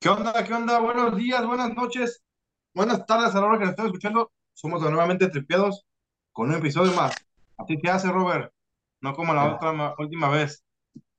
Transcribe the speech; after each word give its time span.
¿Qué 0.00 0.08
onda? 0.08 0.32
¿Qué 0.44 0.54
onda? 0.54 0.78
Buenos 0.80 1.16
días, 1.16 1.44
buenas 1.46 1.74
noches, 1.74 2.22
buenas 2.74 3.04
tardes 3.06 3.34
a 3.34 3.40
la 3.40 3.46
hora 3.46 3.58
que 3.58 3.64
nos 3.64 3.70
estén 3.72 3.86
escuchando. 3.86 4.32
Somos 4.54 4.80
nuevamente 4.82 5.28
tripiados 5.28 5.84
con 6.32 6.48
un 6.50 6.56
episodio 6.56 6.92
más. 6.94 7.14
Así 7.56 7.78
que 7.78 7.90
hace, 7.90 8.08
Robert, 8.10 8.52
no 9.00 9.14
como 9.14 9.34
la 9.34 9.54
otra 9.54 9.72
ma- 9.72 9.94
última 9.98 10.28
vez. 10.30 10.64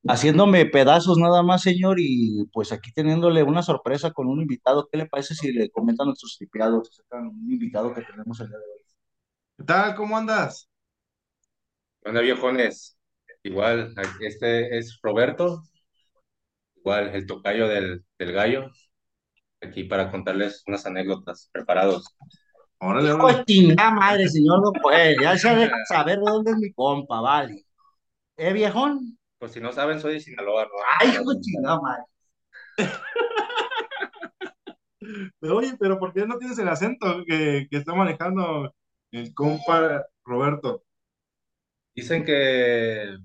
haciéndome 0.07 0.65
pedazos 0.65 1.18
nada 1.18 1.44
más, 1.44 1.62
señor, 1.62 1.97
y 1.99 2.46
pues 2.53 2.71
aquí 2.71 2.92
teniéndole 2.94 3.44
una 3.44 3.63
sorpresa 3.63 4.12
con 4.12 4.28
un 4.28 4.42
invitado. 4.42 4.87
¿Qué 4.91 4.97
le 4.97 5.05
parece 5.07 5.35
si 5.35 5.51
le 5.51 5.69
comentan 5.69 6.05
a 6.05 6.07
nuestros 6.09 6.35
tripeados 6.37 6.89
acerca 6.89 7.17
de 7.21 7.27
un 7.29 7.51
invitado 7.51 7.93
que 7.93 8.01
tenemos 8.01 8.39
el 8.39 8.47
día 8.49 8.57
de 8.57 8.63
hoy? 8.63 8.81
¿Qué 9.57 9.63
tal? 9.65 9.96
¿Cómo 9.96 10.17
andas? 10.17 10.69
Onda 12.05 12.21
viejones, 12.21 12.97
igual, 13.43 13.93
este 14.21 14.77
es 14.77 14.99
Roberto, 15.01 15.63
igual 16.80 17.16
el 17.16 17.25
tocayo 17.25 17.67
del, 17.67 18.03
del 18.17 18.31
gallo, 18.31 18.71
aquí 19.61 19.83
para 19.83 20.11
contarles 20.11 20.63
unas 20.67 20.85
anécdotas, 20.85 21.49
preparados. 21.51 22.15
Órale, 22.79 23.11
órale. 23.11 23.39
de 23.39 23.45
chingada 23.45 23.91
madre, 23.91 24.27
señor, 24.29 24.61
no 24.63 24.71
puede. 24.81 25.15
Ya 25.21 25.37
se 25.37 25.53
deja 25.55 25.75
saber 25.87 26.20
de 26.20 26.25
dónde 26.25 26.51
es 26.51 26.57
mi 26.57 26.71
compa, 26.73 27.21
vale. 27.21 27.65
¿Eh, 28.37 28.53
viejón? 28.53 29.17
Por 29.37 29.49
si 29.49 29.59
no 29.59 29.71
saben, 29.71 29.99
soy 29.99 30.13
de 30.13 30.20
Sinaloa, 30.20 30.65
¿no? 30.65 30.71
Ay, 30.99 31.09
hijo 31.09 31.34
de 31.34 31.41
chingada 31.41 31.79
madre. 31.81 32.03
Pero, 35.39 35.57
oye, 35.57 35.75
pero 35.79 35.98
¿por 35.99 36.13
qué 36.13 36.25
no 36.25 36.37
tienes 36.37 36.59
el 36.59 36.67
acento 36.67 37.23
que, 37.25 37.67
que 37.70 37.77
está 37.77 37.93
manejando 37.95 38.73
el 39.11 39.34
compa 39.34 40.05
Roberto? 40.25 40.84
Dicen 41.95 42.23
que, 42.25 43.17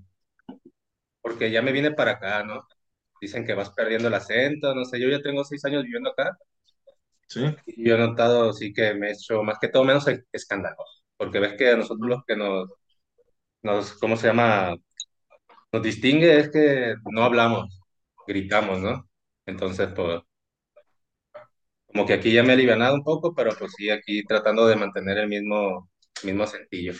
porque 1.21 1.51
ya 1.51 1.61
me 1.61 1.71
vine 1.71 1.91
para 1.91 2.11
acá, 2.11 2.43
¿no? 2.43 2.67
Dicen 3.21 3.45
que 3.45 3.53
vas 3.55 3.71
perdiendo 3.71 4.07
el 4.09 4.13
acento, 4.15 4.73
no 4.75 4.85
sé, 4.85 4.99
yo 4.99 5.09
ya 5.09 5.21
tengo 5.21 5.43
seis 5.43 5.63
años 5.65 5.83
viviendo 5.83 6.11
acá 6.11 6.37
Sí. 7.27 7.41
y 7.65 7.87
yo 7.87 7.95
he 7.95 7.97
notado, 7.97 8.53
sí, 8.53 8.73
que 8.73 8.93
me 8.93 9.09
he 9.09 9.11
hecho 9.13 9.43
más 9.43 9.57
que 9.59 9.69
todo 9.69 9.83
menos 9.83 10.07
e- 10.07 10.25
escandaloso, 10.31 11.03
porque 11.17 11.39
ves 11.39 11.53
que 11.57 11.69
a 11.71 11.77
nosotros 11.77 12.09
los 12.09 12.23
que 12.25 12.35
nos, 12.35 12.69
nos, 13.63 13.93
¿cómo 13.95 14.17
se 14.17 14.27
llama? 14.27 14.75
Nos 15.71 15.83
distingue 15.83 16.39
es 16.39 16.49
que 16.51 16.95
no 17.11 17.23
hablamos, 17.23 17.81
gritamos, 18.27 18.81
¿no? 18.81 19.09
Entonces, 19.45 19.89
pues, 19.95 20.21
como 21.87 22.05
que 22.05 22.13
aquí 22.13 22.31
ya 22.33 22.43
me 22.43 22.49
he 22.49 22.53
alivianado 22.53 22.95
un 22.95 23.03
poco, 23.03 23.33
pero 23.33 23.51
pues 23.57 23.73
sí, 23.77 23.89
aquí 23.89 24.23
tratando 24.25 24.67
de 24.67 24.75
mantener 24.75 25.17
el 25.19 25.27
mismo, 25.29 25.89
mismo 26.23 26.45
sentillo. 26.47 26.93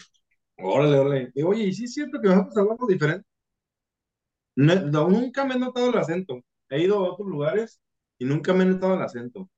Órale, 0.57 0.99
órale. 0.99 1.31
Y, 1.33 1.43
oye, 1.43 1.63
¿y 1.63 1.73
sí 1.73 1.85
es 1.85 1.93
cierto 1.93 2.19
que 2.21 2.27
nosotros 2.27 2.57
hablamos 2.57 2.87
diferente? 2.89 3.25
No- 4.55 4.75
no, 4.75 5.09
nunca 5.09 5.45
me 5.45 5.55
he 5.55 5.59
notado 5.59 5.89
el 5.89 5.97
acento. 5.97 6.41
He 6.69 6.81
ido 6.81 6.97
a 7.05 7.11
otros 7.13 7.27
lugares 7.29 7.81
y 8.17 8.25
nunca 8.25 8.53
me 8.53 8.63
he 8.63 8.67
notado 8.67 8.95
el 8.95 9.01
acento. 9.03 9.49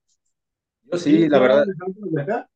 Yo 0.84 0.98
¿Sí, 0.98 1.30
la 1.30 1.40
verdad, 1.40 1.66
acá? 2.17 2.50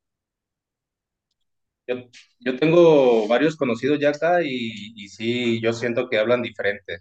yo, 1.88 1.96
yo 2.40 2.58
tengo 2.60 3.28
varios 3.28 3.56
conocidos 3.58 4.00
ya 4.00 4.10
acá 4.10 4.42
y, 4.44 4.94
y 4.96 5.10
sí, 5.10 5.62
yo 5.62 5.74
siento 5.74 6.10
que 6.10 6.20
hablan 6.20 6.42
diferente, 6.42 7.00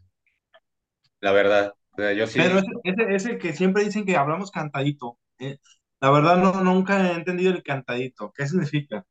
la 1.20 1.32
verdad. 1.32 1.74
O 1.92 1.96
sea, 2.02 2.12
yo 2.12 2.26
Pero 2.34 2.58
sí, 2.58 2.58
ese, 2.58 2.68
ese, 2.84 3.14
ese 3.14 3.38
que 3.38 3.52
siempre 3.52 3.84
dicen 3.84 4.04
que 4.06 4.16
hablamos 4.16 4.50
cantadito. 4.50 5.18
eh, 5.38 5.58
la 6.00 6.10
verdad 6.10 6.36
no, 6.38 6.52
nunca 6.64 7.10
he 7.12 7.14
entendido 7.14 7.52
el 7.52 7.62
cantadito. 7.62 8.32
¿Qué 8.34 8.46
significa? 8.46 9.04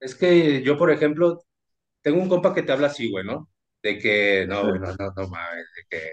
es 0.00 0.14
que 0.14 0.62
yo, 0.62 0.76
por 0.78 0.90
ejemplo, 0.90 1.42
tengo 2.02 2.22
un 2.22 2.28
compa 2.30 2.54
que 2.54 2.62
te 2.64 2.72
habla 2.72 2.88
así, 2.88 3.10
güey, 3.10 3.24
¿no? 3.26 3.50
De 3.82 3.98
que, 3.98 4.46
no, 4.48 4.64
güey, 4.64 4.80
no, 4.80 4.88
no, 4.98 5.12
no 5.16 5.28
mames, 5.28 5.66
de 5.76 5.82
que 5.90 6.12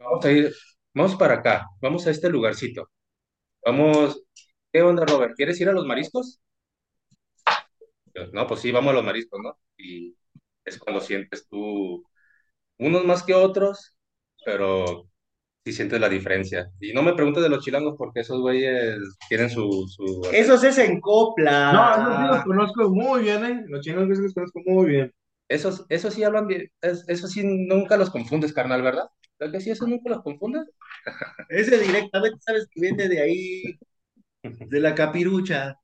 vamos 0.00 0.24
a 0.26 0.32
ir, 0.32 0.54
vamos 0.94 1.16
para 1.16 1.34
acá, 1.36 1.66
vamos 1.82 2.06
a 2.06 2.10
este 2.12 2.30
lugarcito, 2.30 2.90
vamos, 3.64 4.22
¿qué 4.72 4.82
onda, 4.82 5.06
Robert? 5.06 5.34
¿Quieres 5.36 5.60
ir 5.60 5.68
a 5.70 5.72
los 5.72 5.86
mariscos? 5.86 6.40
Yo, 8.14 8.26
no, 8.32 8.46
pues 8.46 8.60
sí, 8.60 8.72
vamos 8.72 8.90
a 8.92 8.94
los 8.94 9.04
mariscos, 9.04 9.40
¿no? 9.42 9.58
Y 9.76 10.16
es 10.64 10.78
cuando 10.78 11.00
sientes 11.00 11.46
tú, 11.48 12.04
unos 12.78 13.04
más 13.06 13.22
que 13.24 13.34
otros, 13.34 13.96
pero 14.44 15.08
sí 15.64 15.72
sientes 15.74 16.00
la 16.00 16.08
diferencia. 16.08 16.70
Y 16.80 16.92
no 16.94 17.02
me 17.02 17.14
preguntes 17.14 17.42
de 17.42 17.48
los 17.50 17.64
chilangos 17.64 17.96
porque 17.98 18.20
esos 18.22 18.40
güeyes 18.40 18.98
tienen 19.28 19.50
su, 19.50 19.86
su 19.88 20.26
Eso 20.30 20.56
acento. 20.56 20.58
se 20.58 20.68
es 20.68 20.78
en 20.78 21.00
No, 21.70 21.90
esos 21.96 22.16
sí 22.16 22.24
los 22.24 22.40
copla. 22.40 22.44
conozco 22.44 22.90
muy 22.90 23.22
bien, 23.22 23.44
¿eh? 23.44 23.64
Los 23.68 23.84
sí 23.84 23.92
los 23.92 24.34
conozco 24.34 24.60
muy 24.66 24.86
bien. 24.90 25.12
Esos, 25.48 25.86
esos 25.88 26.14
sí 26.14 26.24
hablan 26.24 26.46
bien, 26.46 26.70
es- 26.82 27.04
esos 27.08 27.32
sí 27.32 27.42
nunca 27.44 27.96
los 27.96 28.10
confundes, 28.10 28.52
carnal, 28.52 28.82
¿verdad? 28.82 29.10
¿Verdad 29.38 29.52
que 29.54 29.60
sí, 29.60 29.70
esos 29.70 29.88
nunca 29.88 30.10
los 30.10 30.22
confundes? 30.22 30.68
Ese 31.48 31.78
directamente 31.78 32.38
sabes 32.40 32.66
que 32.72 32.80
viene 32.80 33.08
de 33.08 33.22
ahí, 33.22 33.62
de 34.42 34.80
la 34.80 34.94
capirucha. 34.94 35.78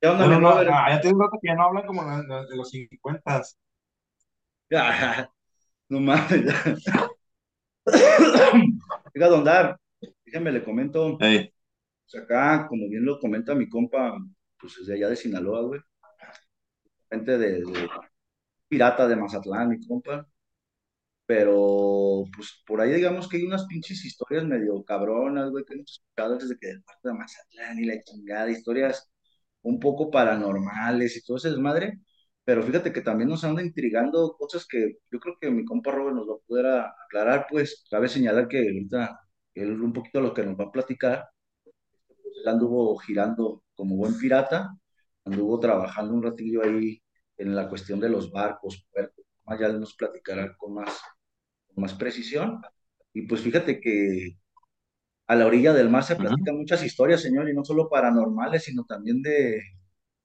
¿Qué 0.00 0.08
onda, 0.08 0.26
mi 0.26 0.34
Bueno, 0.34 0.40
no, 0.40 0.50
Robert? 0.50 0.70
ah, 0.70 0.86
ya 0.90 1.00
tiene 1.00 1.16
un 1.16 1.22
rato 1.22 1.38
que 1.42 1.48
ya 1.48 1.54
no 1.56 1.64
hablan 1.64 1.86
como 1.86 2.04
de, 2.04 2.22
de- 2.26 2.46
de 2.48 2.56
los 2.56 2.70
50. 2.70 3.42
Ah, 4.72 5.28
no 5.90 6.00
mames. 6.00 6.84
Oiga, 9.14 9.28
don 9.28 9.44
Dar, 9.44 9.78
déjame 10.24 10.52
le 10.52 10.64
comento. 10.64 11.24
Ey, 11.28 11.52
Pues 12.10 12.22
acá, 12.24 12.66
como 12.68 12.88
bien 12.88 13.04
lo 13.04 13.18
comenta 13.20 13.54
mi 13.54 13.68
compa, 13.68 14.18
pues 14.60 14.78
es 14.78 14.86
de 14.86 14.94
allá 14.94 15.08
de 15.08 15.16
Sinaloa, 15.16 15.62
güey. 15.62 15.80
Gente 17.10 17.38
de, 17.38 17.60
de 17.60 17.88
pirata 18.68 19.08
de 19.08 19.16
Mazatlán, 19.16 19.68
mi 19.70 19.86
compa. 19.86 20.26
Pero, 21.26 22.24
pues 22.34 22.62
por 22.66 22.80
ahí 22.80 22.92
digamos 22.92 23.28
que 23.28 23.36
hay 23.36 23.44
unas 23.44 23.66
pinches 23.66 24.04
historias 24.04 24.44
medio 24.44 24.82
cabronas, 24.84 25.50
güey, 25.50 25.64
que 25.64 25.74
hemos 25.74 25.92
escuchado 25.92 26.36
desde 26.38 26.58
que 26.58 26.66
del 26.68 26.82
puerto 26.82 27.08
de 27.08 27.14
Mazatlán 27.14 27.78
y 27.78 27.84
la 27.86 28.02
chingada, 28.02 28.50
historias 28.50 29.08
un 29.62 29.78
poco 29.78 30.10
paranormales 30.10 31.16
y 31.16 31.22
todo 31.24 31.36
ese 31.36 31.50
desmadre. 31.50 32.00
Pero 32.44 32.62
fíjate 32.64 32.92
que 32.92 33.02
también 33.02 33.28
nos 33.30 33.44
anda 33.44 33.62
intrigando 33.62 34.36
cosas 34.38 34.66
que 34.66 34.98
yo 35.10 35.20
creo 35.20 35.36
que 35.40 35.50
mi 35.50 35.64
compa 35.64 35.92
Robert 35.92 36.16
nos 36.16 36.28
va 36.28 36.34
a 36.34 36.46
poder 36.46 36.66
aclarar, 37.06 37.46
pues 37.48 37.84
cabe 37.90 38.08
señalar 38.08 38.48
que 38.48 38.58
ahorita 38.58 39.20
él 39.54 39.80
un 39.80 39.92
poquito 39.92 40.20
lo 40.20 40.34
que 40.34 40.42
nos 40.44 40.58
va 40.58 40.64
a 40.64 40.72
platicar 40.72 41.28
él 42.42 42.48
anduvo 42.48 42.96
girando 42.98 43.62
como 43.74 43.96
buen 43.96 44.18
pirata, 44.18 44.76
anduvo 45.24 45.58
trabajando 45.58 46.14
un 46.14 46.22
ratillo 46.22 46.62
ahí 46.64 47.02
en 47.36 47.54
la 47.54 47.68
cuestión 47.68 48.00
de 48.00 48.08
los 48.08 48.30
barcos, 48.30 48.86
puertos, 48.92 49.24
más 49.44 49.58
ya 49.58 49.68
nos 49.72 49.94
platicará 49.94 50.54
con 50.56 50.74
más, 50.74 51.00
con 51.68 51.82
más 51.82 51.94
precisión. 51.94 52.60
Y 53.12 53.22
pues 53.22 53.40
fíjate 53.40 53.80
que 53.80 54.36
a 55.26 55.34
la 55.36 55.46
orilla 55.46 55.72
del 55.72 55.90
mar 55.90 56.04
se 56.04 56.16
platican 56.16 56.56
muchas 56.56 56.84
historias, 56.84 57.22
señor, 57.22 57.48
y 57.48 57.54
no 57.54 57.64
solo 57.64 57.88
paranormales, 57.88 58.64
sino 58.64 58.84
también 58.84 59.22
de 59.22 59.62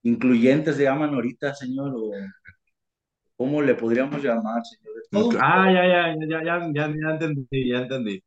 incluyentes, 0.04 0.78
de 0.78 0.86
llaman 0.86 1.14
ahorita, 1.14 1.54
señor, 1.54 1.94
o 1.96 2.12
cómo 3.36 3.62
le 3.62 3.76
podríamos 3.76 4.24
llamar, 4.24 4.62
señor, 4.66 4.96
Ah, 5.42 5.72
ya, 5.72 5.84
ya, 5.88 6.16
ya, 6.28 6.44
ya, 6.44 6.72
ya, 6.74 6.88
ya 6.88 7.10
entendí, 7.12 7.70
ya 7.70 7.78
entendí. 7.80 8.24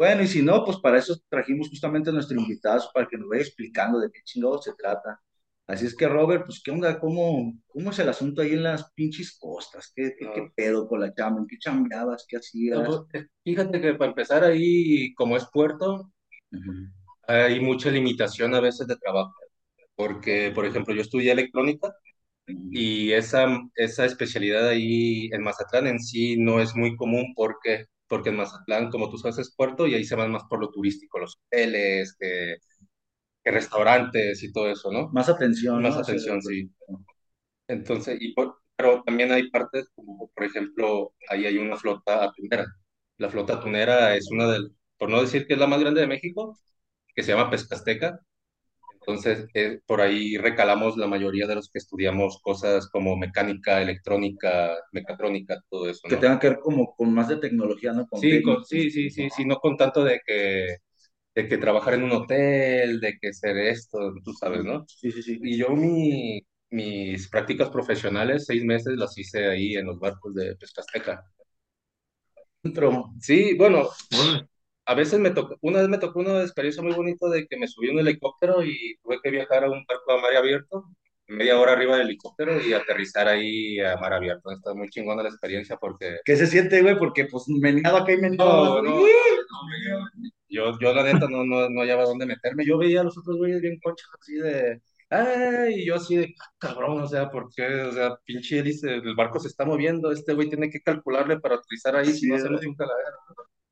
Bueno, 0.00 0.22
y 0.24 0.28
si 0.28 0.42
no, 0.42 0.64
pues 0.64 0.78
para 0.78 0.98
eso 0.98 1.16
trajimos 1.28 1.70
justamente 1.70 2.10
a 2.10 2.14
nuestro 2.14 2.36
invitado, 2.40 2.82
para 2.94 3.06
que 3.08 3.18
nos 3.18 3.28
vaya 3.28 3.42
explicando 3.42 4.00
de 4.00 4.10
qué 4.10 4.20
chingados 4.24 4.64
se 4.64 4.74
trata. 4.74 5.20
Así 5.68 5.86
es 5.86 5.94
que, 5.96 6.08
Robert, 6.08 6.44
pues, 6.46 6.62
¿qué 6.64 6.72
onda? 6.72 6.98
¿Cómo, 6.98 7.54
cómo 7.68 7.90
es 7.90 7.98
el 8.00 8.08
asunto 8.08 8.42
ahí 8.42 8.52
en 8.54 8.64
las 8.64 8.92
pinches 8.94 9.38
costas? 9.38 9.92
¿Qué, 9.94 10.14
qué, 10.18 10.30
qué 10.32 10.42
No, 10.42 10.52
pedo 10.56 10.88
con 10.88 11.00
la 11.00 11.14
chamba? 11.14 11.40
¿En 11.40 11.46
qué 11.46 11.58
chambeabas? 11.58 12.26
¿Qué 12.28 12.38
no, 12.72 12.84
hacías? 12.84 13.04
pues, 13.12 13.22
eh, 13.24 13.26
fíjate 13.44 13.80
que 13.80 13.94
para 13.94 14.10
empezar 14.10 14.44
ahí, 14.44 15.14
como 15.14 15.36
es 15.36 15.46
puerto, 15.52 16.10
Ujú, 16.52 16.72
hay 17.26 17.60
mucha 17.60 17.90
limitación 17.90 18.54
a 18.54 18.60
veces 18.60 18.86
de 18.86 18.96
trabajo, 18.96 19.34
porque, 19.96 20.52
por 20.54 20.66
ejemplo, 20.66 20.94
yo 20.94 21.02
estudié 21.02 21.32
electrónica. 21.32 21.92
Y 22.70 23.12
esa, 23.12 23.48
esa 23.76 24.06
especialidad 24.06 24.68
ahí 24.68 25.28
en 25.32 25.42
Mazatlán 25.42 25.86
en 25.88 26.00
sí 26.00 26.36
no 26.38 26.60
es 26.60 26.74
muy 26.76 26.96
común 26.96 27.32
porque, 27.36 27.86
porque 28.10 28.30
en 28.30 28.38
Mazatlán, 28.38 28.90
como 28.90 29.10
tú 29.10 29.18
sabes, 29.18 29.38
es 29.40 29.56
puerto 29.56 29.88
y 29.88 29.94
ahí 29.94 30.04
se 30.04 30.16
van 30.16 30.32
más 30.32 30.44
por 30.50 30.60
lo 30.60 30.70
turístico, 30.70 31.20
los 31.20 31.38
hoteles, 31.48 32.16
que, 32.20 32.56
que 33.44 33.50
restaurantes 33.52 34.42
y 34.42 34.52
todo 34.52 34.70
eso, 34.70 34.92
¿no? 34.92 35.08
Más 35.10 35.28
atención, 35.28 35.82
Más 35.82 35.96
atención, 35.96 36.42
sí. 36.42 36.70
Entonces, 37.68 38.18
y 38.20 38.32
por- 38.34 38.56
pero 38.76 39.02
también 39.04 39.30
hay 39.32 39.50
partes 39.50 39.88
como, 39.94 40.28
por 40.34 40.44
ejemplo, 40.44 41.14
ahí 41.28 41.46
hay 41.46 41.58
una 41.58 41.76
flota 41.76 42.24
atunera. 42.24 42.66
La 43.18 43.28
flota 43.30 43.54
atunera 43.54 44.16
es 44.16 44.30
una 44.30 44.50
del, 44.50 44.74
por 44.98 45.10
no 45.10 45.20
decir 45.20 45.46
que 45.46 45.54
es 45.54 45.58
la 45.60 45.66
más 45.66 45.80
grande 45.80 46.00
de 46.00 46.06
México, 46.06 46.58
que 47.14 47.22
se 47.22 47.32
llama 47.32 47.50
Pesca 47.50 47.76
Azteca 47.76 48.20
entonces, 49.10 49.46
eh, 49.54 49.80
por 49.86 50.00
ahí 50.00 50.36
recalamos 50.36 50.96
la 50.96 51.06
mayoría 51.06 51.46
de 51.46 51.54
los 51.56 51.68
que 51.70 51.78
estudiamos 51.78 52.40
cosas 52.42 52.88
como 52.90 53.16
mecánica, 53.16 53.80
electrónica, 53.82 54.76
mecatrónica, 54.92 55.60
todo 55.70 55.88
eso, 55.88 56.08
que 56.08 56.16
¿no? 56.16 56.20
tenga 56.20 56.38
que 56.38 56.48
ver 56.50 56.58
como 56.60 56.94
con 56.96 57.12
más 57.14 57.28
de 57.28 57.36
tecnología, 57.36 57.92
¿no? 57.92 58.06
Con 58.06 58.20
Sí, 58.20 58.42
con- 58.42 58.64
sí, 58.64 58.90
sí, 58.90 59.10
sí, 59.10 59.28
sí, 59.30 59.44
no 59.44 59.56
con 59.56 59.76
tanto 59.76 60.04
de 60.04 60.20
que, 60.26 60.76
de 61.34 61.48
que 61.48 61.58
trabajar 61.58 61.94
en 61.94 62.04
un 62.04 62.12
hotel, 62.12 63.00
de 63.00 63.18
que 63.20 63.32
ser 63.32 63.56
esto, 63.58 63.98
tú 64.24 64.32
sabes. 64.34 64.64
¿no? 64.64 64.86
Sí, 64.86 65.10
sí, 65.12 65.22
sí. 65.22 65.38
Y 65.42 65.56
yo 65.58 65.70
mi, 65.70 66.40
mis 66.70 67.28
prácticas 67.28 67.70
profesionales, 67.70 68.44
seis 68.46 68.64
meses, 68.64 68.96
las 68.96 69.16
hice 69.18 69.46
ahí 69.48 69.74
en 69.76 69.86
los 69.86 69.98
barcos 70.00 70.34
de 70.34 70.56
Pesca 70.56 70.82
Azteca. 70.82 71.24
Sí, 73.20 73.54
bueno. 73.56 73.88
A 74.86 74.94
veces 74.94 75.20
me 75.20 75.30
tocó, 75.30 75.56
una 75.60 75.80
vez 75.80 75.88
me 75.88 75.98
tocó 75.98 76.20
una 76.20 76.42
experiencia 76.42 76.82
muy 76.82 76.92
bonita 76.92 77.28
de 77.28 77.46
que 77.46 77.56
me 77.56 77.68
subí 77.68 77.88
en 77.88 77.94
un 77.94 78.00
helicóptero 78.00 78.64
y 78.64 78.96
tuve 79.02 79.20
que 79.22 79.30
viajar 79.30 79.64
a 79.64 79.70
un 79.70 79.84
barco 79.86 80.12
a 80.12 80.20
mar 80.20 80.34
abierto, 80.36 80.84
media 81.28 81.58
hora 81.58 81.72
arriba 81.72 81.96
del 81.96 82.08
helicóptero 82.08 82.60
y 82.60 82.72
aterrizar 82.72 83.28
ahí 83.28 83.78
a 83.80 83.96
mar 83.96 84.12
abierto. 84.12 84.50
Está 84.50 84.74
muy 84.74 84.88
chingona 84.88 85.22
la 85.22 85.28
experiencia 85.28 85.76
porque 85.76 86.18
¿Qué 86.24 86.36
se 86.36 86.46
siente, 86.46 86.82
güey? 86.82 86.98
Porque 86.98 87.26
pues 87.26 87.44
meneado 87.48 87.98
acá 87.98 88.12
y 88.12 88.18
meneado 88.18 88.82
No, 88.82 89.00
no, 89.00 89.06
yo, 90.48 90.76
yo 90.80 90.92
la 90.92 91.04
neta 91.04 91.28
no, 91.28 91.44
no, 91.44 91.68
no 91.68 91.80
hallaba 91.80 92.04
dónde 92.04 92.26
meterme. 92.26 92.66
Yo 92.66 92.76
veía 92.78 93.00
a 93.00 93.04
los 93.04 93.16
otros 93.16 93.36
güeyes 93.36 93.60
bien 93.60 93.78
conchas 93.80 94.08
así 94.20 94.34
de, 94.34 94.80
ay, 95.08 95.74
y 95.82 95.86
yo 95.86 95.94
así 95.96 96.16
de, 96.16 96.34
cabrón, 96.58 97.00
o 97.00 97.06
sea, 97.06 97.30
¿por 97.30 97.48
qué? 97.54 97.66
O 97.82 97.92
sea, 97.92 98.16
pinche 98.24 98.58
hélice, 98.58 98.94
el 98.94 99.14
barco 99.14 99.38
se 99.38 99.48
está 99.48 99.64
moviendo, 99.64 100.10
este 100.10 100.34
güey 100.34 100.48
tiene 100.48 100.70
que 100.70 100.80
calcularle 100.80 101.38
para 101.38 101.56
utilizar 101.56 101.94
ahí, 101.96 102.12
si 102.12 102.28
no 102.28 102.36
güey. 102.36 102.66
un 102.66 102.74
caladero. 102.74 103.18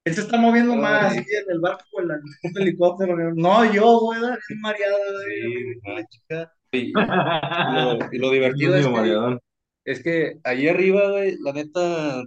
Él 0.05 0.15
se 0.15 0.23
está 0.23 0.39
moviendo 0.39 0.73
Ay. 0.75 0.81
más 0.81 1.13
aquí 1.19 1.35
en 1.35 1.51
el 1.51 1.61
barco 1.61 1.85
en 2.03 2.11
el 2.11 2.63
helicóptero. 2.63 3.35
No, 3.35 3.73
yo, 3.73 4.01
güey, 4.01 4.21
bien 4.21 4.61
mareado, 4.61 4.97
güey. 5.25 5.41
Sí, 5.41 5.81
La 5.85 6.07
chica. 6.07 6.53
Y, 6.73 6.79
y 6.93 6.95
lo, 7.73 7.99
y 8.13 8.19
lo 8.19 8.31
divertido 8.31 8.77
es 8.77 8.87
que, 8.87 9.39
es 9.85 10.03
que 10.03 10.41
ahí 10.45 10.69
arriba, 10.69 11.11
güey, 11.11 11.37
la 11.41 11.53
neta, 11.53 12.25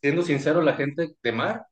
siendo 0.00 0.22
sincero, 0.22 0.62
la 0.62 0.74
gente 0.74 1.08
de 1.22 1.32
mar 1.32 1.66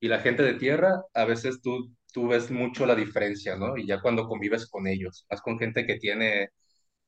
y 0.00 0.08
la 0.08 0.20
gente 0.20 0.42
de 0.42 0.54
tierra, 0.54 1.02
a 1.14 1.24
veces 1.24 1.60
tú, 1.62 1.92
tú 2.12 2.28
ves 2.28 2.50
mucho 2.50 2.86
la 2.86 2.94
diferencia, 2.94 3.56
¿no? 3.56 3.76
Y 3.76 3.86
ya 3.86 4.00
cuando 4.00 4.28
convives 4.28 4.66
con 4.68 4.86
ellos, 4.86 5.26
más 5.30 5.40
con 5.42 5.58
gente 5.58 5.86
que 5.86 5.96
tiene, 5.98 6.50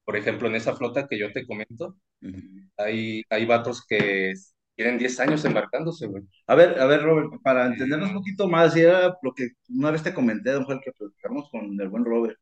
por 0.05 0.17
ejemplo, 0.17 0.49
en 0.49 0.57
esa 0.57 0.77
flota 0.77 1.07
que 1.09 1.19
yo 1.19 1.33
te 1.33 1.47
comento, 1.47 1.97
Ujú. 2.23 2.69
hay, 2.77 3.23
hay 3.31 3.47
vatos 3.47 3.85
que 3.87 4.35
tienen 4.79 4.97
10 4.97 5.19
años 5.19 5.45
embarcándose, 5.45 6.07
güey. 6.07 6.23
A 6.47 6.55
ver, 6.55 6.79
a 6.81 6.87
ver, 6.87 7.03
Robert, 7.03 7.31
para 7.43 7.67
entendernos 7.67 8.11
un 8.11 8.15
poquito 8.15 8.49
más, 8.49 8.77
y 8.77 8.83
era 8.83 9.13
lo 9.23 9.35
que 9.35 9.49
una 9.71 9.91
vez 9.91 10.05
te 10.05 10.15
comenté, 10.15 10.53
don 10.53 10.65
Juan, 10.67 10.79
que 10.85 10.93
platicamos 10.93 11.51
con 11.51 11.81
el 11.81 11.89
buen 11.89 12.05
Robert. 12.05 12.39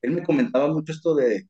Él 0.00 0.12
me 0.12 0.22
comentaba 0.22 0.68
mucho 0.68 0.92
esto 0.92 1.16
de 1.16 1.48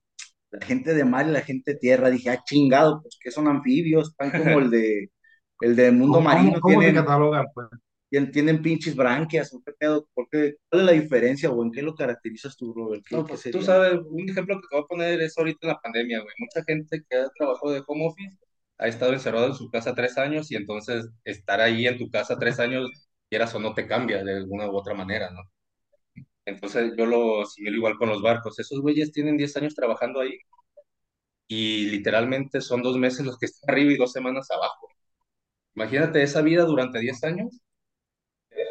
la 0.51 0.65
gente 0.67 0.95
de 0.95 1.05
mar 1.05 1.27
y 1.29 1.33
la 1.33 1.43
gente 1.43 1.73
de 1.75 1.79
tierra. 1.79 2.09
Dije, 2.11 2.31
ah, 2.31 2.43
chingado, 2.47 3.03
pues 3.03 3.19
que 3.23 3.31
son 3.31 3.47
anfibios, 3.47 4.09
están 4.11 4.31
como 4.31 4.59
el 4.61 4.71
de 4.71 5.11
el 5.61 5.77
de 5.77 5.91
mundo 5.93 6.21
¿Cómo, 6.21 6.29
marino, 6.31 6.61
cómo 6.63 6.81
se 6.83 6.87
tienen, 6.87 7.05
catalogan? 7.05 7.47
Pues? 7.55 7.69
tienen, 8.09 8.33
tienen 8.33 8.63
pinches 8.63 8.97
branquias, 8.97 9.53
¿o 9.55 9.63
qué 9.65 9.73
pedo? 9.79 10.09
¿Por 10.15 10.29
qué? 10.31 10.57
¿Cuál 10.71 10.83
es 10.83 10.87
la 10.87 10.93
diferencia 10.93 11.51
o 11.51 11.63
en 11.63 11.73
qué 11.73 11.83
lo 11.83 11.95
caracterizas 11.95 12.57
tú, 12.57 12.73
Robert? 12.75 13.05
¿Qué, 13.07 13.17
No, 13.17 13.27
qué 13.27 13.29
pues 13.29 13.41
sería? 13.43 13.61
tú 13.61 13.63
sabes, 13.63 14.01
un 14.07 14.29
ejemplo 14.31 14.57
que 14.57 14.63
te 14.69 14.77
voy 14.77 14.85
a 14.85 14.89
poner 14.89 15.21
es 15.23 15.37
ahorita 15.37 15.59
en 15.63 15.69
la 15.69 15.81
pandemia, 15.81 16.21
güey. 16.21 16.35
Mucha 16.39 16.65
gente 16.65 17.03
que 17.09 17.17
ha 17.17 17.29
trabajado 17.31 17.73
de 17.73 17.83
home 17.87 18.07
office 18.07 18.39
ha 18.79 18.89
estado 18.89 19.13
encerrado 19.13 19.47
en 19.49 19.55
su 19.55 19.71
casa 19.71 19.95
tres 19.95 20.19
años 20.19 20.51
y 20.51 20.57
entonces 20.57 21.07
estar 21.25 21.61
ahí 21.61 21.87
en 21.87 21.99
tu 21.99 22.11
casa 22.11 22.39
tres 22.39 22.59
años, 22.61 22.91
quieras 23.31 23.55
o 23.55 23.61
no, 23.61 23.75
te 23.75 23.87
cambia 23.87 24.25
de 24.25 24.37
alguna 24.39 24.69
u 24.71 24.77
otra 24.77 24.95
manera, 24.95 25.31
¿no? 25.31 25.43
Entonces 26.45 26.93
yo 26.97 27.07
lo 27.07 27.43
asimilo 27.43 27.77
igual 27.79 27.97
con 27.99 28.09
los 28.09 28.23
barcos. 28.23 28.59
Esos 28.59 28.81
güeyes 28.81 29.13
tienen 29.13 29.37
10 29.37 29.57
años 29.57 29.75
trabajando 29.75 30.21
ahí 30.21 30.39
y 31.49 31.87
literalmente 31.91 32.61
son 32.61 32.83
dos 32.83 32.97
meses 32.99 33.25
los 33.27 33.39
que 33.39 33.47
están 33.47 33.71
arriba 33.71 33.93
y 33.93 33.97
dos 33.97 34.13
semanas 34.13 34.51
abajo. 34.51 34.89
Imagínate 35.77 36.23
esa 36.23 36.43
vida 36.43 36.65
durante 36.65 37.01
10 37.01 37.25
años. 37.25 37.61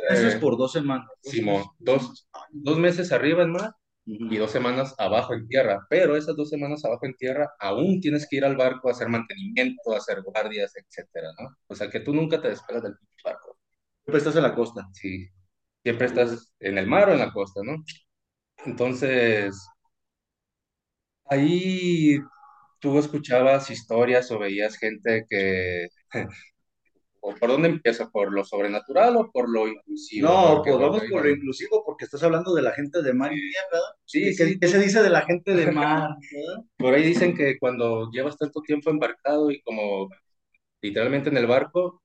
Eso 0.08 0.28
es 0.28 0.36
Eh, 0.36 0.42
por 0.42 0.58
dos 0.58 0.74
semanas. 0.74 1.08
Simón, 1.22 1.64
dos, 1.80 2.28
dos 2.52 2.78
meses 2.78 3.12
arriba 3.12 3.44
en 3.44 3.52
mar. 3.52 3.72
Y 4.06 4.38
dos 4.38 4.52
semanas 4.52 4.96
abajo 4.98 5.34
en 5.34 5.48
tierra, 5.48 5.86
pero 5.90 6.16
esas 6.16 6.36
dos 6.36 6.50
semanas 6.50 6.84
abajo 6.86 7.06
en 7.06 7.16
tierra 7.16 7.52
aún 7.60 8.02
tienes 8.02 8.28
que 8.30 8.38
ir 8.38 8.46
al 8.46 8.58
barco 8.58 8.90
a 8.90 8.92
hacer 8.92 9.10
mantenimiento, 9.10 9.94
a 9.94 9.98
hacer 9.98 10.22
guardias, 10.24 10.74
etcétera, 10.76 11.30
¿no? 11.40 11.56
O 11.68 11.76
sea 11.76 11.90
que 11.90 12.00
tú 12.02 12.14
nunca 12.14 12.42
te 12.42 12.50
despegas 12.50 12.84
del 12.84 12.96
barco. 13.24 13.58
Siempre 14.04 14.20
estás 14.20 14.36
en 14.36 14.44
la 14.44 14.56
costa. 14.56 14.88
Sí, 14.94 15.28
siempre 15.84 16.08
estás 16.08 16.54
en 16.60 16.78
el 16.78 16.88
mar 16.88 17.10
o 17.10 17.14
en 17.14 17.20
la 17.20 17.32
costa, 17.34 17.62
¿no? 17.64 17.84
Entonces, 18.66 19.56
ahí 21.26 22.18
tú 22.80 23.00
escuchabas 23.00 23.70
historias 23.72 24.32
o 24.32 24.40
veías 24.40 24.78
gente 24.78 25.26
que, 25.30 25.88
o 27.22 27.36
por 27.36 27.50
dónde 27.50 27.70
empieza, 27.70 28.10
por 28.10 28.34
lo 28.34 28.44
sobrenatural 28.46 29.18
o 29.18 29.32
por 29.32 29.50
lo 29.50 29.68
inclusivo, 29.68 30.28
No, 30.28 30.62
pues 30.64 30.78
vamos 30.78 31.04
por 31.10 31.24
lo 31.26 31.30
inclusivo, 31.32 31.84
porque 31.86 32.06
estás 32.06 32.24
hablando 32.24 32.54
de 32.54 32.62
la 32.64 32.72
gente 32.74 33.02
de 33.02 33.14
mar 33.14 33.32
y 33.34 33.38
tierra. 33.38 33.68
¿verdad? 33.72 33.88
sí, 34.06 34.36
¿Qué, 34.36 34.46
sí, 34.46 34.60
se 34.68 34.80
dice 34.80 35.02
de 35.04 35.10
la 35.10 35.22
gente 35.24 35.54
de 35.56 35.68
mar? 35.68 36.10
verdad? 36.32 36.66
por 36.78 36.94
ahí 36.94 37.04
dicen 37.04 37.36
que 37.36 37.58
cuando 37.60 38.10
llevas 38.12 38.38
tanto 38.38 38.62
tiempo 38.62 38.90
embarcado 38.90 39.52
y 39.52 39.62
como 39.62 40.10
literalmente 40.82 41.30
en 41.30 41.38
el 41.38 41.48
barco, 41.48 42.02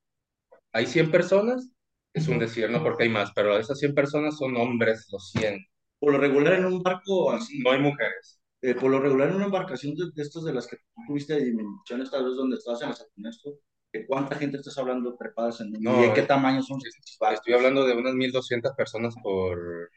hay 0.73 0.87
100 0.87 1.11
personas, 1.11 1.71
es 2.13 2.27
un 2.29 2.39
decir, 2.39 2.69
no 2.71 2.83
porque 2.83 3.03
hay 3.05 3.09
más, 3.09 3.31
pero 3.35 3.57
esas 3.59 3.79
100 3.79 3.95
personas 3.95 4.37
son 4.37 4.57
hombres, 4.57 5.07
los 5.11 5.31
100, 5.31 5.59
Por 5.99 6.13
lo 6.13 6.19
regular 6.19 6.53
en 6.53 6.65
un 6.65 6.81
barco 6.81 7.31
así, 7.31 7.59
no 7.59 7.71
hay 7.71 7.79
mujeres. 7.79 8.39
eh, 8.61 8.75
por 8.75 8.89
lo 8.91 8.99
regular 8.99 9.29
en 9.29 9.35
una 9.35 9.45
embarcación 9.45 9.95
de, 9.95 10.05
de 10.13 10.21
estos 10.23 10.43
de 10.45 10.53
las 10.53 10.67
que 10.67 10.77
tú 10.77 11.01
tuviste 11.07 11.35
de 11.35 11.45
dimensiones, 11.45 12.11
tal 12.11 12.25
vez 12.25 12.35
donde 12.35 12.57
estabas 12.57 12.81
en 12.81 12.89
Ernesto, 13.17 13.59
¿de 13.99 14.05
cuánta 14.07 14.35
gente 14.35 14.57
estás 14.57 14.77
hablando 14.77 15.15
trepadas 15.15 15.61
en 15.61 15.71
No, 15.79 15.99
¿Y 16.03 16.07
de 16.07 16.13
qué 16.13 16.21
es- 16.21 16.27
tamaño 16.27 16.61
son 16.63 16.79
estos 16.85 17.17
barcos? 17.19 17.39
Estoy 17.39 17.53
hablando 17.53 17.85
de 17.85 17.93
unas 17.93 18.13
1.200 18.13 18.73
personas 18.75 19.15
por, 19.21 19.89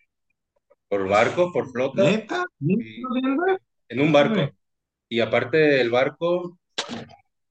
por 0.89 1.09
barco, 1.09 1.53
por 1.53 1.71
flota, 1.71 2.03
¿Neta? 2.05 2.45
en 3.89 4.01
un 4.01 4.13
barco. 4.13 4.53
Y 5.09 5.21
aparte 5.21 5.57
del 5.57 5.91
barco, 5.91 6.37
o 6.41 6.59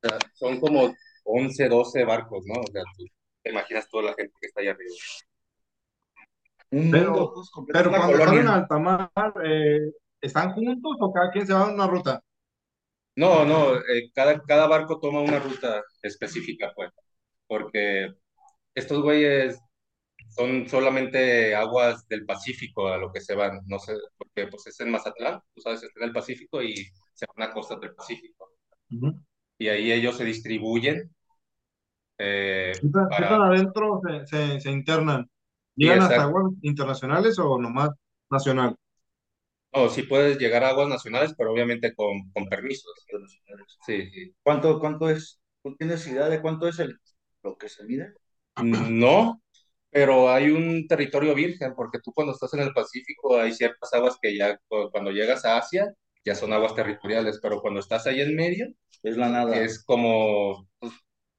sea, 0.02 0.18
son 0.34 0.60
como 0.60 0.94
11, 1.26 1.68
12 1.70 2.06
barcos, 2.06 2.46
¿no? 2.46 2.60
O 2.62 2.72
sea, 2.72 2.84
tú 2.98 3.06
te 3.44 3.52
imaginas 3.52 3.90
toda 3.90 4.04
la 4.04 4.14
gente 4.14 4.34
que 4.40 4.48
está 4.48 4.62
allá 4.62 4.72
arriba. 4.72 4.94
Un 6.72 6.92
Pero- 6.92 7.12
mundo, 7.12 7.34
pues, 7.34 7.50
Pero 7.74 7.90
cuando 7.90 8.08
colonia. 8.08 8.26
salen 8.28 8.48
a 8.48 8.56
alta 8.56 8.78
mar, 8.78 9.12
eh, 9.44 9.92
¿están 10.22 10.54
juntos 10.54 10.96
o 11.00 11.12
cada 11.14 11.32
quien 11.32 11.46
se 11.48 11.54
va 11.54 11.62
a 11.68 11.74
una 11.74 11.88
ruta? 11.88 12.22
No, 13.22 13.46
no, 13.46 13.76
eh, 13.78 14.12
cada, 14.14 14.42
cada 14.44 14.68
barco 14.68 15.00
toma 15.00 15.22
una 15.22 15.40
ruta 15.40 15.84
específica, 16.02 16.72
pues, 16.76 16.92
porque 17.48 18.10
estos 18.76 19.02
güeyes 19.04 19.60
son 20.30 20.68
solamente 20.70 21.56
aguas 21.56 22.08
del 22.10 22.26
Pacífico 22.26 22.88
a 22.90 22.98
lo 22.98 23.12
que 23.14 23.22
se 23.22 23.36
van, 23.36 23.62
no 23.68 23.80
sé, 23.80 23.94
porque 24.18 24.48
pues 24.48 24.68
es 24.68 24.80
en 24.82 24.92
Mazatlán, 24.92 25.42
tú 25.56 25.62
sabes, 25.62 25.84
está 25.84 26.02
en 26.02 26.08
el 26.10 26.14
Pacífico 26.14 26.62
y 26.64 26.76
se 27.14 27.26
van 27.38 27.50
a 27.50 27.54
costas 27.54 27.80
del 27.82 27.96
Pacífico. 27.96 28.52
Y 29.60 29.68
ahí 29.68 29.92
ellos 29.92 30.18
se 30.18 30.26
distribuyen. 30.26 31.14
eh, 32.18 32.74
¿Qué 32.82 32.90
tan, 32.90 33.08
qué 33.10 33.16
para- 33.16 33.30
tan 33.30 33.42
adentro 33.42 34.02
se, 34.06 34.26
se, 34.28 34.60
se 34.62 34.72
internan? 34.72 35.30
¿Llegan 35.76 36.02
hasta 36.02 36.24
aguas 36.24 36.54
internacionales 36.62 37.38
o 37.40 37.58
nomás 37.60 37.90
nacional? 38.30 38.76
No, 39.74 39.90
sí 39.90 40.04
puedes 40.04 40.38
llegar 40.40 40.64
a 40.64 40.70
aguas 40.70 40.88
nacionales, 40.90 41.34
pero 41.38 41.52
obviamente 41.52 41.94
con, 41.96 42.32
con 42.32 42.46
permisos. 42.48 42.92
Sí, 43.86 44.10
sí. 44.12 44.36
¿Cuánto, 44.44 44.80
cuánto 44.80 45.10
es? 45.10 45.40
¿Tú 45.64 45.76
tienes 45.76 46.06
idea 46.08 46.28
de 46.30 46.42
cuánto 46.42 46.68
es 46.68 46.80
el, 46.80 47.00
lo 47.44 47.58
que 47.58 47.70
se 47.70 47.84
mide? 47.86 48.14
No, 48.62 49.42
pero 49.90 50.30
hay 50.32 50.52
un 50.52 50.88
territorio 50.88 51.34
virgen, 51.36 51.74
porque 51.76 52.00
tú 52.04 52.12
cuando 52.14 52.34
estás 52.34 52.54
en 52.54 52.62
el 52.62 52.74
Pacífico 52.74 53.38
hay 53.40 53.54
ciertas 53.54 53.94
aguas 53.94 54.18
que 54.22 54.36
ya 54.38 54.58
cu- 54.68 54.90
cuando 54.92 55.12
llegas 55.12 55.46
a 55.46 55.58
Asia 55.58 55.94
ya 56.26 56.36
son 56.36 56.52
aguas 56.54 56.76
territoriales, 56.76 57.40
pero 57.42 57.62
cuando 57.62 57.80
estás 57.80 58.06
ahí 58.08 58.20
en 58.22 58.36
medio 58.36 58.68
Es 59.04 59.18
la 59.18 59.30
nada. 59.30 59.56
es 59.58 59.84
como, 59.86 60.68
pues, 60.80 60.94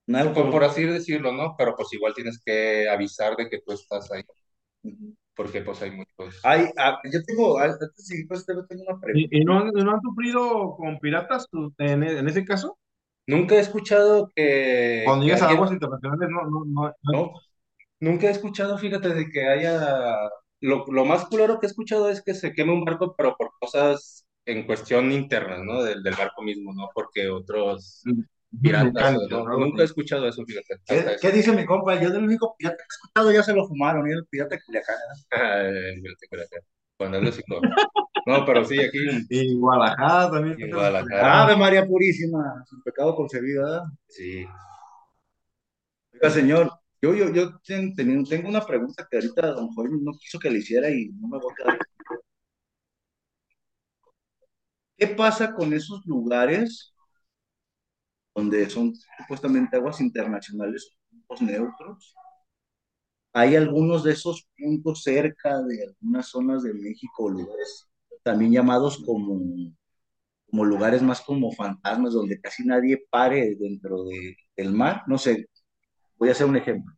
Nada 0.06 0.34
por, 0.34 0.50
por 0.50 0.64
así 0.64 0.84
decirlo, 0.84 1.32
¿no? 1.32 1.54
Pero 1.58 1.76
pues 1.76 1.92
igual 1.94 2.14
tienes 2.14 2.40
que 2.44 2.88
avisar 2.88 3.36
de 3.36 3.48
que 3.50 3.60
tú 3.62 3.72
estás 3.72 4.10
ahí, 4.12 4.22
Ujú. 4.84 5.14
Porque 5.34 5.62
pues 5.62 5.80
hay 5.82 5.90
muchos. 5.92 6.36
Hay, 6.42 6.70
ah, 6.78 7.00
yo 7.12 7.22
tengo, 7.24 7.58
ah, 7.58 7.64
antes 7.64 8.06
de 8.08 8.24
pues, 8.28 8.46
tengo 8.46 8.64
una 8.88 8.98
pregunta. 9.00 9.28
¿Y, 9.32 9.40
y 9.40 9.44
no, 9.44 9.58
han- 9.58 9.70
no 9.72 9.92
han 9.92 10.00
sufrido 10.02 10.74
con 10.76 10.98
piratas 10.98 11.46
en, 11.78 12.02
en 12.02 12.28
ese 12.28 12.44
caso? 12.44 12.78
Nunca 13.26 13.54
he 13.56 13.60
escuchado 13.60 14.30
que, 14.34 15.04
Cuando 15.04 15.24
llegas 15.24 15.42
a 15.42 15.50
aguas 15.50 15.72
internacionales, 15.72 16.28
no, 16.30 16.42
no, 16.50 16.64
no, 16.64 16.94
no- 17.02 17.12
No, 17.12 17.32
nunca 18.00 18.28
he 18.28 18.30
escuchado, 18.30 18.78
fíjate, 18.78 19.10
de 19.14 19.30
que 19.30 19.48
haya... 19.48 20.30
Lo, 20.60 20.84
lo 20.88 21.04
más 21.06 21.26
culero 21.26 21.58
que 21.60 21.66
he 21.66 21.70
escuchado 21.70 22.10
es 22.10 22.22
que 22.22 22.34
se 22.34 22.52
queme 22.54 22.72
un 22.72 22.84
barco, 22.84 23.14
pero 23.16 23.36
por 23.36 23.52
cosas 23.60 24.26
en 24.46 24.66
cuestión 24.66 25.12
interna, 25.12 25.58
¿no? 25.64 25.82
Del, 25.82 26.02
del 26.02 26.14
barco 26.16 26.42
mismo, 26.42 26.72
¿no? 26.74 26.90
Porque 26.94 27.28
otros 27.30 28.04
piratas, 28.60 29.16
Nunca 29.30 29.82
he 29.82 29.84
escuchado 29.84 30.26
eso, 30.26 30.44
fíjate. 30.44 30.76
¿Qué, 31.20 31.30
dice 31.32 31.52
mi 31.52 31.64
compa? 31.64 32.00
Yo 32.00 32.10
del 32.10 32.24
único 32.24 32.54
pirata 32.56 32.76
que 32.76 32.82
he 32.82 32.94
escuchado 32.94 33.32
ya 33.32 33.42
se 33.42 33.52
lo 33.54 33.66
fumaron, 33.66 34.08
y 34.08 34.12
el 34.12 34.26
pirata 34.26 34.56
espérate, 34.56 34.94
espérate. 36.22 36.56
Juan 36.96 37.14
Andrés 37.14 37.36
Chico. 37.36 37.60
No, 38.26 38.44
pero 38.44 38.64
sí, 38.64 38.78
aquí 38.78 38.98
Y 39.30 39.54
Guadalajara 39.56 40.30
también. 40.30 40.70
Guadalajara. 40.70 41.42
Ave 41.44 41.56
María 41.56 41.86
Purísima, 41.86 42.62
sin 42.68 42.82
pecado 42.82 43.14
concebido, 43.16 43.64
¿verdad? 43.64 43.82
Sí. 44.08 44.44
Oiga, 46.12 46.30
señor, 46.30 46.70
yo, 47.00 47.14
yo, 47.14 47.32
yo 47.32 47.58
ten- 47.64 47.94
ten- 47.94 48.24
tengo 48.24 48.48
una 48.48 48.60
pregunta 48.66 49.06
que 49.10 49.16
ahorita 49.16 49.52
don 49.52 49.68
Joel 49.74 50.04
no 50.04 50.12
quiso 50.20 50.38
que 50.38 50.50
le 50.50 50.58
hiciera 50.58 50.90
y 50.90 51.08
no 51.18 51.28
me 51.28 51.38
voy 51.38 51.52
a 51.52 51.54
quedar. 51.56 51.78
¿Qué 54.96 55.06
pasa 55.06 55.54
con 55.54 55.72
esos 55.72 56.04
lugares 56.04 56.92
donde 58.34 58.68
son 58.70 58.94
supuestamente 59.18 59.76
aguas 59.76 60.00
internacionales 60.00 60.94
puntos 61.10 61.42
neutros. 61.42 62.14
Hay 63.32 63.56
algunos 63.56 64.02
de 64.04 64.12
esos 64.12 64.48
puntos 64.58 65.02
cerca 65.02 65.62
de 65.62 65.84
algunas 65.84 66.26
zonas 66.28 66.62
de 66.62 66.74
México, 66.74 67.30
lugares 67.30 67.88
también 68.22 68.52
llamados 68.52 69.02
como, 69.04 69.40
como 70.50 70.64
lugares 70.64 71.02
más 71.02 71.20
como 71.20 71.52
fantasmas, 71.52 72.12
donde 72.14 72.40
casi 72.40 72.64
nadie 72.64 73.04
pare 73.10 73.56
dentro 73.58 74.04
de, 74.04 74.36
del 74.56 74.72
mar. 74.72 75.02
No 75.06 75.18
sé, 75.18 75.48
voy 76.18 76.30
a 76.30 76.32
hacer 76.32 76.46
un 76.46 76.56
ejemplo. 76.56 76.94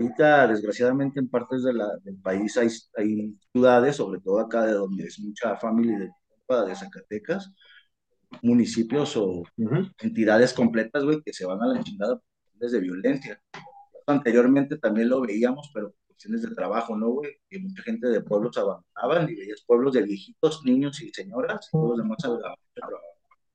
Ahorita, 0.00 0.48
desgraciadamente, 0.48 1.20
en 1.20 1.28
partes 1.28 1.62
de 1.64 1.72
la, 1.72 1.86
del 2.02 2.18
país 2.20 2.56
hay, 2.56 2.68
hay 2.96 3.36
ciudades, 3.52 3.96
sobre 3.96 4.20
todo 4.20 4.40
acá 4.40 4.64
de 4.66 4.72
donde 4.72 5.04
es 5.06 5.18
mucha 5.20 5.56
familia 5.56 5.98
de, 5.98 6.10
de 6.66 6.76
Zacatecas, 6.76 7.54
municipios 8.42 9.16
o 9.16 9.42
entidades 9.98 10.52
completas, 10.52 11.04
güey, 11.04 11.20
que 11.22 11.32
se 11.32 11.46
van 11.46 11.62
a 11.62 11.66
la 11.66 11.82
chingada 11.82 12.16
por 12.16 12.24
cuestiones 12.40 12.72
de 12.72 12.80
violencia. 12.80 13.42
Anteriormente 14.06 14.78
también 14.78 15.08
lo 15.08 15.20
veíamos, 15.20 15.70
pero 15.72 15.90
por 15.90 16.06
cuestiones 16.06 16.42
de 16.42 16.54
trabajo, 16.54 16.96
¿no, 16.96 17.10
güey? 17.10 17.32
Que 17.48 17.58
mucha 17.58 17.82
gente 17.82 18.08
de 18.08 18.20
pueblos 18.20 18.56
abandonaban 18.56 19.30
y 19.30 19.34
veías 19.34 19.62
pueblos 19.66 19.94
de 19.94 20.02
viejitos, 20.02 20.62
niños 20.64 21.00
y 21.02 21.10
señoras, 21.10 21.68
y 21.68 21.70
todos 21.72 21.90
los 21.90 21.98
demás 21.98 22.24
abandonaban. 22.24 23.00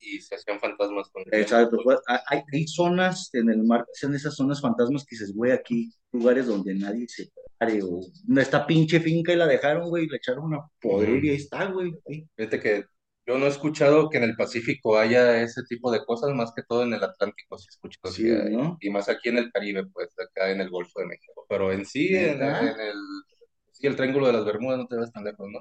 Y 0.02 0.18
se 0.20 0.34
hacían 0.34 0.58
fantasmas 0.58 1.10
con 1.10 1.22
Exacto, 1.30 1.76
pues, 1.84 2.00
hay, 2.06 2.40
hay 2.52 2.66
zonas 2.66 3.28
en 3.34 3.50
el 3.50 3.62
mar, 3.62 3.86
son 3.92 4.14
esas 4.14 4.34
zonas 4.34 4.60
fantasmas 4.60 5.04
que 5.04 5.14
dices, 5.14 5.34
güey, 5.34 5.52
aquí, 5.52 5.92
lugares 6.10 6.46
donde 6.46 6.74
nadie 6.74 7.06
se 7.06 7.30
pare, 7.58 7.82
o 7.82 8.00
esta 8.38 8.66
pinche 8.66 8.98
finca 9.00 9.32
y 9.32 9.36
la 9.36 9.46
dejaron, 9.46 9.90
güey, 9.90 10.04
y 10.04 10.08
le 10.08 10.16
echaron 10.16 10.46
una 10.46 10.66
podrida 10.80 11.26
y 11.26 11.28
ahí 11.30 11.36
está, 11.36 11.66
güey. 11.66 11.92
Fíjate 12.34 12.60
que 12.60 12.84
yo 13.30 13.38
no 13.38 13.46
he 13.46 13.48
escuchado 13.48 14.10
que 14.10 14.18
en 14.18 14.24
el 14.24 14.34
Pacífico 14.36 14.98
haya 14.98 15.40
ese 15.40 15.62
tipo 15.68 15.92
de 15.92 16.04
cosas, 16.04 16.34
más 16.34 16.52
que 16.54 16.62
todo 16.64 16.82
en 16.82 16.92
el 16.92 17.04
Atlántico 17.04 17.56
sí 17.58 17.66
he 17.68 17.70
escuchado 17.70 18.12
Sí, 18.12 18.28
hay. 18.28 18.56
¿no? 18.56 18.76
Y 18.80 18.90
más 18.90 19.08
aquí 19.08 19.28
en 19.28 19.38
el 19.38 19.52
Caribe, 19.52 19.86
pues, 19.92 20.08
acá 20.18 20.50
en 20.50 20.60
el 20.60 20.68
Golfo 20.68 20.98
de 20.98 21.06
México. 21.06 21.46
Pero 21.48 21.72
en 21.72 21.86
sí, 21.86 22.08
en, 22.08 22.42
el, 22.42 22.96
sí, 23.70 23.86
el 23.86 23.94
Triángulo 23.94 24.26
de 24.26 24.32
las 24.32 24.44
Bermudas 24.44 24.78
no 24.78 24.86
te 24.88 24.96
vas 24.96 25.12
tan 25.12 25.22
lejos, 25.22 25.48
¿no? 25.48 25.60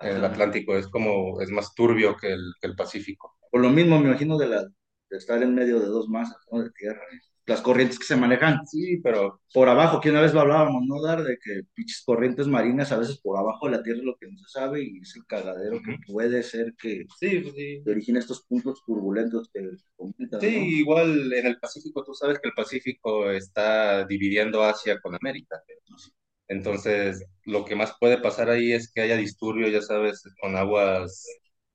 En 0.00 0.16
el. 0.18 0.24
Atlántico 0.24 0.76
es 0.76 0.86
como, 0.88 1.40
es 1.40 1.50
más 1.50 1.74
turbio 1.74 2.14
que 2.16 2.32
el, 2.32 2.52
que 2.60 2.66
el 2.66 2.76
Pacífico. 2.76 3.36
Por 3.50 3.62
lo 3.62 3.70
mismo, 3.70 3.98
me 3.98 4.08
imagino 4.08 4.36
de, 4.36 4.48
la, 4.48 4.62
de 4.62 5.16
estar 5.16 5.42
en 5.42 5.54
medio 5.54 5.80
de 5.80 5.86
dos 5.86 6.08
masas, 6.08 6.36
¿no? 6.50 6.62
De 6.62 6.70
tierra. 6.72 7.00
Las 7.46 7.60
corrientes 7.60 7.98
que 7.98 8.04
se 8.06 8.16
manejan 8.16 8.66
Sí, 8.66 8.98
pero 9.02 9.40
por 9.52 9.68
abajo, 9.68 10.00
que 10.00 10.10
una 10.10 10.20
vez 10.20 10.32
lo 10.32 10.40
hablábamos, 10.40 10.82
¿no, 10.86 11.02
Dar? 11.02 11.22
De 11.24 11.38
que 11.42 11.62
pinches 11.74 12.02
corrientes 12.04 12.46
marinas 12.46 12.92
a 12.92 12.98
veces 12.98 13.18
por 13.20 13.38
abajo 13.38 13.66
de 13.66 13.72
la 13.76 13.82
tierra 13.82 13.98
es 14.00 14.04
lo 14.04 14.16
que 14.16 14.28
no 14.30 14.38
se 14.38 14.48
sabe 14.48 14.82
y 14.84 14.98
es 15.00 15.16
el 15.16 15.26
cagadero 15.26 15.80
que 15.82 15.96
puede 16.06 16.42
ser 16.42 16.74
que 16.80 17.04
sí, 17.18 17.40
pues 17.40 17.54
sí. 17.54 17.82
origine 17.86 18.18
estos 18.20 18.44
puntos 18.44 18.82
turbulentos 18.86 19.48
que 19.52 19.60
comentas, 19.96 20.40
Sí, 20.40 20.48
¿no? 20.50 20.72
igual 20.80 21.32
en 21.32 21.46
el 21.46 21.58
Pacífico, 21.60 22.02
tú 22.04 22.14
sabes 22.14 22.38
que 22.40 22.48
el 22.48 22.54
Pacífico 22.54 23.30
está 23.30 24.04
dividiendo 24.06 24.62
Asia 24.64 24.98
con 25.00 25.14
América. 25.14 25.62
Entonces, 26.48 27.24
lo 27.44 27.64
que 27.64 27.76
más 27.76 27.94
puede 28.00 28.18
pasar 28.18 28.50
ahí 28.50 28.72
es 28.72 28.92
que 28.92 29.02
haya 29.02 29.16
disturbio, 29.16 29.68
ya 29.68 29.82
sabes, 29.82 30.22
con 30.40 30.56
aguas 30.56 31.26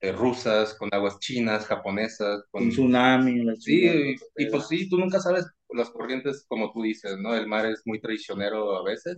eh, 0.01 0.12
rusas, 0.12 0.75
con 0.75 0.89
aguas 0.93 1.19
chinas, 1.19 1.65
japonesas, 1.65 2.43
con... 2.51 2.63
Un 2.63 2.69
tsunami, 2.69 3.33
Sí, 3.59 3.86
y, 3.88 4.15
y 4.38 4.50
pues 4.51 4.67
sí, 4.67 4.89
tú 4.89 4.97
nunca 5.00 5.19
sabes 5.19 5.45
las 5.71 5.89
corrientes, 5.89 6.45
como 6.47 6.71
tú 6.71 6.83
dices, 6.83 7.17
¿no? 7.19 7.36
El 7.36 7.47
mar 7.47 7.65
es 7.65 7.81
muy 7.86 8.00
traicionero 8.00 8.77
a 8.77 8.83
veces 8.83 9.17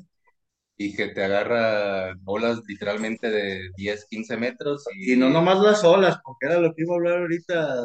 y 0.77 0.95
que 0.95 1.09
te 1.09 1.23
agarra 1.23 2.15
olas 2.25 2.61
literalmente 2.65 3.29
de 3.29 3.69
10, 3.75 4.05
15 4.09 4.37
metros 4.37 4.85
y, 4.95 5.13
Y 5.13 5.17
no 5.17 5.29
nomás 5.29 5.59
las 5.59 5.83
olas, 5.83 6.19
porque 6.23 6.47
era 6.47 6.59
lo 6.59 6.73
que 6.73 6.83
iba 6.83 6.93
a 6.93 6.97
hablar 6.97 7.17
ahorita 7.19 7.75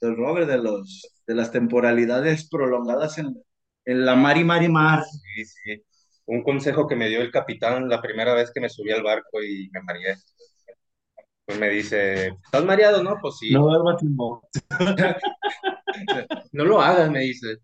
del 0.00 0.16
Robert, 0.16 0.48
de, 0.48 0.58
los, 0.58 1.06
de 1.26 1.34
las 1.34 1.52
temporalidades 1.52 2.48
prolongadas 2.48 3.18
en, 3.18 3.36
en 3.84 4.06
la 4.06 4.16
mar 4.16 4.38
y 4.38 4.44
mar 4.44 4.62
y 4.62 4.68
mar. 4.68 5.04
Sí, 5.04 5.44
sí. 5.44 5.82
Un 6.24 6.42
consejo 6.42 6.88
que 6.88 6.96
me 6.96 7.08
dio 7.08 7.20
el 7.20 7.30
capitán 7.30 7.88
la 7.88 8.00
primera 8.00 8.34
vez 8.34 8.50
que 8.50 8.60
me 8.60 8.70
subí 8.70 8.92
al 8.92 9.02
barco 9.02 9.42
y 9.42 9.68
me 9.70 9.82
mareé. 9.82 10.16
Pues 11.44 11.58
me 11.58 11.70
dice, 11.70 12.28
¿estás 12.44 12.64
mareado? 12.64 13.02
No, 13.02 13.16
pues 13.20 13.38
sí. 13.38 13.52
No 13.52 13.68
duermas 13.68 14.02
No 16.52 16.64
lo 16.64 16.80
hagas, 16.80 17.10
me 17.10 17.20
dice. 17.20 17.58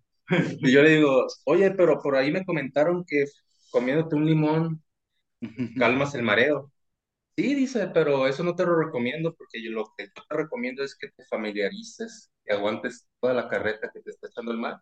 Y 0.60 0.72
yo 0.72 0.82
le 0.82 0.90
digo, 0.90 1.26
oye, 1.44 1.70
pero 1.72 2.00
por 2.00 2.16
ahí 2.16 2.32
me 2.32 2.44
comentaron 2.44 3.04
que 3.06 3.24
comiéndote 3.70 4.16
un 4.16 4.26
limón 4.26 4.82
calmas 5.78 6.14
el 6.14 6.22
mareo. 6.22 6.72
Sí, 7.36 7.54
dice, 7.54 7.88
pero 7.94 8.26
eso 8.28 8.44
no 8.44 8.54
te 8.56 8.64
lo 8.66 8.76
recomiendo 8.76 9.34
porque 9.34 9.62
yo 9.64 9.72
lo 9.72 9.84
que 9.96 10.06
yo 10.06 10.22
te 10.28 10.36
recomiendo 10.36 10.84
es 10.84 10.96
que 10.96 11.08
te 11.10 11.24
familiarices, 11.26 12.30
que 12.44 12.54
aguantes 12.54 13.08
toda 13.20 13.34
la 13.34 13.48
carreta 13.48 13.90
que 13.92 14.02
te 14.02 14.10
está 14.10 14.28
echando 14.28 14.52
el 14.52 14.58
mar. 14.58 14.80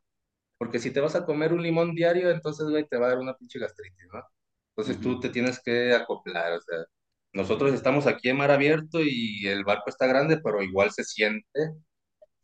Porque 0.59 0.79
si 0.81 0.91
te 0.93 1.01
vas 1.01 1.17
a 1.17 1.27
comer 1.27 1.53
un 1.53 1.63
limón 1.63 1.95
diario, 1.95 2.31
entonces, 2.31 2.69
güey, 2.69 2.87
te 2.89 2.99
va 2.99 3.07
a 3.07 3.11
dar 3.11 3.19
una 3.19 3.35
pinche 3.37 3.59
gastritis, 3.59 4.07
¿no? 4.13 4.23
Entonces 4.77 5.03
tú 5.03 5.21
te 5.21 5.31
tienes 5.31 5.61
que 5.63 5.95
acoplar, 5.95 6.53
o 6.55 6.61
sea, 6.63 6.79
nosotros 7.33 7.75
estamos 7.75 8.07
aquí 8.07 8.29
en 8.31 8.39
mar 8.39 8.51
abierto 8.51 9.01
y 9.03 9.47
el 9.49 9.65
barco 9.65 9.91
está 9.91 10.07
grande, 10.07 10.41
pero 10.43 10.63
igual 10.63 10.91
se 10.93 11.05
siente, 11.05 11.61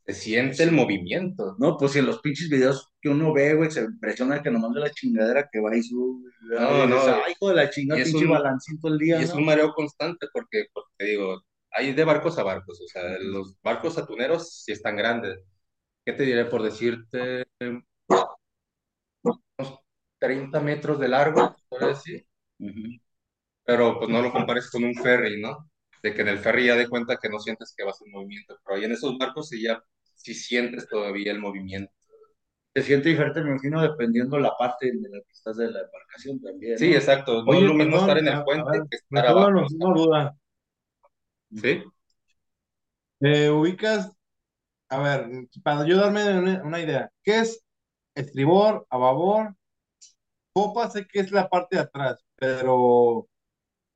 se 0.09 0.15
siente 0.15 0.63
el 0.65 0.73
movimiento. 0.73 1.57
No, 1.59 1.77
pues 1.77 1.93
si 1.93 1.99
en 2.01 2.07
los 2.07 2.21
pinches 2.21 2.49
videos 2.49 2.91
que 3.01 3.11
uno 3.11 3.33
ve, 3.33 3.55
güey, 3.55 3.71
se 3.71 3.83
impresiona 3.85 4.43
que 4.43 4.51
nomás 4.51 4.73
de 4.75 4.81
la 4.81 4.91
chingadera 4.91 5.49
que 5.53 5.61
va 5.61 5.77
y 5.77 5.83
sube. 5.83 6.31
No, 6.43 6.87
no. 6.87 6.99
Ay, 6.99 7.33
hijo 7.33 7.51
de 7.51 7.57
la 7.57 7.71
chingada, 7.71 8.03
pinche 8.03 8.25
un- 8.25 8.31
balancito 8.33 8.89
el 8.89 8.99
día, 8.99 9.21
Y 9.21 9.25
es 9.25 9.35
un 9.35 9.45
mareo 9.45 9.73
constante 9.75 10.27
porque, 10.33 10.67
porque 10.73 10.91
te 10.97 11.05
digo, 11.07 11.43
hay 11.73 11.93
de 11.93 12.05
barcos 12.05 12.39
a 12.39 12.43
barcos, 12.43 12.81
o 12.81 12.89
sea, 12.89 13.19
los 13.21 13.57
barcos 13.63 13.99
atuneros 13.99 14.63
sí 14.65 14.73
están 14.73 14.97
grandes. 14.97 15.39
¿Qué 16.05 16.15
te 16.15 16.25
diré 16.25 16.47
por 16.47 16.63
decirte? 16.63 17.47
Unos 19.59 19.79
30 20.19 20.61
metros 20.61 20.99
de 20.99 21.09
largo, 21.09 21.57
podría 21.69 21.89
decir. 21.91 22.27
Pero 23.65 23.99
pues 23.99 24.11
no 24.11 24.23
lo 24.23 24.33
compares 24.33 24.71
con 24.71 24.85
un 24.85 24.95
ferry, 24.95 25.41
¿no? 25.41 25.71
De 26.03 26.15
que 26.15 26.23
en 26.23 26.29
el 26.29 26.39
ferry 26.39 26.67
ya 26.67 26.77
de 26.77 26.89
cuenta 26.89 27.19
que 27.21 27.29
no 27.29 27.39
sientes 27.41 27.75
que 27.77 27.85
vas 27.85 28.01
en 28.03 28.13
movimiento, 28.13 28.57
pero 28.65 28.77
ahí 28.77 28.85
en 28.85 28.93
esos 28.93 29.17
barcos 29.19 29.49
sí 29.49 29.63
ya 29.63 29.83
sí 30.35 30.35
sientes 30.35 30.89
todavía 30.89 31.33
el 31.33 31.41
movimiento. 31.41 31.93
Se 32.75 32.83
siente 32.83 33.09
diferente, 33.09 33.41
me 33.43 33.51
imagino, 33.51 33.83
dependiendo 33.83 34.39
la 34.39 34.57
parte 34.57 34.89
en 34.89 35.03
la 35.03 35.19
que 35.21 35.33
estás 35.33 35.57
de 35.57 35.71
la 35.71 35.81
embarcación 35.81 36.41
también. 36.41 36.79
Sí, 36.79 36.95
exacto. 36.95 37.43
No 37.43 37.51
Oye, 37.51 37.61
es 37.61 37.67
lo 37.67 37.75
mismo 37.75 37.97
estar 37.97 38.19
en 38.19 38.29
el 38.29 38.45
puente 38.45 38.71
ver, 38.71 38.83
que 38.91 38.97
estar 38.97 39.27
abajo. 39.27 39.49
una 39.51 39.95
duda. 39.95 40.37
¿Sí? 41.51 41.83
Eh, 43.21 43.51
ubicas, 43.51 44.11
a 44.91 45.01
ver, 45.03 45.49
para 45.65 45.87
yo 45.87 45.99
darme 45.99 46.39
una, 46.39 46.63
una 46.65 46.81
idea, 46.81 47.11
¿qué 47.23 47.41
es 47.41 47.65
estribor, 48.15 48.87
a 48.91 48.99
babor? 48.99 49.57
Popa 50.53 50.91
sé 50.91 51.07
que 51.07 51.21
es 51.21 51.31
la 51.33 51.49
parte 51.49 51.77
de 51.77 51.83
atrás, 51.83 52.25
pero 52.37 53.29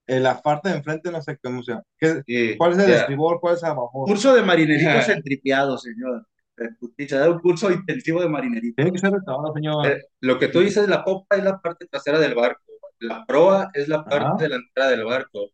en 0.07 0.23
la 0.23 0.41
parte 0.43 0.69
de 0.69 0.77
enfrente 0.77 1.11
no 1.11 1.23
sé 1.23 1.39
cómo 1.43 1.63
se 1.63 1.73
llama. 1.73 1.85
¿Qué- 1.99 2.23
Sí, 2.27 2.57
¿Cuál 2.59 2.73
es 2.73 2.79
el 2.79 2.91
estribor? 2.93 3.41
¿Cuál 3.41 3.55
es 3.57 3.63
el 3.63 3.69
a 3.71 3.75
babor? 3.75 4.07
Curso 4.09 4.35
de 4.35 4.43
marineritos 4.43 5.09
entripiados, 5.09 5.83
señor. 5.83 6.27
Eh, 6.59 6.69
putiza, 6.79 7.19
da 7.19 7.31
un 7.31 7.39
curso 7.41 7.71
intensivo 7.71 8.21
de 8.21 8.29
marinerito. 8.29 8.75
Tiene 8.77 8.93
que 8.93 8.99
ser 8.99 9.11
restaurado, 9.13 9.55
señor. 9.55 9.87
Eh, 9.87 10.03
lo 10.21 10.39
que 10.39 10.49
tú 10.49 10.61
dices, 10.61 10.89
la 10.89 11.03
popa 11.05 11.37
es 11.37 11.45
la 11.45 11.59
parte 11.61 11.87
trasera 11.87 12.19
del 12.19 12.35
barco. 12.35 12.63
La 12.99 13.25
proa 13.27 13.71
es 13.75 13.89
la 13.89 14.05
parte 14.05 14.27
Ajá. 14.27 14.37
delantera 14.37 14.89
del 14.89 15.05
barco. 15.05 15.49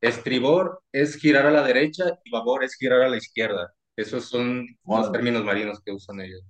Estribor 0.00 0.82
es 0.92 1.16
girar 1.16 1.46
a 1.46 1.50
la 1.50 1.62
derecha 1.62 2.04
y 2.24 2.30
babor 2.30 2.64
es 2.64 2.74
girar 2.76 3.02
a 3.02 3.08
la 3.08 3.16
izquierda. 3.16 3.74
Esos 3.96 4.26
son 4.26 4.66
los 4.84 5.10
términos 5.12 5.44
marinos 5.44 5.80
que 5.84 5.92
usan 5.92 6.20
ellos. 6.20 6.42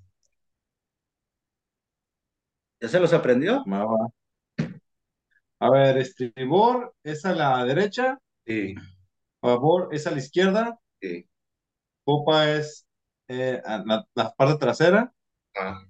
¿Ya 2.81 2.88
se 2.88 3.00
los 3.00 3.12
aprendió? 3.12 3.65
Va. 3.67 4.09
A 5.60 5.70
ver, 5.70 5.96
estribor 5.98 6.94
es 7.02 7.25
a 7.25 7.34
la 7.34 7.64
derecha, 7.64 8.18
Sí, 8.46 8.75
babor 9.42 9.88
es 9.92 10.06
a 10.06 10.10
la 10.12 10.18
izquierda, 10.18 10.78
sí. 11.00 11.28
popa 12.04 12.50
es 12.52 12.86
eh, 13.28 13.60
a 13.64 13.78
la, 13.78 14.06
la 14.14 14.32
parte 14.34 14.58
trasera 14.58 15.12
Ah, 15.56 15.80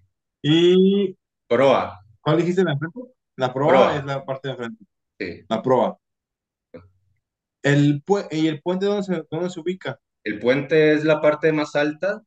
y 0.43 1.17
proa, 1.49 2.01
¿cuál 2.21 2.37
dijiste 2.39 2.63
la 2.65 2.73
enfrente? 2.73 3.01
La 3.37 3.53
proa, 3.53 3.69
Proa. 3.69 3.97
es 3.97 4.05
la 4.05 4.25
parte 4.25 4.49
de 4.49 4.53
enfrente, 4.55 4.85
sí. 5.19 5.45
la 5.49 5.63
proa. 5.63 5.99
El 7.63 8.03
¿Y 8.31 8.47
el 8.47 8.63
puente 8.63 8.87
dónde 8.87 9.03
se, 9.03 9.25
dónde 9.31 9.51
se 9.51 9.61
ubica? 9.61 9.99
El 10.25 10.39
puente 10.39 10.95
es 10.95 11.05
la 11.05 11.21
parte 11.21 11.53
más 11.53 11.75
alta. 11.75 12.23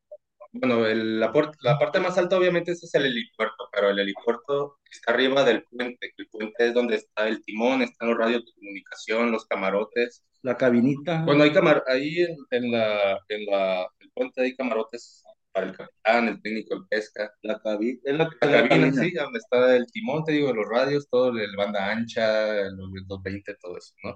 Bueno, 0.51 0.85
el- 0.87 1.19
la, 1.19 1.31
la 1.61 1.77
parte 1.77 1.99
más 1.99 2.17
alta 2.17 2.37
obviamente 2.37 2.71
ese 2.71 2.85
es 2.87 2.95
el 2.95 3.05
helipuerto, 3.05 3.69
pero 3.71 3.89
el 3.89 3.99
helipuerto 3.99 4.79
está 4.91 5.11
arriba 5.13 5.43
del 5.43 5.63
puente. 5.63 6.11
El 6.17 6.27
puente 6.29 6.67
es 6.67 6.73
donde 6.73 6.95
está 6.95 7.27
el 7.27 7.43
timón, 7.43 7.81
están 7.83 8.09
los 8.09 8.17
radios 8.17 8.45
de 8.45 8.51
comunicación, 8.53 9.31
los 9.31 9.45
camarotes. 9.45 10.23
La 10.41 10.55
cabinita. 10.57 11.23
Bueno, 11.25 11.43
hay 11.43 11.51
camar 11.53 11.83
ahí 11.87 12.19
en, 12.21 12.37
en 12.51 12.71
la, 12.71 13.19
en 13.29 13.45
la, 13.45 13.87
el 13.99 14.11
puente 14.11 14.41
hay 14.41 14.55
camarotes 14.55 15.23
para 15.51 15.67
el 15.67 15.75
capitán, 15.77 16.27
el 16.29 16.41
técnico 16.41 16.79
de 16.79 16.87
pesca. 16.89 17.31
la 17.43 17.59
cabina. 17.59 17.99
Es 18.03 18.17
la, 18.17 18.29
La 18.41 18.51
la 18.51 18.67
cabina, 18.69 18.91
sí, 18.93 19.11
donde 19.13 19.39
está 19.39 19.75
el 19.75 19.85
timón, 19.91 20.23
te 20.25 20.31
digo, 20.33 20.53
los 20.53 20.67
radios, 20.67 21.07
todo, 21.09 21.29
el 21.37 21.55
banda 21.55 21.91
ancha, 21.91 22.63
los, 22.71 22.89
los 23.07 23.21
20, 23.23 23.55
todo 23.61 23.77
eso, 23.77 23.93
¿no? 24.03 24.15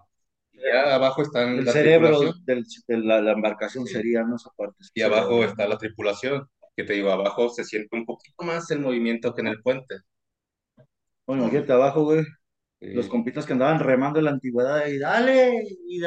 Y 0.54 0.60
ya 0.62 0.96
abajo 0.96 1.22
están 1.22 1.60
El 1.60 1.66
la 1.66 1.72
cerebro 1.72 2.20
del- 2.46 2.66
de 2.88 2.98
la, 2.98 3.22
la 3.22 3.32
embarcación 3.34 3.86
Sí. 3.86 3.94
sería, 3.94 4.24
¿no? 4.24 4.36
Esa 4.38 4.50
parte. 4.56 4.78
Y 4.94 5.02
abajo 5.02 5.44
está 5.44 5.68
la 5.68 5.78
tripulación, 5.78 6.48
que 6.76 6.84
te 6.84 6.94
digo, 6.94 7.12
abajo 7.12 7.50
se 7.50 7.64
siente 7.64 7.96
un 7.96 8.06
poquito 8.06 8.44
más 8.44 8.70
el 8.72 8.80
movimiento 8.80 9.34
que 9.34 9.42
en 9.42 9.48
el 9.48 9.62
puente. 9.62 9.96
Bueno, 11.26 11.44
imagínate 11.44 11.74
abajo, 11.74 12.04
güey, 12.04 12.24
los 12.82 13.08
compitas 13.08 13.46
que 13.46 13.54
andaban 13.54 13.80
remando 13.80 14.20
en 14.20 14.26
la 14.26 14.32
antigüedad 14.32 14.88
y 14.88 15.00
dale, 15.00 15.64
y 15.88 16.00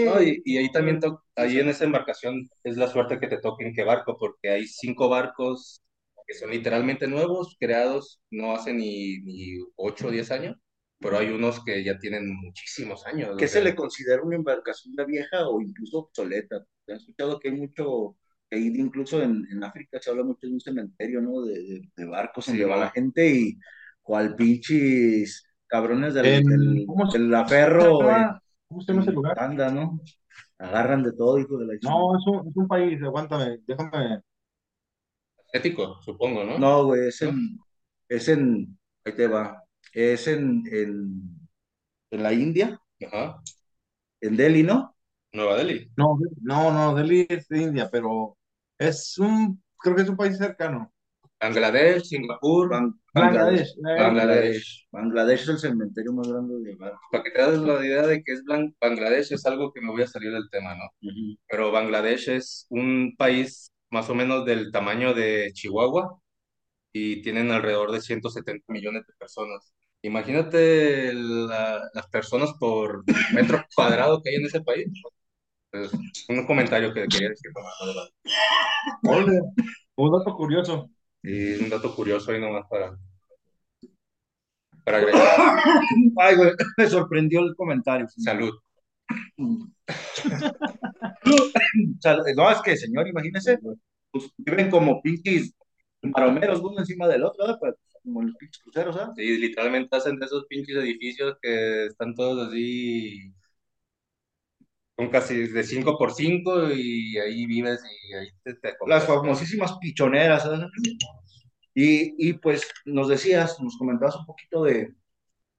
no, 0.00 0.20
dale. 0.20 0.22
y, 0.22 0.42
y 0.44 0.58
ahí 0.58 0.70
también, 0.72 1.00
ahí 1.36 1.58
en 1.60 1.68
esa 1.68 1.84
embarcación 1.84 2.48
es 2.64 2.76
la 2.76 2.88
suerte 2.88 3.18
que 3.20 3.28
te 3.28 3.38
toque 3.38 3.66
en 3.66 3.74
qué 3.74 3.84
barco, 3.84 4.16
porque 4.18 4.50
hay 4.50 4.66
cinco 4.66 5.08
barcos 5.08 5.82
que 6.26 6.34
son 6.34 6.50
literalmente 6.50 7.06
nuevos, 7.08 7.56
creados 7.60 8.20
no 8.30 8.54
hace 8.54 8.72
ni, 8.72 9.18
ni 9.22 9.58
8 9.76 10.08
o 10.08 10.10
10 10.10 10.30
años, 10.30 10.56
pero 11.02 11.18
hay 11.18 11.30
unos 11.30 11.64
que 11.64 11.84
ya 11.84 11.98
tienen 11.98 12.34
muchísimos 12.36 13.06
años. 13.06 13.36
¿Qué 13.36 13.48
se 13.48 13.60
sea, 13.60 13.62
le 13.62 13.74
considera 13.74 14.22
una 14.22 14.36
embarcación 14.36 14.94
ya 14.96 15.04
vieja 15.04 15.48
o 15.48 15.60
incluso 15.60 15.98
obsoleta? 16.00 16.64
He 16.86 16.94
escuchado 16.94 17.38
que 17.40 17.48
hay 17.48 17.54
mucho, 17.56 18.16
que 18.50 18.56
hay 18.56 18.66
incluso 18.66 19.22
en, 19.22 19.46
en 19.50 19.64
África 19.64 19.98
se 20.00 20.10
habla 20.10 20.24
mucho 20.24 20.46
de 20.46 20.52
un 20.54 20.60
cementerio, 20.60 21.20
¿no? 21.20 21.42
De, 21.42 21.54
de- 21.54 21.90
de 21.96 22.04
barcos 22.06 22.46
sí, 22.46 22.52
donde 22.52 22.64
va 22.66 22.76
la 22.76 22.90
gente 22.90 23.26
y 23.28 23.58
cual 24.02 24.34
pinches 24.36 25.44
cabrones 25.66 26.14
del, 26.14 26.44
En, 26.44 26.44
del, 26.44 26.86
¿cómo 26.86 27.06
se 27.10 27.18
del 27.24 27.34
aferro 27.34 28.02
llama? 28.04 28.40
¿Cómo 28.68 28.80
se 28.82 28.92
llama 28.92 29.02
ese 29.02 29.12
lugar? 29.12 29.36
tanda, 29.36 29.70
¿no? 29.70 30.00
Agarran 30.58 31.02
de 31.02 31.12
todo, 31.12 31.38
hijo 31.38 31.58
de 31.58 31.66
la 31.66 31.78
chingada. 31.80 32.06
No, 32.06 32.16
es 32.16 32.26
un, 32.26 32.48
es 32.48 32.56
un 32.56 32.66
país, 32.68 33.02
aguántame, 33.02 33.58
déjame. 33.66 34.22
ético, 35.52 36.00
supongo, 36.02 36.44
¿no? 36.44 36.56
No, 36.56 36.84
güey, 36.86 37.08
es 37.08 37.22
¿No? 37.22 37.32
en, 37.32 37.58
es 38.08 38.28
en, 38.28 38.78
ahí 39.04 39.14
te 39.14 39.26
va, 39.26 39.61
es 39.92 40.26
en, 40.28 40.62
en, 40.70 41.48
en 42.10 42.22
la 42.22 42.32
India, 42.32 42.80
Ajá. 43.06 43.42
en 44.20 44.36
Delhi, 44.36 44.62
¿no? 44.62 44.96
Nueva 45.32 45.56
Delhi. 45.56 45.90
No, 45.96 46.18
no, 46.42 46.72
no, 46.72 46.94
Delhi 46.94 47.26
es 47.28 47.48
de 47.48 47.62
India, 47.62 47.88
pero 47.90 48.36
es 48.78 49.18
un, 49.18 49.62
creo 49.78 49.96
que 49.96 50.02
es 50.02 50.08
un 50.08 50.16
país 50.16 50.36
cercano. 50.38 50.92
Bangladesh, 51.40 52.04
Singapur, 52.04 52.68
Ban- 52.70 52.94
Bangladesh. 53.12 53.74
Bangladesh, 53.76 53.76
eh, 53.78 54.02
Bangladesh. 54.02 54.86
Bangladesh 54.92 55.42
es 55.42 55.48
el 55.48 55.58
cementerio 55.58 56.12
más 56.12 56.28
grande 56.28 56.54
de 56.60 56.76
barcos. 56.76 57.00
Para 57.10 57.24
que 57.24 57.30
te 57.32 57.42
hagas 57.42 57.58
la 57.60 57.84
idea 57.84 58.06
de 58.06 58.22
que 58.22 58.32
es 58.32 58.44
Blan- 58.44 58.74
Bangladesh 58.80 59.32
es 59.32 59.44
algo 59.46 59.72
que 59.72 59.80
me 59.80 59.90
voy 59.90 60.02
a 60.02 60.06
salir 60.06 60.32
del 60.32 60.48
tema, 60.50 60.74
¿no? 60.76 60.84
Pero 61.48 61.72
Bangladesh 61.72 62.28
es 62.28 62.66
un 62.70 63.14
país 63.18 63.72
más 63.90 64.08
o 64.08 64.14
menos 64.14 64.44
del 64.46 64.70
tamaño 64.70 65.14
de 65.14 65.50
Chihuahua 65.52 66.18
y 66.92 67.22
tienen 67.22 67.50
alrededor 67.50 67.92
de 67.92 68.00
170 68.00 68.64
millones 68.72 69.06
de 69.06 69.12
personas. 69.14 69.72
Imagínate 70.02 71.12
la- 71.14 71.88
las 71.94 72.06
personas 72.08 72.52
por 72.58 73.04
metro 73.34 73.64
cuadrado 73.76 74.22
que 74.22 74.30
hay 74.30 74.36
en 74.36 74.46
ese 74.46 74.60
país. 74.62 74.88
Pues, 75.70 75.90
un 76.28 76.46
comentario 76.46 76.92
que 76.94 77.06
quería 77.08 77.30
decir. 77.30 77.50
un 79.96 80.10
dato 80.12 80.34
curioso. 80.36 80.90
Y 81.22 81.54
un 81.54 81.70
dato 81.70 81.94
curioso 81.94 82.32
ahí 82.32 82.40
nomás 82.40 82.64
para, 82.68 82.96
para 84.84 84.98
agregar. 84.98 85.22
Ay, 86.18 86.36
güey, 86.36 86.50
me 86.76 86.88
sorprendió 86.88 87.40
el 87.40 87.54
comentario. 87.56 88.06
Salud. 88.16 88.52
Sal- 92.00 92.22
No, 92.36 92.50
es 92.50 92.60
que, 92.62 92.76
señor, 92.76 93.08
imagínese, 93.08 93.58
pues, 94.10 94.30
viven 94.36 94.70
como 94.70 95.00
pinches 95.02 95.52
maromeros 96.02 96.60
uno 96.60 96.80
encima 96.80 97.08
del 97.08 97.24
otro, 97.24 97.44
¿verdad? 97.44 97.58
Pero, 97.60 97.76
como 98.02 98.22
los 98.22 98.36
pinches 98.36 98.62
cruceros, 98.62 98.96
¿sabes? 98.96 99.14
Sí, 99.16 99.38
literalmente 99.38 99.96
hacen 99.96 100.18
de 100.18 100.26
esos 100.26 100.46
pinches 100.46 100.76
edificios 100.76 101.36
que 101.40 101.86
están 101.86 102.14
todos 102.14 102.48
así, 102.48 103.32
son 104.96 105.08
casi 105.10 105.48
de 105.48 105.64
5 105.64 105.96
por 105.98 106.12
5 106.12 106.70
y 106.72 107.18
ahí 107.18 107.46
vives 107.46 107.80
y 108.10 108.14
ahí 108.14 108.28
te, 108.44 108.54
te 108.54 108.74
Las 108.86 109.06
famosísimas 109.06 109.78
pichoneras, 109.78 110.42
¿sabes? 110.42 110.60
Y, 111.74 112.28
y 112.28 112.34
pues 112.34 112.68
nos 112.84 113.08
decías, 113.08 113.58
nos 113.60 113.76
comentabas 113.78 114.16
un 114.16 114.26
poquito 114.26 114.62
de, 114.64 114.94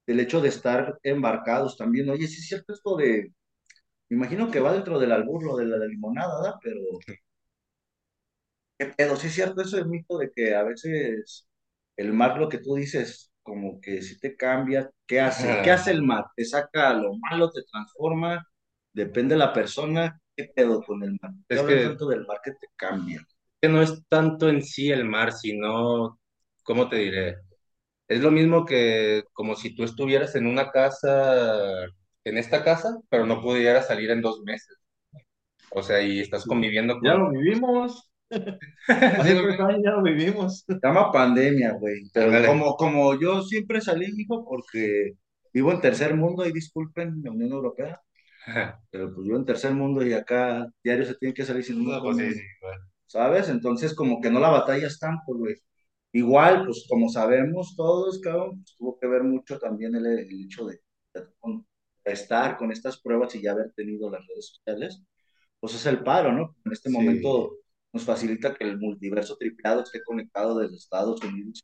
del 0.08 0.20
hecho 0.22 0.42
de 0.42 0.50
estar 0.50 1.00
embarcados 1.04 1.78
también. 1.78 2.10
Oye, 2.10 2.28
sí 2.28 2.38
es 2.42 2.48
cierto 2.48 2.74
esto 2.74 2.98
de, 2.98 3.34
me 4.10 4.18
imagino 4.18 4.52
que 4.52 4.60
va 4.62 4.74
dentro 4.74 5.00
del 5.00 5.12
albur, 5.14 5.44
lo 5.46 5.58
de 5.58 5.66
la 5.68 5.78
limonada, 5.86 6.42
¿verdad? 6.42 6.60
Pero, 6.64 6.82
¿qué 8.78 8.88
pedo? 8.88 9.16
Sí 9.16 9.28
es 9.28 9.34
cierto 9.36 9.62
ese 9.62 9.84
mito 9.86 10.18
de 10.18 10.32
que 10.32 10.56
a 10.56 10.64
veces 10.64 11.48
el 11.98 12.14
mar, 12.14 12.38
lo 12.38 12.50
que 12.50 12.60
tú 12.60 12.76
dices, 12.76 13.32
como 13.44 13.80
que 13.82 14.02
si 14.02 14.20
te 14.20 14.36
cambia, 14.36 14.90
¿qué 15.08 15.22
hace? 15.22 15.62
¿Qué 15.64 15.72
hace 15.72 15.92
el 15.92 16.04
mar? 16.04 16.26
¿Te 16.36 16.46
saca 16.46 16.94
lo 16.94 17.14
malo, 17.18 17.52
te 17.52 17.64
transforma? 17.64 18.48
Depende 18.94 19.36
de 19.36 19.40
la 19.40 19.54
persona, 19.54 20.20
¿qué 20.36 20.46
pedo 20.56 20.82
con 20.84 21.04
el 21.04 21.18
mar? 21.22 21.32
¿Qué 21.50 21.56
Es 21.56 21.62
que, 21.64 21.84
tanto 21.84 22.08
del 22.08 22.26
mar 22.26 22.40
que 22.44 22.52
te 22.52 22.68
cambia? 22.76 23.26
que 23.62 23.70
no 23.70 23.82
es 23.82 24.04
tanto 24.10 24.50
en 24.50 24.64
sí 24.64 24.92
el 24.92 25.06
mar, 25.06 25.32
sino, 25.34 26.20
¿cómo 26.64 26.90
te 26.90 26.98
diré? 26.98 27.38
Es 28.08 28.22
lo 28.22 28.32
mismo 28.32 28.66
que 28.66 29.24
como 29.34 29.56
si 29.56 29.76
tú 29.76 29.84
estuvieras 29.84 30.36
en 30.36 30.48
una 30.48 30.72
casa, 30.72 31.86
en 32.26 32.38
esta 32.38 32.64
casa, 32.64 32.98
pero 33.10 33.26
no 33.26 33.42
pudieras 33.42 33.88
salir 33.88 34.12
en 34.12 34.22
dos 34.22 34.42
meses. 34.44 34.78
O 35.72 35.84
sea, 35.84 36.02
y 36.02 36.22
estás 36.22 36.46
conviviendo 36.46 37.00
Ya 37.02 37.14
con... 37.14 37.16
lo 37.16 37.30
vivimos. 37.32 38.10
Hace 39.16 39.36
tres 39.36 39.60
años 39.60 39.82
ya 39.84 39.92
lo 39.92 40.04
vivimos. 40.04 40.66
Se 40.82 40.88
llama 40.88 41.12
pandemia, 41.12 41.74
güey. 41.74 42.10
Pero 42.14 42.44
como, 42.46 42.76
como 42.76 43.20
yo 43.20 43.42
siempre 43.44 43.82
salí, 43.82 44.08
hijo, 44.18 44.46
porque 44.46 45.14
vivo 45.54 45.72
en 45.72 45.82
tercer 45.82 46.16
mundo, 46.16 46.46
y 46.46 46.52
disculpen 46.52 47.22
la 47.24 47.32
Unión 47.32 47.52
Europea, 47.52 48.02
pero 48.92 49.14
pues 49.14 49.28
yo 49.28 49.36
en 49.38 49.46
tercer 49.46 49.74
mundo 49.74 50.06
y 50.06 50.14
acá 50.14 50.68
diario 50.84 51.06
se 51.06 51.16
tiene 51.16 51.34
que 51.34 51.46
salir 51.46 51.64
sin 51.64 51.84
No, 51.86 52.02
pues 52.02 52.18
sí, 52.18 52.32
sí, 52.34 52.42
bueno. 52.62 52.86
¿sabes? 53.08 53.50
Entonces 53.50 53.94
como 53.96 54.22
que 54.22 54.30
no 54.32 54.40
la 54.40 54.50
batallas 54.50 55.00
tanto, 55.00 55.36
güey. 55.36 55.56
Igual, 56.14 56.66
pues 56.66 56.86
como 56.90 57.10
sabemos 57.10 57.76
todos, 57.76 58.20
cabrón, 58.22 58.58
pues, 58.64 58.76
tuvo 58.78 59.00
que 59.00 59.08
ver 59.08 59.24
mucho 59.24 59.60
también 59.60 59.96
el, 59.96 60.06
el 60.08 60.46
hecho 60.46 60.66
de, 60.66 60.80
de 61.14 61.26
de 62.06 62.12
estar 62.14 62.58
con 62.58 62.72
estas 62.72 63.00
pruebas 63.02 63.34
y 63.36 63.42
ya 63.42 63.52
haber 63.54 63.72
tenido 63.74 64.10
las 64.12 64.26
redes 64.28 64.48
sociales, 64.56 65.02
pues 65.60 65.76
es 65.76 65.86
el 65.88 66.04
paro, 66.04 66.32
¿no? 66.34 66.56
En 66.66 66.72
este 66.74 66.90
Sí. 66.90 66.96
momento 66.96 67.58
nos 67.94 68.04
facilita 68.06 68.56
que 68.56 68.66
el 68.66 68.80
multiverso 68.80 69.38
triplado 69.38 69.84
esté 69.84 70.04
conectado 70.04 70.58
desde 70.60 70.78
Estados 70.78 71.22
Unidos 71.24 71.64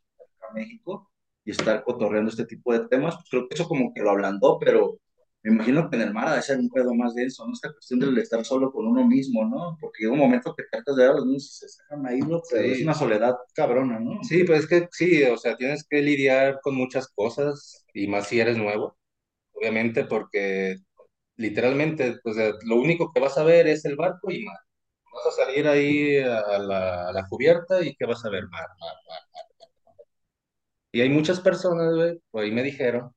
a 0.49 0.53
México 0.53 1.11
y 1.45 1.51
estar 1.51 1.83
cotorreando 1.83 2.29
este 2.31 2.45
tipo 2.45 2.73
de 2.73 2.87
temas. 2.87 3.15
Pues 3.15 3.27
creo 3.29 3.47
que 3.49 3.55
eso 3.55 3.67
como 3.67 3.93
que 3.93 4.01
lo 4.01 4.11
ablandó, 4.11 4.59
pero 4.59 4.99
me 5.43 5.53
imagino 5.53 5.89
que 5.89 5.95
en 5.95 6.03
el 6.03 6.13
mar 6.13 6.27
ha 6.29 6.35
de 6.35 6.41
ser 6.41 6.59
un 6.59 6.69
pedo 6.69 6.93
más 6.93 7.15
denso, 7.15 7.45
¿no? 7.47 7.53
Esta 7.53 7.71
cuestión 7.71 7.99
del 7.99 8.17
estar 8.17 8.43
solo 8.45 8.71
con 8.71 8.87
uno 8.87 9.05
mismo, 9.07 9.45
¿no? 9.45 9.77
Porque 9.79 10.03
llega 10.03 10.13
un 10.13 10.19
momento 10.19 10.53
que 10.55 10.63
tratas 10.71 10.95
de 10.97 11.03
ver 11.03 11.11
a 11.11 11.15
los 11.15 11.25
niños 11.25 11.45
y 11.45 11.49
se 11.59 11.69
sacan 11.69 12.05
ahí, 12.07 12.19
¿no? 12.19 12.41
Pero 12.49 12.63
Sí. 12.63 12.71
es 12.73 12.81
una 12.83 12.93
soledad 12.93 13.35
cabrona, 13.55 13.99
¿no? 13.99 14.21
Sí, 14.23 14.43
pues 14.43 14.61
es 14.61 14.67
que 14.67 14.87
sí, 14.91 15.23
o 15.23 15.37
sea, 15.37 15.55
tienes 15.57 15.85
que 15.89 16.01
lidiar 16.01 16.59
con 16.61 16.75
muchas 16.75 17.07
cosas 17.09 17.85
y 17.93 18.07
más 18.07 18.27
si 18.27 18.39
eres 18.39 18.57
nuevo, 18.57 18.97
obviamente, 19.53 20.05
porque 20.05 20.77
literalmente, 21.37 22.17
pues 22.23 22.37
lo 22.65 22.75
único 22.77 23.11
que 23.13 23.19
vas 23.21 23.37
a 23.37 23.43
ver 23.43 23.67
es 23.67 23.85
el 23.85 23.95
barco 23.97 24.31
y 24.31 24.45
mar. 24.45 24.57
Vas 25.13 25.25
a 25.27 25.31
salir 25.31 25.67
ahí 25.67 26.17
a 26.19 26.57
la, 26.59 27.09
a 27.09 27.13
la 27.13 27.27
cubierta 27.27 27.81
y 27.83 27.95
¿qué 27.95 28.05
vas 28.05 28.23
a 28.25 28.29
ver? 28.29 28.43
Mar, 28.49 28.67
mar, 28.79 28.95
mar. 29.07 29.19
Y 30.91 31.01
hay 31.01 31.09
muchas 31.09 31.39
personas, 31.39 31.93
güey, 31.95 32.19
por 32.31 32.43
ahí 32.43 32.51
me 32.51 32.63
dijeron, 32.63 33.11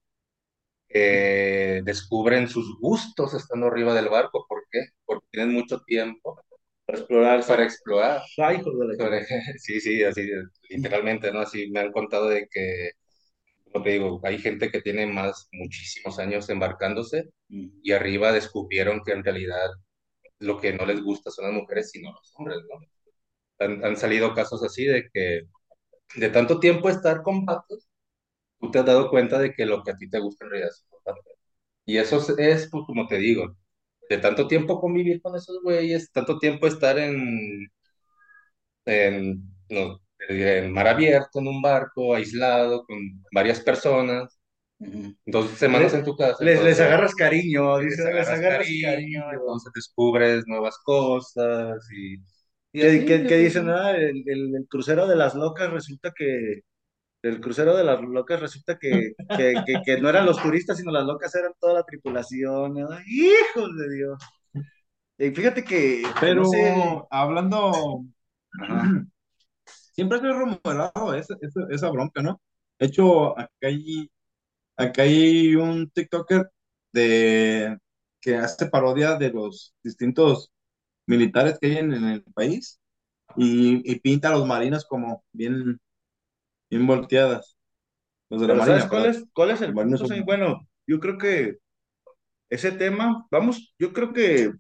que 0.88 1.82
descubren 1.84 2.48
sus 2.48 2.78
gustos 2.80 3.34
estando 3.34 3.66
arriba 3.68 3.94
del 3.94 4.08
barco. 4.08 4.46
¿Por 4.48 4.64
qué? 4.70 4.80
Porque 5.06 5.26
tienen 5.30 5.52
mucho 5.54 5.80
tiempo 5.82 6.40
Para 6.86 6.98
explorar. 6.98 7.46
para 7.46 7.64
explorar. 7.64 8.22
Ay, 8.38 8.62
Sobre- 8.62 9.26
Sí, 9.58 9.80
sí, 9.80 10.04
así, 10.04 10.28
literalmente, 10.70 11.32
¿no? 11.32 11.40
Así 11.40 11.70
me 11.70 11.80
han 11.80 11.92
contado 11.92 12.28
de 12.28 12.46
que, 12.50 12.90
como 13.72 13.84
te 13.84 13.90
digo, 13.92 14.20
hay 14.24 14.38
gente 14.38 14.70
que 14.70 14.82
tiene 14.82 15.06
más, 15.06 15.48
muchísimos 15.52 16.18
años 16.18 16.48
embarcándose 16.50 17.30
y 17.48 17.92
arriba 17.92 18.32
descubrieron 18.32 19.02
que 19.04 19.12
en 19.12 19.24
realidad 19.24 19.70
lo 20.42 20.60
que 20.60 20.72
no 20.74 20.86
les 20.86 21.02
gusta 21.02 21.30
son 21.30 21.46
las 21.46 21.54
mujeres, 21.54 21.90
sino 21.92 22.12
los 22.12 22.32
hombres, 22.36 22.58
¿no? 22.70 22.80
Han, 23.66 23.84
han 23.84 23.96
salido 23.96 24.34
casos 24.34 24.62
así 24.64 24.84
de 24.86 25.08
que 25.12 25.42
de 26.16 26.30
tanto 26.30 26.60
tiempo 26.60 26.88
estar 26.90 27.22
con 27.22 27.44
vatos, 27.46 27.88
tú 28.60 28.70
te 28.70 28.80
has 28.80 28.86
dado 28.86 29.10
cuenta 29.10 29.38
de 29.40 29.54
que 29.54 29.66
lo 29.66 29.82
que 29.84 29.92
a 29.92 29.96
ti 29.98 30.08
te 30.10 30.20
gusta 30.20 30.44
en 30.46 30.50
realidad 30.52 30.70
es. 30.72 30.86
Y 31.86 31.98
eso 31.98 32.18
es, 32.18 32.28
es, 32.38 32.68
pues, 32.70 32.84
como 32.86 33.06
te 33.08 33.18
digo, 33.18 33.56
de 34.10 34.18
tanto 34.18 34.48
tiempo 34.48 34.80
convivir 34.80 35.20
con 35.22 35.36
esos 35.36 35.60
güeyes, 35.62 36.12
tanto 36.12 36.38
tiempo 36.38 36.66
estar 36.66 36.98
en, 36.98 37.68
en, 38.84 39.42
no, 39.68 40.00
en 40.28 40.72
mar 40.72 40.88
abierto, 40.88 41.40
en 41.40 41.48
un 41.48 41.62
barco, 41.62 42.14
aislado, 42.14 42.84
con 42.86 42.98
varias 43.32 43.60
personas. 43.60 44.38
Dos 45.26 45.50
semanas 45.58 45.92
Les- 45.92 45.94
en 45.94 46.04
tu 46.04 46.16
casa. 46.16 46.44
Les, 46.44 46.62
les 46.62 46.80
agarras 46.80 47.14
cariño, 47.14 47.80
les 47.80 47.90
dice, 47.96 48.12
les 48.12 48.28
agarras 48.28 48.58
cariño, 48.58 48.88
cariño. 48.90 49.22
entonces 49.32 49.72
descubres 49.74 50.44
nuevas 50.46 50.78
cosas 50.84 51.78
y... 51.96 52.14
y 52.72 52.80
¿Qué, 52.80 52.86
así, 52.88 53.04
qué- 53.06 53.26
qué 53.26 53.36
dicen? 53.38 53.68
ah, 53.70 53.92
el, 53.96 54.22
el- 54.26 54.54
el 54.56 54.66
crucero 54.68 55.06
de 55.06 55.16
las 55.16 55.34
locas 55.34 55.70
resulta 55.70 56.12
que. 56.16 56.60
El 57.22 57.40
crucero 57.40 57.76
de 57.76 57.84
las 57.84 58.00
locas 58.02 58.40
resulta 58.40 58.78
que, 58.78 59.12
que, 59.36 59.54
que, 59.66 59.82
que 59.84 60.00
no 60.00 60.08
eran 60.10 60.26
los 60.26 60.42
turistas, 60.42 60.78
sino 60.78 60.92
las 60.92 61.04
locas 61.06 61.34
eran 61.36 61.52
toda 61.60 61.74
la 61.74 61.84
tripulación. 61.84 62.74
¿no? 62.74 62.88
¡Hijos 63.06 63.76
de 63.76 63.94
Dios! 63.96 64.18
Y 65.18 65.30
fíjate 65.30 65.64
que. 65.64 66.02
Pero 66.20 66.42
no 66.42 66.48
sé. 66.48 66.74
hablando, 67.10 68.04
Ajá. 68.60 69.06
siempre 69.92 70.18
se 70.20 70.26
ha 70.26 70.32
rumorado 70.32 71.14
esa, 71.14 71.34
esa, 71.40 71.60
esa 71.70 71.90
bronca, 71.90 72.22
¿no? 72.22 72.40
De 72.78 72.86
hecho, 72.86 73.38
acá 73.38 73.48
hay 73.62 74.10
acá 74.82 75.02
hay 75.02 75.54
un 75.56 75.90
TikToker 75.90 76.50
de 76.92 77.78
que 78.20 78.36
hace 78.36 78.66
parodia 78.66 79.16
de 79.16 79.30
los 79.32 79.74
distintos 79.82 80.52
militares 81.06 81.58
que 81.60 81.68
hay 81.68 81.78
en, 81.78 81.92
en 81.94 82.04
el 82.06 82.22
país 82.34 82.80
y, 83.36 83.82
y 83.90 84.00
pinta 84.00 84.28
a 84.30 84.32
los 84.32 84.46
marinos 84.46 84.86
como 84.86 85.24
bien, 85.32 85.80
bien 86.70 86.86
volteadas. 86.86 87.56
Los 88.30 88.42
de 88.42 88.48
la 88.48 88.54
marina, 88.56 88.84
¿sabes 88.84 88.86
cuál 88.86 89.06
es, 89.06 89.24
cuál 89.32 89.50
es 89.50 89.60
el 89.62 89.78
punto, 89.78 90.06
son-? 90.06 90.24
Bueno, 90.24 90.68
yo 90.86 91.00
creo 91.00 91.18
que 91.18 91.58
ese 92.50 92.72
tema, 92.72 93.26
vamos, 93.30 93.74
yo 93.78 93.92
creo 93.92 94.12
que 94.12 94.52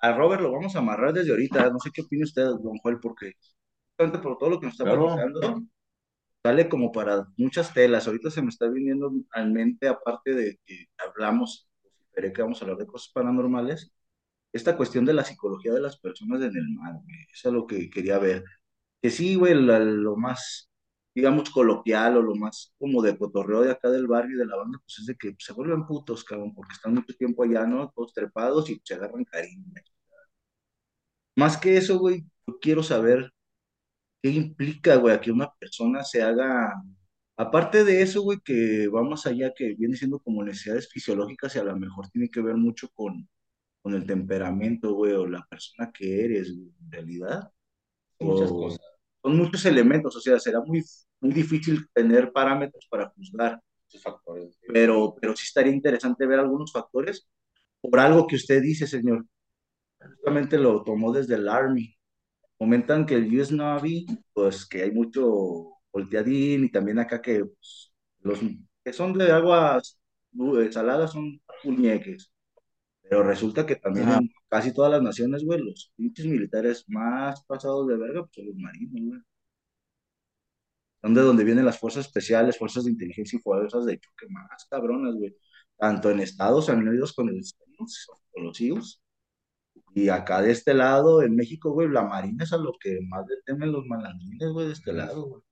a 0.00 0.12
Robert 0.16 0.42
lo 0.42 0.52
vamos 0.52 0.76
a 0.76 0.80
amarrar 0.80 1.12
desde 1.14 1.32
ahorita. 1.32 1.70
No 1.70 1.80
sé 1.80 1.90
qué 1.92 2.02
opina 2.02 2.24
usted, 2.24 2.44
don 2.46 2.78
Joel, 2.78 3.00
porque 3.00 3.32
por 4.22 4.38
todo 4.38 4.50
lo 4.50 4.60
que 4.60 4.66
nos 4.66 4.74
está 4.74 4.84
Claro. 4.84 4.98
platicando, 4.98 5.62
sale 6.46 6.68
como 6.68 6.92
para 6.92 7.26
muchas 7.36 7.72
telas. 7.74 8.06
Ahorita 8.06 8.30
se 8.30 8.42
me 8.42 8.48
está 8.48 8.68
viniendo 8.68 9.12
en 9.34 9.52
mente, 9.52 9.88
aparte 9.88 10.34
de 10.34 10.58
que 10.66 10.86
hablamos, 10.98 11.68
esperé 12.08 12.32
que 12.32 12.42
vamos 12.42 12.60
a 12.62 12.64
hablar 12.64 12.78
de 12.78 12.86
cosas 12.86 13.12
paranormales, 13.12 13.92
esta 14.52 14.76
cuestión 14.76 15.04
de 15.04 15.14
la 15.14 15.24
psicología 15.24 15.72
de 15.74 15.80
las 15.80 15.98
personas 16.00 16.40
en 16.42 16.56
el 16.56 16.68
mar, 16.70 16.94
güey. 17.04 17.16
Eso 17.32 17.48
es 17.50 17.54
lo 17.54 17.66
que 17.66 17.90
quería 17.90 18.18
ver. 18.18 18.44
Que 19.02 19.10
sí, 19.10 19.34
güey, 19.36 19.54
la- 19.54 19.78
lo 19.80 20.16
más, 20.16 20.70
digamos, 21.14 21.50
coloquial 21.50 22.16
o 22.18 22.22
lo 22.22 22.34
más 22.36 22.74
como 22.78 23.02
de 23.02 23.18
cotorreo 23.18 23.62
de 23.62 23.72
acá 23.72 23.90
del 23.90 24.06
barrio 24.08 24.36
y 24.36 24.38
de 24.40 24.46
la 24.46 24.56
banda, 24.56 24.78
pues 24.84 24.98
es 25.00 25.06
de 25.06 25.16
que 25.16 25.36
se 25.38 25.52
vuelven 25.54 25.86
putos, 25.86 26.24
cabrón, 26.24 26.54
porque 26.54 26.74
están 26.74 26.94
mucho 26.94 27.14
tiempo 27.16 27.44
allá, 27.44 27.66
¿no? 27.66 27.90
Todos 27.94 28.14
trepados 28.14 28.70
y 28.70 28.80
se 28.84 28.94
agarran 28.94 29.24
cariño. 29.24 29.64
Más 31.36 31.56
que 31.56 31.76
eso, 31.76 31.98
güey, 31.98 32.24
yo 32.46 32.58
quiero 32.60 32.82
saber 32.82 33.32
qué 34.30 34.38
implica, 34.38 34.96
güey, 34.96 35.14
a 35.14 35.20
que 35.20 35.30
una 35.32 35.52
persona 35.58 36.04
se 36.04 36.22
haga, 36.22 36.74
aparte 37.36 37.84
de 37.84 38.02
eso, 38.02 38.22
güey, 38.22 38.38
que 38.44 38.88
va 38.88 39.02
más 39.02 39.26
allá, 39.26 39.52
que 39.54 39.74
viene 39.74 39.96
siendo 39.96 40.18
como 40.20 40.42
necesidades 40.44 40.88
fisiológicas 40.90 41.54
y 41.56 41.58
a 41.60 41.64
lo 41.64 41.76
mejor 41.76 42.08
tiene 42.10 42.28
que 42.30 42.40
ver 42.42 42.56
mucho 42.56 42.88
con, 42.94 43.28
con 43.82 43.94
el 43.94 44.06
temperamento, 44.06 44.94
güey, 44.94 45.12
o 45.14 45.26
la 45.26 45.46
persona 45.50 45.92
que 45.92 46.24
eres, 46.24 46.54
güey, 46.56 46.70
en 46.84 46.92
realidad. 46.92 47.52
Muchas 48.20 48.50
O- 48.50 48.58
cosas, 48.58 48.80
Son 49.22 49.36
muchos 49.36 49.64
elementos, 49.66 50.16
o 50.16 50.20
sea, 50.20 50.38
será 50.40 50.60
muy, 50.60 50.82
muy 51.20 51.32
difícil 51.34 51.86
tener 51.94 52.32
parámetros 52.32 52.86
para 52.90 53.10
juzgar, 53.10 53.60
factores. 54.02 54.58
pero, 54.72 55.16
pero 55.20 55.36
sí 55.36 55.44
estaría 55.46 55.72
interesante 55.72 56.26
ver 56.26 56.38
algunos 56.40 56.72
factores 56.72 57.28
por 57.80 57.98
algo 58.00 58.26
que 58.26 58.36
usted 58.36 58.62
dice, 58.62 58.86
señor. 58.86 59.26
Justamente 60.00 60.58
lo 60.58 60.82
tomó 60.84 61.12
desde 61.12 61.36
el 61.36 61.48
Army. 61.48 61.96
Comentan 62.58 63.04
que 63.06 63.14
el 63.14 63.38
US 63.38 63.52
Navy, 63.52 64.06
pues 64.32 64.66
que 64.66 64.82
hay 64.82 64.90
mucho 64.90 65.72
volteadín 65.92 66.64
y 66.64 66.70
también 66.70 66.98
acá 66.98 67.20
que 67.20 67.44
pues, 67.44 67.92
los 68.20 68.40
que 68.84 68.92
son 68.92 69.12
de 69.14 69.30
aguas 69.30 69.98
saladas 70.70 71.12
son 71.12 71.40
puñeques. 71.62 72.30
Pero 73.02 73.22
resulta 73.22 73.64
que 73.64 73.76
también 73.76 74.08
Ajá. 74.08 74.18
en 74.18 74.30
casi 74.48 74.72
todas 74.72 74.90
las 74.90 75.02
naciones, 75.02 75.44
güey, 75.44 75.60
los 75.60 75.92
pinches 75.96 76.26
militares 76.26 76.84
más 76.88 77.44
pasados 77.44 77.86
de 77.88 77.96
verga, 77.96 78.22
pues 78.22 78.34
son 78.34 78.46
los 78.46 78.56
marinos, 78.56 79.00
güey. 79.02 79.20
Son 81.02 81.14
de 81.14 81.20
donde 81.20 81.44
vienen 81.44 81.64
las 81.64 81.78
fuerzas 81.78 82.06
especiales, 82.06 82.58
fuerzas 82.58 82.84
de 82.84 82.90
inteligencia 82.90 83.36
y 83.36 83.42
fuerzas 83.42 83.84
de 83.86 83.98
choque 83.98 84.26
más 84.28 84.66
cabronas, 84.68 85.14
güey. 85.14 85.36
Tanto 85.76 86.10
en 86.10 86.20
Estados 86.20 86.68
Unidos 86.68 87.12
con 87.12 87.28
el 87.28 87.40
con 88.32 88.44
los 88.44 88.56
SEALs, 88.56 89.00
y 89.96 90.10
acá 90.10 90.42
de 90.42 90.52
este 90.52 90.74
lado, 90.74 91.22
en 91.22 91.34
México, 91.36 91.72
güey, 91.72 91.88
la 91.88 92.02
Marina 92.02 92.44
es 92.44 92.52
a 92.52 92.58
lo 92.58 92.74
que 92.78 93.00
más 93.08 93.24
le 93.28 93.36
temen 93.46 93.72
los 93.72 93.86
malandrines, 93.86 94.50
güey, 94.52 94.66
de 94.66 94.74
este 94.74 94.92
lado, 94.92 95.24
güey. 95.26 95.42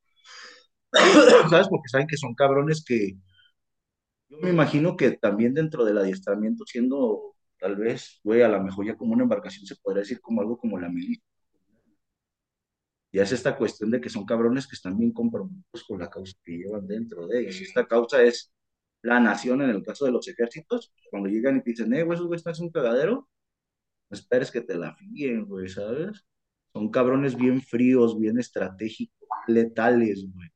¿Sabes? 1.51 1.69
Porque 1.69 1.89
saben 1.89 2.07
que 2.07 2.19
son 2.19 2.35
cabrones 2.35 2.85
que 2.85 3.15
yo 4.29 4.39
me 4.41 4.51
imagino 4.51 4.97
que 4.97 5.13
también 5.13 5.55
dentro 5.55 5.85
del 5.87 5.97
adiestramiento, 5.99 6.65
siendo 6.67 7.37
tal 7.59 7.77
vez, 7.77 8.21
güey, 8.23 8.43
a 8.43 8.49
lo 8.49 8.63
mejor 8.63 8.87
ya 8.87 8.97
como 8.97 9.15
una 9.15 9.23
embarcación 9.23 9.67
se 9.67 9.77
podría 9.77 10.01
decir 10.03 10.21
como 10.21 10.43
algo 10.43 10.59
como 10.59 10.79
la 10.79 10.91
milicia. 10.91 11.25
Y 13.13 13.21
es 13.21 13.33
esta 13.33 13.57
cuestión 13.57 13.91
de 13.91 14.01
que 14.01 14.11
son 14.11 14.27
cabrones 14.27 14.67
que 14.67 14.75
están 14.77 14.99
bien 14.99 15.13
comprometidos 15.13 15.85
con 15.89 16.01
la 16.01 16.11
causa 16.11 16.35
que 16.45 16.59
llevan 16.59 16.87
dentro 16.87 17.27
de 17.29 17.41
ellos. 17.41 17.61
Esta 17.63 17.87
causa 17.87 18.23
es 18.23 18.53
la 19.03 19.21
nación 19.21 19.63
en 19.63 19.71
el 19.71 19.83
caso 19.83 20.05
de 20.05 20.13
los 20.13 20.29
ejércitos. 20.29 20.93
Cuando 21.11 21.31
llegan 21.31 21.57
y 21.57 21.63
te 21.63 21.71
dicen, 21.71 21.95
eh, 21.95 22.03
güey, 22.03 22.17
esos 22.17 22.27
güey 22.27 22.37
están 22.37 22.55
en 22.59 22.65
un 22.65 22.71
cagadero, 22.71 23.29
esperes 24.15 24.51
que 24.51 24.61
te 24.63 24.77
la 24.77 24.95
fíen, 24.97 25.45
güey, 25.45 25.69
¿sabes? 25.69 26.25
Son 26.73 26.91
cabrones 26.91 27.37
bien 27.37 27.61
fríos, 27.63 28.19
bien 28.19 28.39
estratégicos, 28.39 29.29
letales, 29.47 30.27
güey. 30.33 30.49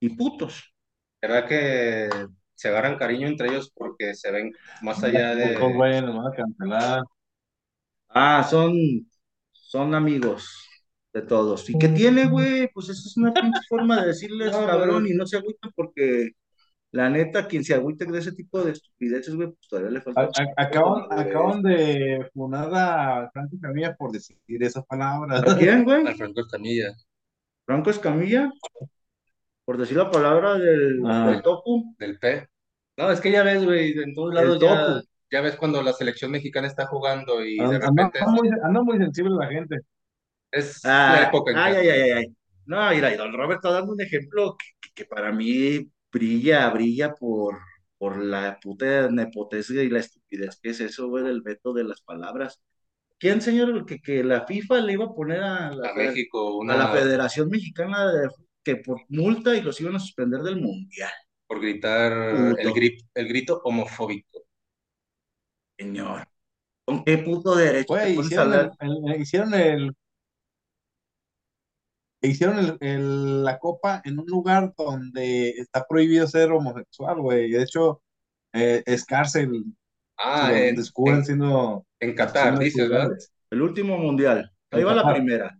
Y 0.00 0.10
putos. 0.16 0.74
¿Verdad 1.22 1.46
que 1.46 2.08
se 2.54 2.68
agarran 2.68 2.96
cariño 2.96 3.28
entre 3.28 3.48
ellos 3.48 3.70
porque 3.74 4.14
se 4.14 4.30
ven 4.32 4.52
más 4.82 5.02
allá 5.04 5.34
de... 5.34 5.54
Pocos, 5.54 5.74
güey, 5.74 6.00
nos 6.02 6.16
van 6.16 6.26
a 6.32 6.36
cancelar. 6.36 7.02
Ah, 8.08 8.46
son, 8.48 8.74
son 9.52 9.94
amigos 9.94 10.48
de 11.12 11.22
todos. 11.22 11.68
¿Y 11.70 11.78
qué 11.78 11.88
tiene, 11.88 12.26
güey? 12.26 12.68
Pues 12.72 12.88
esa 12.88 13.02
es 13.08 13.16
una 13.16 13.32
pinche 13.32 13.60
forma 13.68 14.00
de 14.00 14.08
decirles 14.08 14.52
No, 14.52 14.66
cabrón 14.66 15.04
pero- 15.04 15.14
y 15.14 15.16
no 15.16 15.26
se 15.26 15.36
agüitan 15.36 15.70
porque 15.76 16.30
la 16.92 17.08
neta, 17.08 17.46
quien 17.46 17.62
se 17.64 17.74
agüite 17.74 18.04
de 18.04 18.18
ese 18.18 18.32
tipo 18.32 18.62
de 18.64 18.72
estupideces, 18.72 19.34
güey, 19.34 19.48
pues 19.48 19.68
todavía 19.68 19.90
le 19.92 20.00
falta. 20.00 20.22
A- 20.22 20.24
a- 20.24 20.64
Acaban, 20.64 21.04
acaban 21.10 21.62
de 21.62 22.28
funar 22.34 22.68
a 22.74 23.30
Franco 23.32 23.56
Camilla 23.60 23.94
por 23.96 24.10
decir 24.12 24.36
esas 24.60 24.84
palabras. 24.86 25.42
¿A 25.48 25.56
quién, 25.56 25.84
güey? 25.84 26.06
Al 26.06 26.16
Franco 26.16 26.40
Escamilla. 26.40 26.92
Franco 27.64 27.90
Escamilla, 27.90 28.50
por 29.64 29.78
decir 29.78 29.96
la 29.96 30.10
palabra 30.10 30.58
del, 30.58 31.00
Ah. 31.06 31.30
del 31.30 31.42
topu. 31.42 31.94
Del 31.98 32.18
P. 32.18 32.46
No, 32.96 33.10
es 33.10 33.20
que 33.20 33.30
ya 33.30 33.42
ves, 33.44 33.64
güey, 33.64 33.92
en 33.92 34.14
todos 34.14 34.30
El 34.30 34.34
lados 34.34 34.60
ya, 34.60 34.86
topo. 34.94 35.06
ya 35.30 35.40
ves 35.40 35.56
cuando 35.56 35.82
la 35.82 35.92
selección 35.92 36.30
mexicana 36.32 36.66
está 36.66 36.86
jugando 36.86 37.44
y 37.44 37.56
de 37.56 37.64
Anda 37.64 37.78
repente 37.78 38.18
anda 38.18 38.32
muy, 38.32 38.48
anda 38.62 38.82
muy 38.82 38.98
sensible 38.98 39.30
la 39.38 39.46
gente. 39.48 39.78
es 40.50 40.82
la 40.84 41.20
Ah, 41.22 41.28
época 41.28 41.52
en 41.52 41.56
ay, 41.58 41.72
que... 41.74 41.78
ay, 41.78 41.88
ay, 41.88 42.00
ay, 42.00 42.10
ay. 42.10 42.24
No, 42.66 42.90
mira, 42.90 43.14
y 43.14 43.16
don 43.16 43.32
Robert 43.32 43.58
está 43.64 43.70
dando 43.72 43.92
un 43.92 44.00
ejemplo 44.00 44.56
que, 44.58 44.66
que- 44.80 44.90
que 44.94 45.04
para 45.04 45.30
mí 45.32 45.88
brilla, 46.12 46.68
brilla 46.70 47.14
por, 47.14 47.58
por 47.98 48.22
la 48.22 48.58
puta 48.60 49.10
nepotesca 49.10 49.82
y 49.82 49.88
la 49.90 50.00
estupidez 50.00 50.58
que 50.60 50.70
es 50.70 50.80
eso, 50.80 51.08
güey, 51.08 51.24
del 51.24 51.42
veto 51.42 51.72
de 51.72 51.84
las 51.84 52.00
palabras. 52.02 52.60
¿Quién, 53.18 53.42
señor, 53.42 53.84
que, 53.86 53.98
que 54.00 54.24
la 54.24 54.46
FIFA 54.46 54.80
le 54.80 54.94
iba 54.94 55.04
a 55.06 55.14
poner 55.14 55.42
a 55.42 55.70
la, 55.72 55.90
a 55.90 55.94
México 55.94 56.62
a 56.62 56.76
la 56.76 56.88
Federación 56.88 57.48
Mexicana 57.50 58.10
de, 58.12 58.28
que 58.64 58.76
por 58.76 59.02
multa 59.08 59.54
y 59.54 59.60
los 59.62 59.80
iban 59.80 59.96
a 59.96 60.00
suspender 60.00 60.40
del 60.40 60.60
Mundial? 60.60 61.10
por 61.46 61.60
gritar 61.60 62.12
el, 62.12 62.72
grip, 62.72 63.00
el 63.14 63.28
grito 63.28 63.60
homofóbico. 63.64 64.44
Señor, 65.78 66.28
¿con 66.84 67.04
qué 67.04 67.18
puto 67.18 67.56
derecho 67.56 67.94
te 67.94 68.00
Güey, 68.00 68.20
hicieron 68.20 68.70
el- 68.80 69.20
hicieron 69.20 69.54
el, 69.54 69.96
hicieron 72.28 72.58
el- 72.58 72.76
el- 72.80 73.44
la 73.44 73.58
copa 73.58 74.02
en 74.04 74.18
un 74.18 74.26
lugar 74.26 74.74
donde 74.76 75.50
está 75.50 75.86
prohibido 75.88 76.26
ser 76.26 76.52
homosexual, 76.52 77.20
güey. 77.20 77.50
De 77.50 77.62
hecho, 77.62 78.02
eh, 78.52 78.82
es 78.86 79.04
cárcel. 79.04 79.64
Ah, 80.18 80.50
en, 80.54 80.76
descubren 80.76 81.16
en, 81.18 81.24
siendo 81.24 81.86
en 82.00 82.14
Qatar, 82.14 82.58
dices, 82.58 82.88
¿verdad? 82.88 83.10
El 83.50 83.62
último 83.62 83.96
Mundial. 83.98 84.50
Ahí 84.70 84.82
En 84.82 84.86
va 84.86 84.94
la 84.94 85.02
Qatar. 85.02 85.14
primera. 85.16 85.58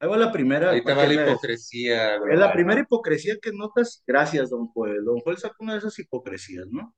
Ahí 0.00 0.08
va 0.08 0.16
la 0.16 0.32
primera. 0.32 0.70
Ahí 0.70 0.82
te 0.84 0.94
va 0.94 1.06
la 1.06 1.14
hipocresía, 1.14 2.14
Es 2.14 2.20
global, 2.20 2.40
la 2.40 2.52
primera 2.52 2.80
hipocresía 2.80 3.36
que 3.40 3.52
notas. 3.52 4.02
Gracias, 4.06 4.50
don 4.50 4.66
Joel. 4.68 5.04
Don 5.04 5.20
Joel 5.20 5.38
sacó 5.38 5.62
una 5.64 5.74
de 5.74 5.78
esas 5.80 5.98
hipocresías, 5.98 6.66
¿no? 6.70 6.94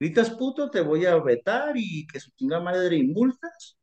Gritas 0.00 0.30
puto, 0.30 0.70
te 0.70 0.80
voy 0.80 1.06
a 1.06 1.16
vetar 1.16 1.72
y 1.76 2.06
que 2.08 2.20
su 2.20 2.30
chingada 2.32 2.62
madre 2.62 2.96
y 2.96 3.04
multas. 3.06 3.78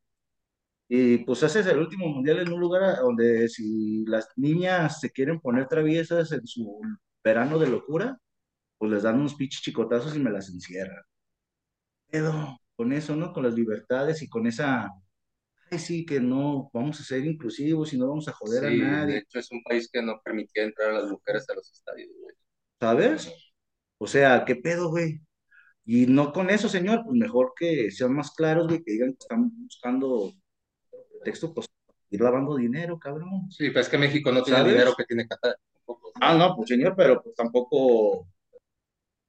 Y 0.89 1.19
pues 1.19 1.43
haces 1.43 1.67
el 1.67 1.80
último 1.80 2.08
mundial 2.10 2.39
en 2.41 2.54
un 2.54 2.62
lugar 2.62 2.97
donde 2.99 3.49
si 3.49 4.06
las 4.08 4.30
niñas 4.38 4.99
se 5.02 5.12
quieren 5.12 5.39
poner 5.41 5.67
traviesas 5.69 6.32
en 6.34 6.47
su 6.47 6.82
verano 7.23 7.60
de 7.60 7.69
locura, 7.69 8.19
pues 8.78 8.91
les 8.91 9.04
dan 9.04 9.19
unos 9.19 9.36
pinches 9.36 9.62
chicotazos 9.63 10.15
y 10.15 10.19
me 10.19 10.32
las 10.32 10.49
encierran. 10.49 11.04
Pero 12.12 12.60
con 12.75 12.93
eso, 12.93 13.15
¿no? 13.15 13.34
Con 13.34 13.43
las 13.43 13.54
libertades 13.54 14.21
y 14.21 14.30
con 14.30 14.47
esa, 14.47 14.89
ay, 15.71 15.80
sí, 15.80 16.06
que 16.06 16.19
no, 16.21 16.69
vamos 16.73 16.99
a 17.02 17.04
ser 17.04 17.25
inclusivos 17.25 17.93
y 17.93 17.97
no 17.97 18.10
vamos 18.10 18.28
a 18.28 18.34
joder 18.34 18.65
a 18.67 18.69
Sí, 18.69 18.78
de 18.80 18.86
nadie. 18.86 19.17
hecho 19.19 19.39
es 19.39 19.52
un 19.52 19.63
país 19.63 19.89
que 19.91 20.02
no 20.02 20.21
permitía 20.23 20.63
entrar 20.63 20.91
a 20.91 21.02
las 21.02 21.12
mujeres 21.12 21.49
a 21.49 21.56
los 21.56 21.71
estadios, 21.71 22.10
güey. 22.21 22.36
¿sabes? 22.80 23.32
O 23.97 24.08
sea, 24.08 24.45
¿qué 24.45 24.56
pedo, 24.56 24.89
güey? 24.89 25.21
Y 25.86 26.08
no 26.08 26.34
con 26.34 26.49
eso, 26.49 26.69
señor, 26.69 27.04
pues 27.06 27.17
mejor 27.17 27.54
que 27.58 27.91
sean 27.91 28.13
más 28.15 28.32
claros, 28.34 28.67
güey, 28.67 28.84
que 28.84 28.93
digan 28.93 29.12
que 29.12 29.17
están 29.21 29.52
buscando 29.65 30.34
pretexto, 31.20 31.54
pues 31.54 31.68
ir 32.12 32.22
lavando 32.22 32.56
dinero, 32.56 32.98
cabrón. 32.98 33.50
Sí, 33.52 33.70
pero 33.70 33.82
es 33.82 33.90
que 33.90 33.98
México 33.98 34.32
no 34.32 34.42
tiene 34.44 34.64
dinero 34.64 34.94
que 34.98 35.04
tiene 35.06 35.28
Qatar. 35.28 35.56
tampoco. 35.74 36.12
Ah, 36.20 36.34
no, 36.36 36.56
pues 36.56 36.70
señor, 36.70 36.96
pero 36.96 37.22
pues 37.22 37.36
tampoco 37.36 38.28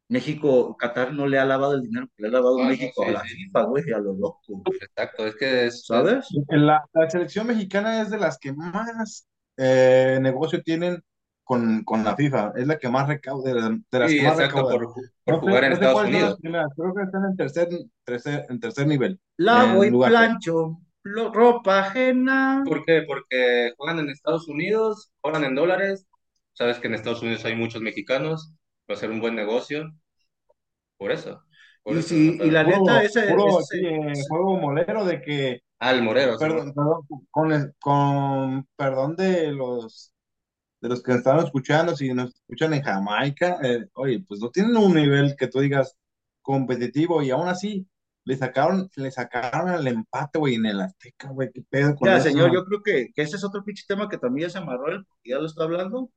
México, 0.09 0.77
Qatar 0.77 1.13
no 1.13 1.27
le 1.27 1.39
ha 1.39 1.45
lavado 1.45 1.75
el 1.75 1.83
dinero 1.83 2.09
que 2.17 2.23
le 2.23 2.29
ha 2.29 2.33
lavado 2.33 2.59
Ah, 2.59 2.63
no, 2.65 2.69
México 2.71 3.05
sí, 3.05 3.11
a 3.11 3.13
la 3.13 3.23
sí. 3.25 3.37
FIFA, 3.37 3.63
güey, 3.65 3.93
a 3.93 3.99
lo 3.99 4.13
loco, 4.15 4.41
Exacto, 4.81 5.27
es 5.27 5.37
que 5.37 5.67
es, 5.67 5.87
¿sabes? 5.87 6.27
La, 6.49 6.85
la 6.93 7.11
selección 7.11 7.47
mexicana 7.47 8.03
es 8.03 8.11
de 8.11 8.19
las 8.19 8.37
que 8.39 8.53
más 8.53 9.29
eh, 9.57 10.19
negocio 10.21 10.63
tienen 10.63 11.01
con, 11.45 11.85
con 11.85 12.03
la 12.03 12.17
FIFA. 12.17 12.53
Es 12.57 12.67
la 12.67 12.79
que 12.79 12.89
más 12.89 13.07
recauda, 13.09 13.53
de, 13.53 13.61
de 13.91 13.99
las 13.99 14.11
Sí, 14.11 14.19
que 14.19 14.23
más 14.25 14.33
exacto, 14.41 14.57
recauda. 14.69 14.73
por, 14.79 14.95
No 15.27 15.41
jugar 15.41 15.65
en 15.65 15.71
no 15.71 15.75
Estados 15.75 16.03
Unidos. 16.05 16.39
creo 16.41 16.95
que 16.95 17.03
están 17.03 17.25
en 17.27 17.37
tercer, 17.37 17.69
tercer, 18.05 18.47
en 18.49 18.59
tercer 18.61 18.87
nivel. 18.89 19.21
Lavo 19.37 19.85
en 19.85 19.89
y 19.89 19.93
lugar. 19.93 20.11
plancho, 20.11 20.81
lo- 21.03 21.33
ropa 21.33 21.81
ajena. 21.81 22.63
¿Por 22.65 22.85
qué? 22.85 23.03
Porque 23.07 23.73
juegan 23.77 23.99
en 24.01 24.11
Estados 24.11 24.49
Unidos, 24.49 25.11
cobran 25.21 25.45
en 25.45 25.55
dólares. 25.55 26.07
Sabes 26.53 26.79
que 26.79 26.89
en 26.89 26.95
Estados 26.95 27.23
Unidos 27.23 27.45
hay 27.45 27.55
muchos 27.57 27.83
mexicanos, 27.83 28.53
va 28.91 28.95
a 28.95 28.99
ser 28.99 29.11
un 29.11 29.21
buen 29.21 29.35
negocio. 29.35 29.85
Por 30.99 31.13
eso. 31.13 31.43
Por 31.83 31.97
Y 31.97 31.99
eso, 31.99 32.15
y 32.15 32.51
la. 32.51 32.65
Puro, 32.65 32.99
neta, 32.99 33.03
ese, 33.03 33.21
puro 33.27 33.45
ese- 33.45 33.63
sí, 33.63 33.79
eh, 33.83 34.25
juego 34.29 34.57
molero 34.59 35.05
de 35.05 35.21
que, 35.23 35.61
Ah, 35.79 35.93
el 35.93 36.03
Morero, 36.03 36.39
sí, 36.39 36.49
perdón, 36.49 36.75
perdón, 36.75 37.03
con, 37.31 37.75
con 37.81 38.69
perdón 38.77 39.17
de 39.17 39.53
los 39.53 40.13
de 40.81 40.89
los 40.91 41.03
que 41.03 41.13
están 41.15 41.41
escuchando, 41.41 41.97
si 41.97 42.15
nos 42.15 42.31
escuchan 42.35 42.75
en 42.75 42.83
Jamaica, 42.83 43.59
eh, 43.65 43.89
oye, 43.95 44.25
pues 44.29 44.41
no 44.41 44.51
tienen 44.51 44.77
un 44.77 44.95
nivel 44.95 45.37
que 45.39 45.49
tú 45.49 45.61
digas 45.61 45.97
competitivo 46.43 47.23
y 47.23 47.31
aún 47.31 47.49
así 47.49 47.89
le 48.31 48.37
sacaron, 48.37 48.91
le 48.97 49.11
sacaron 49.11 49.71
el 49.75 49.87
empate, 49.89 50.39
güey, 50.39 50.55
en 50.57 50.67
el 50.67 50.81
Azteca, 50.81 51.29
güey, 51.31 51.51
qué 51.53 51.63
pedo 51.71 51.95
con 51.97 52.13
Ya, 52.13 52.19
eso. 52.19 52.31
señor, 52.31 52.53
yo 52.53 52.65
creo 52.65 52.83
que, 52.83 53.09
que 53.15 53.23
ese 53.23 53.37
es 53.37 53.45
otro 53.45 53.63
pinche 53.65 53.85
tema 53.87 54.09
que 54.09 54.17
también 54.19 54.49
ya 54.49 54.53
se 54.53 54.59
amarró 54.59 54.89
él, 54.91 55.07
ya 55.25 55.39
lo 55.39 55.47
está 55.47 55.65
hablando. 55.65 56.11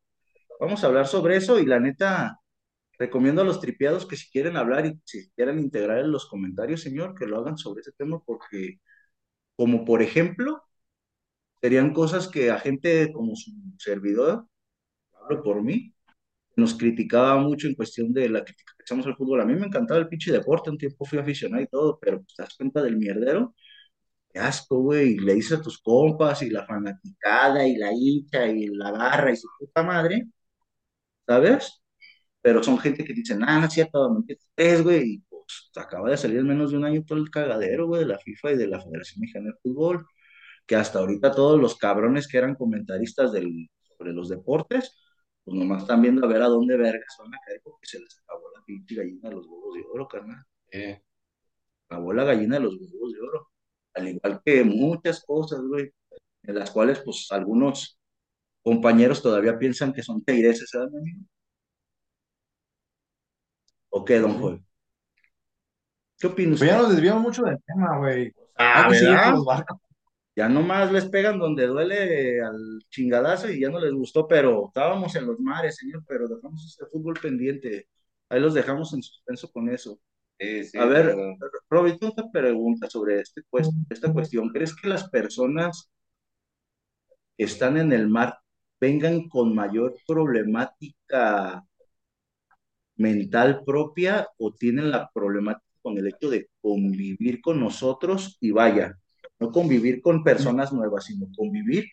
Vamos 0.59 0.83
a 0.83 0.87
hablar 0.87 1.07
sobre 1.07 1.37
eso 1.37 1.59
y 1.59 1.65
la 1.65 1.79
neta, 1.79 2.39
recomiendo 2.99 3.41
a 3.41 3.45
los 3.45 3.61
tripeados 3.61 4.05
que 4.07 4.17
si 4.17 4.29
quieren 4.31 4.57
hablar 4.57 4.85
y 4.87 4.99
si 5.05 5.29
quieren 5.31 5.59
integrar 5.59 5.99
en 5.99 6.11
los 6.11 6.27
comentarios, 6.27 6.81
señor, 6.81 7.15
que 7.15 7.27
lo 7.27 7.39
hagan 7.39 7.57
sobre 7.57 7.81
ese 7.81 7.93
tema, 7.93 8.21
porque, 8.25 8.79
como 9.57 9.85
por 9.85 10.01
ejemplo, 10.03 10.63
serían 11.61 11.93
cosas 11.93 12.27
que 12.27 12.51
a 12.51 12.59
gente 12.59 13.11
como 13.13 13.35
su 13.35 13.51
servidor, 13.79 14.47
hablo 15.13 15.43
por 15.43 15.63
mí, 15.63 15.93
nos 16.55 16.75
criticaba 16.75 17.37
mucho 17.37 17.67
en 17.67 17.75
cuestión 17.75 18.13
de 18.13 18.29
la 18.29 18.43
crítica 18.43 18.73
que 18.77 18.83
echamos 18.83 19.05
al 19.07 19.15
fútbol. 19.15 19.41
A 19.41 19.45
mí 19.45 19.55
me 19.55 19.67
encantaba 19.67 19.99
el 19.99 20.07
pinche 20.07 20.31
deporte, 20.31 20.69
un 20.69 20.77
tiempo 20.77 21.05
fui 21.05 21.19
aficionado 21.19 21.63
y 21.63 21.67
todo, 21.67 21.99
pero 22.01 22.19
pues, 22.21 22.35
te 22.35 22.43
das 22.43 22.55
cuenta 22.55 22.81
del 22.83 22.97
mierdero 22.97 23.55
Qué 24.31 24.39
asco, 24.39 24.79
güey. 24.81 25.13
y 25.13 25.19
Le 25.19 25.35
dices 25.35 25.59
a 25.59 25.61
tus 25.61 25.79
compas 25.81 26.41
y 26.41 26.49
la 26.49 26.65
fanaticada 26.65 27.67
y 27.67 27.75
la 27.77 27.91
hincha 27.93 28.47
y 28.47 28.67
la 28.67 28.91
barra 28.91 29.31
y 29.31 29.35
su 29.37 29.47
puta 29.59 29.83
madre, 29.83 30.27
¿sabes? 31.25 31.81
Pero 32.41 32.63
son 32.63 32.79
gente 32.79 33.03
que 33.05 33.13
dice, 33.13 33.35
nada, 33.37 33.59
no 33.61 33.67
es 33.67 33.73
cierto, 33.73 34.09
¿me 34.11 34.19
entiendes, 34.19 34.83
güey? 34.83 35.03
Y 35.15 35.19
pues 35.29 35.71
acaba 35.75 36.09
de 36.09 36.17
salir 36.17 36.39
en 36.39 36.47
menos 36.47 36.71
de 36.71 36.77
un 36.77 36.85
año 36.85 37.03
todo 37.05 37.19
el 37.19 37.29
cagadero, 37.31 37.87
güey, 37.87 38.01
de 38.03 38.07
la 38.09 38.19
FIFA 38.19 38.51
y 38.53 38.57
de 38.57 38.67
la 38.67 38.81
Federación 38.81 39.21
Mexicana 39.21 39.47
de 39.51 39.59
Fútbol, 39.63 40.05
que 40.65 40.75
hasta 40.75 40.99
ahorita 40.99 41.31
todos 41.31 41.59
los 41.59 41.77
cabrones 41.77 42.27
que 42.27 42.37
eran 42.37 42.55
comentaristas 42.55 43.31
del, 43.33 43.69
sobre 43.97 44.13
los 44.13 44.29
deportes, 44.29 44.97
pues 45.43 45.57
nomás 45.57 45.81
están 45.83 46.01
viendo 46.01 46.25
a 46.25 46.29
ver 46.29 46.41
a 46.41 46.47
dónde 46.47 46.77
vergas 46.77 47.15
van 47.19 47.33
a 47.33 47.39
caer 47.45 47.61
porque 47.63 47.85
se 47.87 47.99
les 47.99 48.17
acabó 48.19 48.49
la 48.55 48.63
pinche 48.65 48.95
gallina 48.95 49.29
de 49.29 49.35
los 49.35 49.47
huevos 49.47 49.75
de 49.75 49.83
oro, 49.91 50.07
carnal. 50.07 50.43
Eh, 50.71 51.01
acabó 51.87 52.13
la 52.13 52.23
gallina 52.23 52.55
de 52.57 52.63
los 52.63 52.75
huevos 52.75 53.13
de 53.13 53.19
oro. 53.21 53.49
Al 53.95 54.07
igual 54.09 54.41
que 54.43 54.63
muchas 54.63 55.23
cosas, 55.25 55.61
güey, 55.61 55.91
en 56.43 56.55
las 56.55 56.71
cuales, 56.71 57.01
pues, 57.03 57.27
algunos 57.31 57.99
compañeros 58.63 59.21
todavía 59.21 59.59
piensan 59.59 59.93
que 59.93 60.01
son 60.01 60.23
teireses, 60.23 60.69
¿sabes, 60.69 60.91
mi 60.91 60.99
amigo? 60.99 61.25
¿O 63.89 64.03
qué, 64.03 64.19
don 64.19 64.39
Joel? 64.39 64.63
¿Qué 66.17 66.27
opina 66.27 66.55
Pero 66.57 66.71
ya 66.71 66.77
nos 66.77 66.89
desviamos 66.91 67.21
mucho 67.21 67.43
del 67.43 67.57
tema, 67.65 67.97
güey. 67.97 68.31
Ah, 68.55 68.83
Hay 68.85 68.91
que 68.91 68.95
seguir 68.97 69.11
¿verdad? 69.11 69.25
con 69.25 69.35
los 69.35 69.45
barcos. 69.45 69.77
Ya 70.35 70.49
nomás 70.49 70.91
les 70.91 71.05
pegan 71.09 71.37
donde 71.39 71.67
duele 71.67 72.41
al 72.41 72.79
chingadazo 72.89 73.51
y 73.51 73.59
ya 73.61 73.69
no 73.69 73.79
les 73.79 73.93
gustó, 73.93 74.27
pero 74.27 74.67
estábamos 74.67 75.15
en 75.15 75.27
los 75.27 75.39
mares, 75.39 75.75
señor, 75.77 76.03
pero 76.07 76.27
dejamos 76.27 76.65
este 76.65 76.85
fútbol 76.91 77.13
pendiente. 77.21 77.87
Ahí 78.29 78.39
los 78.41 78.53
dejamos 78.55 78.93
en 78.93 79.03
suspenso 79.03 79.51
con 79.51 79.69
eso. 79.69 79.99
sí, 80.39 80.63
sí, 80.63 80.77
A 80.79 80.85
ver, 80.85 81.07
pero- 81.07 81.37
Robin, 81.69 81.99
tú 81.99 82.11
te 82.15 82.23
preguntas 82.31 82.91
sobre 82.91 83.19
este, 83.21 83.43
cues- 83.49 83.69
esta 83.89 84.11
cuestión. 84.11 84.49
¿Crees 84.49 84.75
que 84.75 84.87
las 84.89 85.07
personas 85.09 85.91
que 87.37 87.43
están 87.45 87.77
en 87.77 87.93
el 87.93 88.07
mar 88.09 88.39
vengan 88.79 89.29
con 89.29 89.53
mayor 89.55 89.95
problemática 90.07 91.63
mental 92.95 93.63
propia 93.65 94.27
o 94.37 94.53
tienen 94.53 94.91
la 94.91 95.09
problemática 95.13 95.65
con 95.81 95.97
el 95.97 96.07
hecho 96.07 96.29
de 96.29 96.49
convivir 96.61 97.41
con 97.41 97.59
nosotros 97.59 98.37
y 98.39 98.51
vaya, 98.51 98.97
no 99.43 99.51
convivir 99.51 100.01
con 100.01 100.23
personas 100.23 100.73
nuevas, 100.73 101.05
sino 101.05 101.27
convivir 101.35 101.85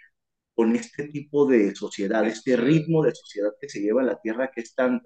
con 0.54 0.76
este 0.76 1.08
tipo 1.08 1.46
de 1.46 1.74
sociedad, 1.74 2.26
este 2.26 2.56
ritmo 2.56 3.02
de 3.04 3.14
sociedad 3.14 3.52
que 3.60 3.68
se 3.68 3.80
lleva 3.80 4.02
en 4.02 4.08
la 4.08 4.20
Tierra 4.20 4.50
que 4.54 4.62
es 4.62 4.74
tan, 4.74 5.02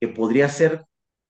que 0.00 0.08
podría 0.08 0.48
ser 0.48 0.84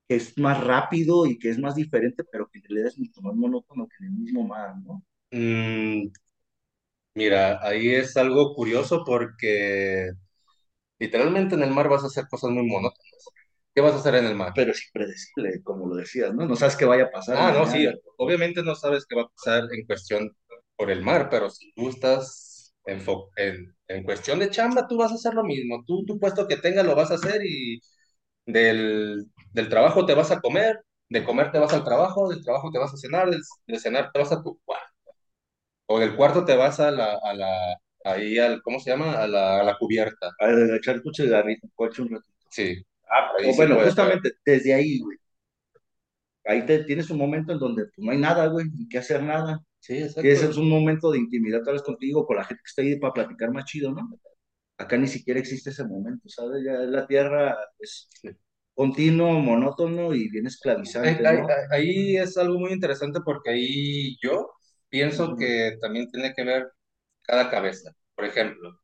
que 0.09 0.15
es 0.17 0.37
más 0.39 0.63
rápido 0.63 1.25
y 1.27 1.39
que 1.39 1.49
es 1.51 1.59
más 1.59 1.75
diferente, 1.75 2.23
pero 2.31 2.49
que 2.49 2.59
en 2.59 2.65
realidad 2.65 2.87
es 2.89 2.99
mucho 2.99 3.21
más 3.21 3.35
monótono 3.35 3.87
que 3.87 4.05
en 4.05 4.13
el 4.13 4.19
mismo 4.19 4.47
mar, 4.47 4.75
¿no? 4.85 5.03
Mm, 5.33 6.11
mira, 7.15 7.59
ahí 7.65 7.89
es 7.89 8.17
algo 8.17 8.53
curioso 8.55 9.03
porque 9.05 10.11
literalmente 10.99 11.55
en 11.55 11.63
el 11.63 11.71
mar 11.71 11.89
vas 11.89 12.03
a 12.03 12.07
hacer 12.07 12.25
cosas 12.29 12.51
muy 12.51 12.65
monótonas. 12.67 13.33
¿Qué 13.81 13.87
vas 13.87 13.93
a 13.95 13.97
hacer 13.99 14.15
en 14.15 14.25
el 14.25 14.35
mar? 14.35 14.51
Pero 14.55 14.71
es 14.71 14.85
impredecible, 14.85 15.61
como 15.63 15.87
lo 15.87 15.95
decías, 15.95 16.33
¿no? 16.33 16.45
No 16.45 16.55
sabes 16.55 16.75
qué 16.75 16.85
vaya 16.85 17.05
a 17.05 17.11
pasar. 17.11 17.37
Ah, 17.37 17.51
no, 17.51 17.65
sí, 17.65 17.87
obviamente 18.17 18.61
no 18.63 18.75
sabes 18.75 19.05
qué 19.07 19.15
va 19.15 19.23
a 19.23 19.27
pasar 19.29 19.63
en 19.73 19.85
cuestión 19.85 20.31
por 20.75 20.91
el 20.91 21.01
mar, 21.01 21.29
pero 21.29 21.49
si 21.49 21.71
tú 21.73 21.89
estás 21.89 22.73
en, 22.85 23.75
en 23.87 24.03
cuestión 24.03 24.39
de 24.39 24.49
chamba, 24.49 24.87
tú 24.87 24.97
vas 24.97 25.11
a 25.11 25.15
hacer 25.15 25.33
lo 25.33 25.43
mismo. 25.43 25.83
Tú, 25.85 26.05
tu 26.05 26.19
puesto 26.19 26.47
que 26.47 26.57
tengas 26.57 26.85
lo 26.85 26.95
vas 26.95 27.11
a 27.11 27.15
hacer 27.15 27.41
y 27.45 27.79
del, 28.45 29.27
del 29.53 29.69
trabajo 29.69 30.05
te 30.05 30.15
vas 30.15 30.31
a 30.31 30.41
comer, 30.41 30.81
de 31.09 31.23
comer 31.23 31.51
te 31.51 31.59
vas 31.59 31.73
al 31.73 31.83
trabajo, 31.83 32.29
del 32.29 32.43
trabajo 32.43 32.71
te 32.71 32.79
vas 32.79 32.93
a 32.93 32.97
cenar, 32.97 33.29
del, 33.31 33.41
de 33.67 33.79
cenar 33.79 34.11
te 34.13 34.19
vas 34.19 34.31
a 34.31 34.43
tu 34.43 34.59
cuarto. 34.65 34.87
O 35.87 35.99
del 35.99 36.15
cuarto 36.15 36.45
te 36.45 36.55
vas 36.55 36.79
a 36.79 36.91
la, 36.91 37.19
a 37.23 37.33
la, 37.35 37.77
ahí 38.05 38.37
al, 38.39 38.61
¿cómo 38.63 38.79
se 38.79 38.89
llama? 38.91 39.13
A 39.21 39.27
la, 39.27 39.59
a 39.61 39.63
la 39.63 39.77
cubierta. 39.77 40.31
A 40.39 40.75
echar 40.77 41.01
tu 41.01 41.11
cigarrito, 41.13 41.67
un 41.77 42.09
ratito. 42.09 42.23
Sí. 42.49 42.83
Ah, 43.11 43.31
ahí 43.39 43.49
o 43.49 43.53
sí 43.53 43.57
bueno, 43.57 43.79
justamente 43.83 44.31
desde 44.45 44.73
ahí, 44.73 44.99
güey. 44.99 45.17
Ahí 46.45 46.65
te, 46.65 46.83
tienes 46.83 47.09
un 47.09 47.17
momento 47.17 47.53
en 47.53 47.59
donde 47.59 47.85
pues, 47.85 47.97
no 47.97 48.11
hay 48.11 48.17
nada, 48.17 48.47
güey, 48.47 48.65
ni 48.71 48.87
que 48.89 48.97
hacer 48.97 49.21
nada. 49.23 49.63
Sí, 49.79 49.97
exacto. 49.97 50.21
Que 50.21 50.31
ese 50.33 50.45
es 50.47 50.57
un 50.57 50.69
momento 50.69 51.11
de 51.11 51.19
intimidad 51.19 51.61
tal 51.63 51.73
vez 51.75 51.83
contigo, 51.83 52.25
con 52.25 52.37
la 52.37 52.43
gente 52.45 52.61
que 52.63 52.69
está 52.69 52.81
ahí 52.81 52.99
para 52.99 53.13
platicar 53.13 53.51
más 53.51 53.65
chido, 53.65 53.91
¿no? 53.91 54.09
Acá 54.77 54.97
ni 54.97 55.07
siquiera 55.07 55.39
existe 55.39 55.69
ese 55.71 55.85
momento, 55.85 56.29
¿sabes? 56.29 56.63
Ya 56.65 56.73
la 56.73 57.07
tierra 57.07 57.57
es 57.79 58.09
continuo, 58.75 59.33
monótono 59.39 60.13
y 60.15 60.29
bien 60.29 60.47
Ahí, 61.03 61.15
esclavizante, 61.15 61.23
ahí- 61.25 61.37
¿no? 61.37 61.47
ahí 61.71 62.17
es 62.17 62.37
algo 62.37 62.59
muy 62.59 62.71
interesante 62.73 63.19
porque 63.23 63.49
ahí 63.51 64.17
yo 64.21 64.51
pienso 64.89 65.35
que 65.37 65.77
también 65.81 66.09
tiene 66.11 66.33
que 66.33 66.43
ver 66.43 66.71
cada 67.23 67.49
cabeza. 67.51 67.91
Por 68.15 68.25
ejemplo, 68.25 68.79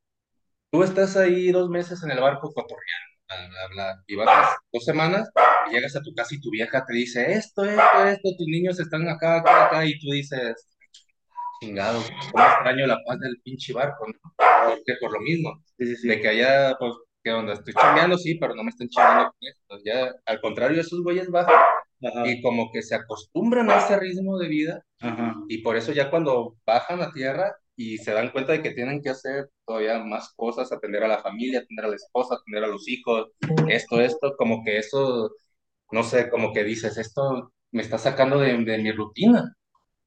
tú 0.72 0.84
estás 0.84 1.18
ahí 1.18 1.52
dos 1.52 1.70
meses 1.70 2.04
en 2.04 2.12
el 2.12 2.22
barco 2.22 2.54
cotorreando, 2.54 3.17
bla, 3.28 3.68
bla, 3.74 4.04
y 4.08 4.16
vas 4.16 4.56
dos 4.72 4.86
semanas 4.86 5.30
y 5.70 5.74
llegas 5.76 5.96
a 5.96 6.02
tu 6.02 6.14
casa 6.14 6.34
y 6.36 6.40
tu 6.42 6.50
vieja 6.52 6.86
te 6.86 6.94
dice 6.94 7.34
esto, 7.34 7.64
esto, 7.66 8.06
esto, 8.06 8.30
tus 8.38 8.48
niños 8.48 8.80
están 8.80 9.08
acá, 9.10 9.38
acá, 9.38 9.66
acá, 9.68 9.86
y 9.86 9.98
tú 10.00 10.12
dices, 10.12 10.68
chingado, 11.62 12.02
cómo 12.32 12.44
extraño 12.46 12.88
la 12.88 12.98
paz 13.06 13.20
del 13.20 13.40
pinche 13.44 13.74
barco, 13.74 14.06
¿no? 14.08 14.34
Porque 14.70 14.94
por 15.00 15.12
lo 15.14 15.20
mismo, 15.22 15.52
Sí, 15.78 15.86
sí, 15.88 15.96
sí. 15.98 16.08
de 16.08 16.22
que 16.22 16.28
allá, 16.30 16.76
pues, 16.80 16.94
¿qué 17.24 17.32
onda? 17.32 17.54
Estoy 17.54 17.74
chambeando, 17.74 18.18
sí, 18.18 18.36
pero 18.36 18.56
no 18.56 18.64
me 18.64 18.70
están 18.70 18.88
chambeando 18.90 19.32
con 19.32 19.50
esto. 19.50 19.78
Ya, 19.86 20.12
al 20.26 20.42
contrario, 20.42 20.82
esos 20.82 21.02
güeyes 21.04 21.30
bajan 21.30 21.56
Ajá, 22.04 22.28
y 22.28 22.42
como 22.42 22.72
que 22.72 22.82
se 22.84 22.94
acostumbran 22.96 23.70
a 23.72 23.78
ese 23.78 24.00
ritmo 24.00 24.38
de 24.38 24.48
vida 24.48 24.84
ajá. 25.02 25.36
y 25.48 25.64
por 25.64 25.76
eso 25.78 25.92
ya 25.94 26.12
cuando 26.12 26.56
bajan 26.66 27.02
a 27.02 27.12
tierra 27.12 27.56
y 27.78 28.00
se 28.00 28.14
dan 28.14 28.32
cuenta 28.32 28.54
de 28.54 28.64
que 28.64 28.72
tienen 28.74 29.02
que 29.04 29.12
hacer 29.12 29.52
todavía 29.66 30.00
más 30.00 30.34
cosas, 30.36 30.72
atender 30.74 31.04
a 31.06 31.10
la 31.10 31.20
familia, 31.20 31.62
atender 31.62 31.86
a 31.88 31.90
la 31.90 31.98
esposa, 31.98 32.36
atender 32.38 32.66
a 32.66 32.68
los 32.70 32.88
hijos, 32.90 33.32
esto, 33.70 34.02
esto, 34.02 34.36
como 34.38 34.64
que 34.66 34.80
eso, 34.80 35.32
no 35.92 36.04
sé, 36.04 36.30
como 36.30 36.54
que 36.54 36.64
dices, 36.66 36.98
esto 36.98 37.54
me 37.72 37.82
está 37.84 37.98
sacando 38.00 38.40
de, 38.40 38.58
de 38.64 38.78
mi 38.80 38.92
rutina. 38.94 39.56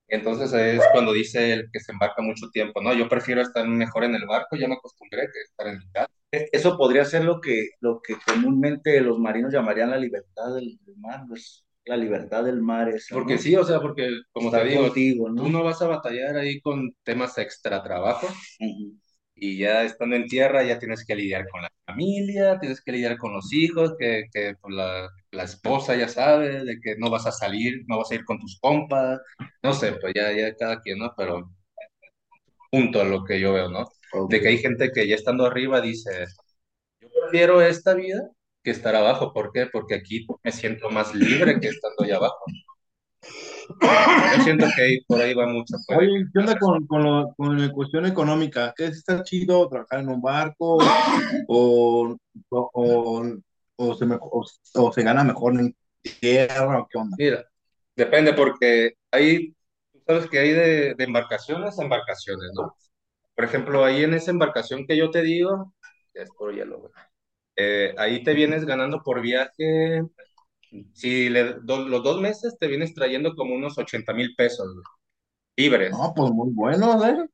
Entonces 0.08 0.52
es 0.54 0.82
cuando 0.92 1.12
dice 1.12 1.52
el 1.52 1.70
que 1.72 1.78
se 1.80 1.92
embarca 1.92 2.20
mucho 2.22 2.48
tiempo, 2.52 2.82
¿no? 2.82 2.92
Yo 2.94 3.08
prefiero 3.08 3.42
estar 3.42 3.66
mejor 3.68 4.04
en 4.04 4.14
el 4.16 4.26
barco, 4.26 4.56
ya 4.56 4.66
me 4.68 4.74
acostumbré 4.74 5.22
que 5.32 5.40
estar 5.42 5.68
en 5.68 5.78
mi 5.78 5.88
casa. 5.92 6.10
E- 6.32 6.48
Eso 6.52 6.76
podría 6.76 7.04
ser 7.04 7.24
lo 7.24 7.40
que, 7.40 7.68
lo 7.80 8.00
que 8.02 8.16
comúnmente 8.26 9.00
los 9.00 9.18
marinos 9.20 9.52
llamarían 9.52 9.90
la 9.90 9.98
libertad 9.98 10.54
del, 10.56 10.78
del 10.84 10.96
mar, 10.98 11.24
pues, 11.28 11.64
la 11.90 11.96
libertad 11.98 12.44
del 12.44 12.62
mar 12.62 12.88
esa, 12.88 13.16
Porque 13.16 13.38
¿no? 13.38 13.38
sí, 13.38 13.56
o 13.56 13.64
sea, 13.64 13.80
porque 13.80 14.08
como 14.32 14.52
Estar 14.52 14.62
te 14.62 14.68
digo, 14.68 14.84
contigo, 14.84 15.28
¿no? 15.30 15.42
tú 15.42 15.48
no 15.50 15.64
vas 15.64 15.82
a 15.82 15.88
batallar 15.88 16.36
ahí 16.36 16.60
con 16.60 16.92
temas 17.02 17.36
extra 17.38 17.82
trabajo 17.82 18.26
y 19.34 19.58
ya 19.58 19.84
estando 19.84 20.16
en 20.16 20.26
tierra 20.26 20.62
ya 20.64 20.78
tienes 20.78 21.04
que 21.06 21.14
lidiar 21.16 21.48
con 21.48 21.62
la 21.62 21.70
familia, 21.86 22.58
tienes 22.60 22.82
que 22.82 22.92
lidiar 22.92 23.16
con 23.18 23.32
los 23.32 23.52
hijos, 23.52 23.94
que, 23.98 24.24
que 24.32 24.54
pues, 24.60 24.74
la, 24.74 25.08
la 25.32 25.42
esposa 25.44 25.96
ya 25.96 26.08
sabe 26.08 26.64
de 26.64 26.78
que 26.80 26.96
no 26.98 27.10
vas 27.10 27.26
a 27.26 27.32
salir, 27.32 27.82
no 27.88 27.98
vas 27.98 28.10
a 28.10 28.14
ir 28.16 28.24
con 28.24 28.38
tus 28.38 28.58
compas, 28.60 29.20
no 29.62 29.72
sé, 29.74 29.92
pues 29.94 30.12
ya, 30.14 30.30
ya 30.32 30.54
cada 30.56 30.80
quien, 30.80 30.98
¿no? 30.98 31.12
Pero 31.16 31.50
punto 32.70 33.00
a 33.00 33.04
lo 33.04 33.24
que 33.24 33.40
yo 33.40 33.52
veo, 33.52 33.68
¿no? 33.68 33.86
De 34.28 34.40
que 34.40 34.48
hay 34.48 34.58
gente 34.58 34.90
que 34.92 35.06
ya 35.08 35.14
estando 35.14 35.46
arriba 35.46 35.80
dice, 35.80 36.10
yo 37.00 37.08
prefiero 37.22 37.62
esta 37.62 37.94
vida 37.94 38.30
que 38.62 38.70
estar 38.70 38.94
abajo. 38.96 39.32
¿Por 39.32 39.52
qué? 39.52 39.66
Porque 39.66 39.94
aquí 39.96 40.26
me 40.42 40.52
siento 40.52 40.90
más 40.90 41.14
libre 41.14 41.58
que 41.60 41.68
estando 41.68 42.04
allá 42.04 42.16
abajo. 42.16 42.44
Yo 44.36 44.42
siento 44.44 44.66
que 44.76 44.98
por 45.06 45.20
ahí 45.20 45.34
va 45.34 45.46
mucho. 45.46 45.74
Oye, 45.96 46.24
¿qué 46.32 46.38
onda 46.38 46.58
con, 46.58 46.86
con, 46.86 47.02
lo- 47.02 47.34
con 47.36 47.58
la 47.60 47.72
cuestión 47.72 48.06
económica? 48.06 48.72
¿Qué 48.76 48.86
es 48.86 48.98
está 48.98 49.22
chido 49.22 49.68
trabajar 49.68 50.00
en 50.00 50.08
un 50.08 50.20
barco 50.20 50.78
o, 51.48 52.16
o, 52.50 52.70
o, 52.72 53.24
o 53.76 53.94
se, 53.94 54.06
me- 54.06 54.18
o- 54.20 54.92
se 54.92 55.02
gana 55.02 55.24
mejor 55.24 55.54
en 55.58 55.74
tierra 56.20 56.80
o 56.80 56.88
qué 56.90 56.98
onda? 56.98 57.16
Mira, 57.18 57.44
depende 57.96 58.32
porque 58.34 58.94
hay, 59.10 59.54
sabes 60.06 60.28
que 60.28 60.38
hay 60.38 60.50
de, 60.52 60.94
de 60.94 61.04
embarcaciones 61.04 61.78
a 61.78 61.82
embarcaciones, 61.82 62.50
¿no? 62.54 62.74
Por 63.34 63.44
ejemplo, 63.44 63.84
ahí 63.84 64.04
en 64.04 64.14
esa 64.14 64.30
embarcación 64.30 64.86
que 64.86 64.96
yo 64.96 65.10
te 65.10 65.22
digo, 65.22 65.74
ya 66.14 66.22
es 66.22 66.30
por 66.30 66.54
hielo, 66.54 66.80
güey. 66.80 66.92
Eh, 67.60 67.94
ahí 67.98 68.22
te 68.24 68.34
vienes 68.34 68.64
ganando 68.66 69.02
por 69.02 69.20
viaje, 69.22 70.02
si 70.94 71.28
le, 71.30 71.54
do- 71.62 71.88
los 71.88 72.02
dos 72.04 72.20
meses 72.20 72.56
te 72.58 72.68
vienes 72.68 72.94
trayendo 72.94 73.34
como 73.36 73.54
unos 73.54 73.78
80 73.78 74.12
mil 74.14 74.34
pesos, 74.36 74.68
güey, 74.74 74.84
libres. 75.56 75.98
No, 75.98 76.12
pues 76.14 76.30
muy 76.32 76.50
bueno, 76.54 77.04
¿eh? 77.06 77.28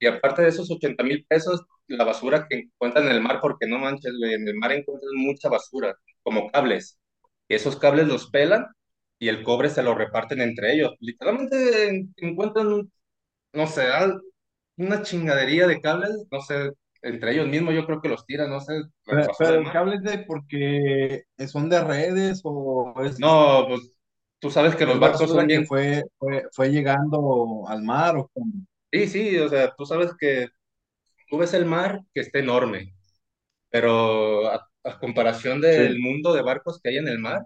Y 0.00 0.06
aparte 0.06 0.42
de 0.42 0.48
esos 0.48 0.70
80 0.70 1.02
mil 1.02 1.24
pesos, 1.26 1.62
la 1.88 2.04
basura 2.04 2.46
que 2.48 2.56
encuentran 2.58 3.06
en 3.06 3.12
el 3.12 3.22
mar, 3.22 3.40
porque 3.40 3.66
no 3.66 3.78
manches, 3.78 4.12
güey, 4.18 4.34
en 4.34 4.46
el 4.48 4.54
mar 4.56 4.72
encuentran 4.72 5.12
mucha 5.16 5.48
basura, 5.48 5.96
como 6.22 6.50
cables. 6.50 6.98
Y 7.48 7.54
esos 7.54 7.76
cables 7.78 8.06
los 8.08 8.30
pelan 8.30 8.66
y 9.18 9.28
el 9.28 9.42
cobre 9.42 9.70
se 9.70 9.82
lo 9.82 9.94
reparten 9.94 10.40
entre 10.40 10.74
ellos. 10.74 10.94
Literalmente 11.00 11.88
en- 11.88 12.14
encuentran, 12.18 12.90
no 13.54 13.66
sé, 13.68 13.84
una 14.76 15.02
chingadería 15.02 15.66
de 15.66 15.80
cables, 15.80 16.10
no 16.30 16.40
sé, 16.40 16.72
entre 17.02 17.32
ellos 17.32 17.48
mismos 17.48 17.74
yo 17.74 17.86
creo 17.86 18.00
que 18.00 18.08
los 18.08 18.26
tiran, 18.26 18.50
no 18.50 18.60
sé, 18.60 18.74
Pero, 19.04 19.34
pero 19.38 19.92
es 19.92 20.02
de 20.02 20.18
porque 20.20 21.24
son 21.48 21.68
de 21.70 21.82
redes 21.82 22.40
o 22.44 22.94
es, 23.04 23.18
No, 23.18 23.66
pues 23.68 23.98
tú 24.38 24.50
sabes 24.50 24.76
que 24.76 24.86
los 24.86 24.98
barcos 25.00 25.30
son 25.32 25.46
que 25.50 25.62
bien... 25.62 25.66
fue, 25.66 26.04
fue, 26.18 26.44
fue 26.52 26.70
llegando 26.70 27.64
al 27.68 27.82
mar 27.82 28.16
o 28.16 28.28
cómo? 28.32 28.52
Sí, 28.90 29.06
sí, 29.08 29.38
o 29.38 29.48
sea, 29.48 29.74
tú 29.76 29.84
sabes 29.84 30.12
que 30.18 30.48
tú 31.28 31.38
ves 31.38 31.54
el 31.54 31.66
mar 31.66 32.02
que 32.14 32.20
está 32.22 32.38
enorme. 32.40 32.94
pero 33.70 34.48
a, 34.48 34.68
a 34.84 34.98
comparación 35.00 35.60
del 35.60 35.98
Sí. 35.98 36.00
mundo 36.00 36.34
de 36.34 36.42
barcos 36.42 36.80
que 36.82 36.90
hay 36.90 36.98
en 36.98 37.08
el 37.08 37.18
mar, 37.20 37.42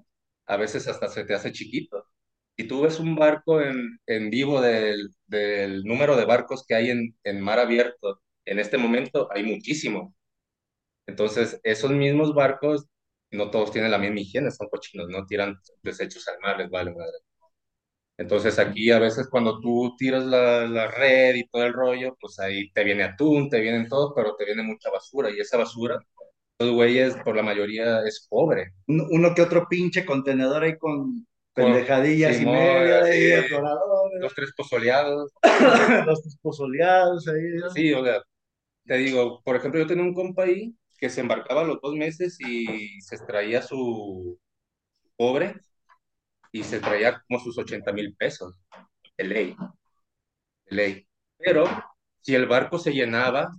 a 0.47 0.57
veces 0.59 0.88
hasta 0.88 1.09
se 1.09 1.25
te 1.25 1.35
hace 1.35 1.53
chiquito. 1.53 2.07
Y 2.57 2.65
tú 2.69 2.83
ves 2.83 3.01
un 3.01 3.17
barco 3.17 3.61
en, 3.62 3.99
en 4.07 4.31
vivo 4.31 4.61
del, 4.62 5.11
del 5.27 5.85
número 5.85 6.17
de 6.17 6.25
barcos 6.27 6.65
que 6.67 6.75
hay 6.77 6.91
en, 6.91 7.17
en 7.25 7.41
mar 7.43 7.59
abierto, 7.61 8.23
en 8.44 8.59
este 8.59 8.78
momento 8.78 9.28
hay 9.33 9.44
muchísimo. 9.44 10.14
Entonces, 11.07 11.61
esos 11.64 11.90
mismos 11.90 12.35
barcos, 12.35 12.87
no 13.31 13.50
todos 13.50 13.72
tienen 13.72 13.90
la 13.90 13.98
misma 13.98 14.20
higiene, 14.20 14.50
son 14.50 14.68
cochinos, 14.68 15.09
no 15.09 15.26
tiran 15.26 15.57
desechos 15.83 16.26
al 16.28 16.40
mar, 16.40 16.59
les 16.59 16.70
vale 16.70 16.92
madre. 16.92 17.18
Entonces 18.18 18.59
aquí 18.59 18.90
a 18.90 18.98
veces 18.98 19.28
cuando 19.28 19.59
tú 19.61 19.96
tiras 19.96 20.24
la, 20.24 20.66
la 20.66 20.87
red 20.88 21.35
y 21.35 21.48
todo 21.48 21.64
el 21.64 21.72
rollo, 21.72 22.16
pues 22.20 22.38
ahí 22.38 22.70
te 22.72 22.85
viene 22.85 23.05
atún, 23.05 23.48
te 23.48 23.61
vienen 23.61 23.88
todos, 23.88 24.12
pero 24.14 24.37
te 24.37 24.44
viene 24.44 24.62
mucha 24.62 24.90
basura 24.90 25.31
y 25.31 25.40
esa 25.40 25.57
basura 25.57 25.98
los 26.62 26.70
güeyes, 26.70 27.16
por 27.24 27.37
la 27.37 27.42
mayoría, 27.42 28.00
es 28.07 28.26
pobre. 28.28 28.72
Uno, 28.87 29.07
uno 29.11 29.35
que 29.35 29.42
otro 29.42 29.66
pinche 29.68 30.05
contenedor 30.05 30.62
ahí 30.62 30.78
con 30.78 31.26
pendejadillas 31.55 32.40
y 32.40 32.46
media, 32.46 33.05
ahí, 33.05 33.33
atoradores, 33.33 34.20
Dos, 34.20 34.33
tres 34.35 34.52
pozoleados. 34.57 35.33
los 36.07 36.26
esposoleados 36.26 37.28
ahí. 37.28 37.42
¿no? 37.61 37.70
Sí, 37.70 37.92
o 37.92 38.05
sea, 38.05 38.22
te 38.87 38.97
digo, 38.97 39.42
por 39.45 39.57
ejemplo, 39.57 39.81
yo 39.81 39.87
tenía 39.87 40.05
un 40.05 40.14
compa 40.14 40.45
ahí 40.45 40.75
que 40.99 41.11
se 41.11 41.21
embarcaba 41.21 41.64
los 41.64 41.81
dos 41.81 41.95
meses 41.95 42.38
y 42.40 43.01
se 43.01 43.16
extraía 43.16 43.62
su 43.62 44.38
pobre 45.16 45.57
y 46.53 46.62
se 46.64 46.81
traía 46.81 47.23
como 47.27 47.40
sus 47.40 47.59
80 47.59 47.92
mil 47.92 48.14
pesos 48.16 48.57
de 49.16 49.25
ley, 49.25 49.57
de 50.66 50.77
ley. 50.77 51.09
Pero 51.38 51.64
si 52.21 52.35
el 52.35 52.47
barco 52.47 52.79
se 52.79 52.92
llenaba, 52.92 53.51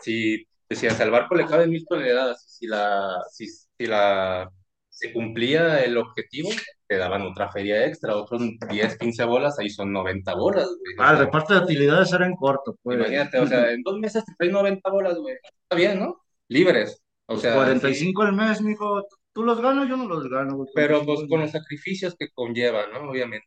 si 0.00 0.46
decías 0.68 1.00
al 1.00 1.10
barco 1.10 1.34
le 1.34 1.46
caben 1.46 1.70
mil 1.70 1.86
toneladas, 1.86 2.44
si 2.58 2.66
la, 2.66 3.22
si, 3.30 3.46
si 3.46 3.86
la, 3.86 4.50
se 4.98 5.12
cumplía 5.12 5.84
el 5.84 5.96
objetivo, 5.96 6.50
te 6.88 6.96
daban 6.96 7.22
otra 7.22 7.50
feria 7.52 7.86
extra, 7.86 8.16
otros 8.16 8.42
10, 8.68 8.98
15 8.98 9.24
bolas, 9.24 9.58
ahí 9.58 9.70
son 9.70 9.92
90 9.92 10.34
bolas, 10.34 10.66
güey. 10.66 10.94
Ah, 10.98 11.12
el 11.12 11.18
reparto 11.18 11.54
de 11.54 11.60
utilidades 11.60 12.12
era 12.12 12.26
en 12.26 12.34
corto, 12.34 12.76
pues. 12.82 12.98
imagínate, 12.98 13.38
o 13.38 13.46
sea, 13.46 13.70
en 13.70 13.82
dos 13.82 13.98
meses 13.98 14.24
te 14.24 14.32
traen 14.36 14.52
90 14.52 14.90
bolas, 14.90 15.16
güey. 15.18 15.34
Está 15.34 15.76
bien, 15.76 16.00
¿no? 16.00 16.20
Libres. 16.48 17.00
O 17.26 17.36
sea, 17.36 17.54
45 17.54 18.22
al 18.22 18.32
mes, 18.32 18.60
mijo. 18.60 19.06
Tú 19.32 19.44
los 19.44 19.60
ganas, 19.60 19.88
yo 19.88 19.96
no 19.96 20.06
los 20.08 20.28
gano, 20.28 20.56
güey. 20.56 20.68
pero 20.74 21.04
45 21.04 21.14
pues 21.20 21.28
con 21.28 21.40
los 21.42 21.50
sacrificios 21.52 22.16
que 22.18 22.28
conlleva, 22.32 22.86
¿no? 22.88 23.10
Obviamente. 23.10 23.46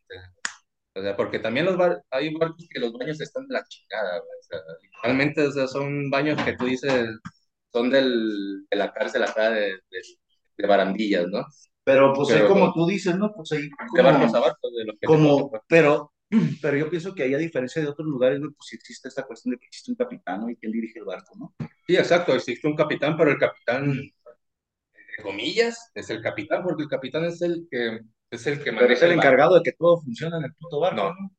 O 0.94 1.00
sea, 1.02 1.16
porque 1.16 1.38
también 1.38 1.66
los 1.66 1.76
bar- 1.76 2.02
hay 2.10 2.32
barcos 2.34 2.66
que 2.70 2.80
los 2.80 2.92
baños 2.92 3.20
están 3.20 3.46
de 3.48 3.54
la 3.54 3.64
chingada, 3.64 4.18
güey. 4.18 4.38
O 4.40 4.42
sea, 4.42 4.58
literalmente, 4.82 5.42
o 5.46 5.52
sea, 5.52 5.66
son 5.66 6.10
baños 6.10 6.42
que 6.44 6.54
tú 6.56 6.66
dices, 6.66 7.08
son 7.72 7.90
del, 7.90 8.66
de 8.70 8.76
la 8.76 8.92
cárcel 8.92 9.22
acá 9.24 9.50
de, 9.50 9.72
de, 9.90 10.00
de 10.62 10.68
barandillas, 10.68 11.26
¿no? 11.28 11.44
Pero 11.84 12.12
pues 12.14 12.28
Pero, 12.28 12.48
como 12.48 12.72
tú 12.72 12.86
dices, 12.86 13.16
¿no? 13.18 13.32
Pues 13.34 13.52
ahí 13.52 13.68
De 13.94 14.02
barcos 14.02 14.34
a 14.34 14.38
como, 14.38 14.40
barcos, 14.40 14.72
de 14.76 14.84
los 14.84 14.96
que 15.00 15.06
como, 15.06 15.50
pero, 15.68 16.12
pero 16.62 16.76
yo 16.76 16.88
pienso 16.88 17.14
que 17.14 17.24
ahí 17.24 17.34
a 17.34 17.38
diferencia 17.38 17.82
de 17.82 17.88
otros 17.88 18.06
lugares, 18.06 18.38
güey, 18.38 18.52
pues 18.52 18.72
existe 18.72 19.08
esta 19.08 19.24
cuestión 19.24 19.52
de 19.52 19.58
que 19.58 19.66
existe 19.66 19.90
un 19.90 19.96
capitán, 19.96 20.40
¿no? 20.40 20.50
Y 20.50 20.56
quien 20.56 20.72
dirige 20.72 21.00
el 21.00 21.04
barco, 21.04 21.34
¿no? 21.36 21.54
Sí, 21.86 21.96
exacto, 21.96 22.34
existe 22.34 22.68
un 22.68 22.76
capitán, 22.76 23.16
pero 23.16 23.30
el 23.32 23.38
capitán, 23.38 23.90
entre 23.90 25.22
comillas, 25.22 25.90
es 25.94 26.10
el 26.10 26.22
capitán, 26.22 26.62
porque 26.62 26.84
el 26.84 26.88
capitán 26.88 27.24
es 27.24 27.42
el 27.42 27.66
que, 27.70 28.00
es 28.30 28.46
el 28.46 28.58
que 28.58 28.64
Pero 28.64 28.76
maneja 28.76 28.94
es 28.94 29.02
el 29.02 29.12
encargado 29.12 29.56
de 29.56 29.62
que 29.62 29.72
todo 29.72 30.00
funcione 30.00 30.36
en 30.36 30.44
el 30.44 30.54
puto 30.54 30.80
barco, 30.80 30.96
No. 30.96 31.08
¿no? 31.10 31.32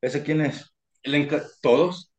¿Ese 0.00 0.22
quién 0.22 0.40
es? 0.42 0.74
El 1.02 1.28
todos. 1.62 2.09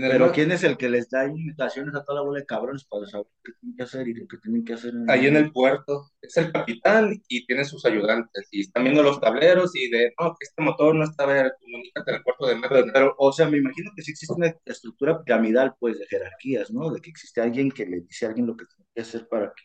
Pero 0.00 0.26
mar- 0.26 0.34
¿quién 0.34 0.52
es 0.52 0.64
el 0.64 0.76
que 0.76 0.88
les 0.88 1.08
da 1.10 1.26
invitaciones 1.26 1.94
a 1.94 2.04
toda 2.04 2.20
la 2.20 2.26
bola 2.26 2.40
de 2.40 2.46
cabrones 2.46 2.84
para 2.84 3.06
saber 3.06 3.26
qué 3.44 3.52
tienen 3.60 3.76
que 3.76 3.82
hacer 3.82 4.08
y 4.08 4.14
lo 4.14 4.26
que 4.26 4.38
tienen 4.38 4.64
que 4.64 4.74
hacer? 4.74 4.94
En 4.94 5.10
ahí 5.10 5.26
en 5.26 5.36
el 5.36 5.52
puerto, 5.52 6.10
es 6.20 6.36
el 6.36 6.52
capitán 6.52 7.20
y 7.28 7.46
tiene 7.46 7.64
sus 7.64 7.84
ayudantes 7.84 8.48
y 8.50 8.60
están 8.62 8.84
viendo 8.84 9.02
los 9.02 9.20
tableros 9.20 9.74
y 9.74 9.90
de, 9.90 10.14
no, 10.20 10.30
que 10.38 10.44
este 10.44 10.62
motor 10.62 10.94
no 10.94 11.04
está, 11.04 11.26
ver, 11.26 11.52
comunícate 11.60 12.12
al 12.12 12.22
puerto 12.22 12.46
de 12.46 12.56
mar. 12.56 12.70
Pero, 12.92 13.14
o 13.18 13.32
sea, 13.32 13.48
me 13.48 13.58
imagino 13.58 13.90
que 13.96 14.02
sí 14.02 14.12
existe 14.12 14.34
una 14.34 14.54
estructura 14.64 15.22
piramidal, 15.22 15.74
pues, 15.78 15.98
de 15.98 16.06
jerarquías, 16.06 16.70
¿no? 16.70 16.90
De 16.90 17.00
que 17.00 17.10
existe 17.10 17.40
alguien 17.40 17.70
que 17.70 17.86
le 17.86 18.00
dice 18.00 18.26
a 18.26 18.28
alguien 18.28 18.46
lo 18.46 18.56
que 18.56 18.66
tiene 18.66 18.88
que 18.94 19.02
hacer 19.02 19.28
para 19.28 19.52
que... 19.54 19.62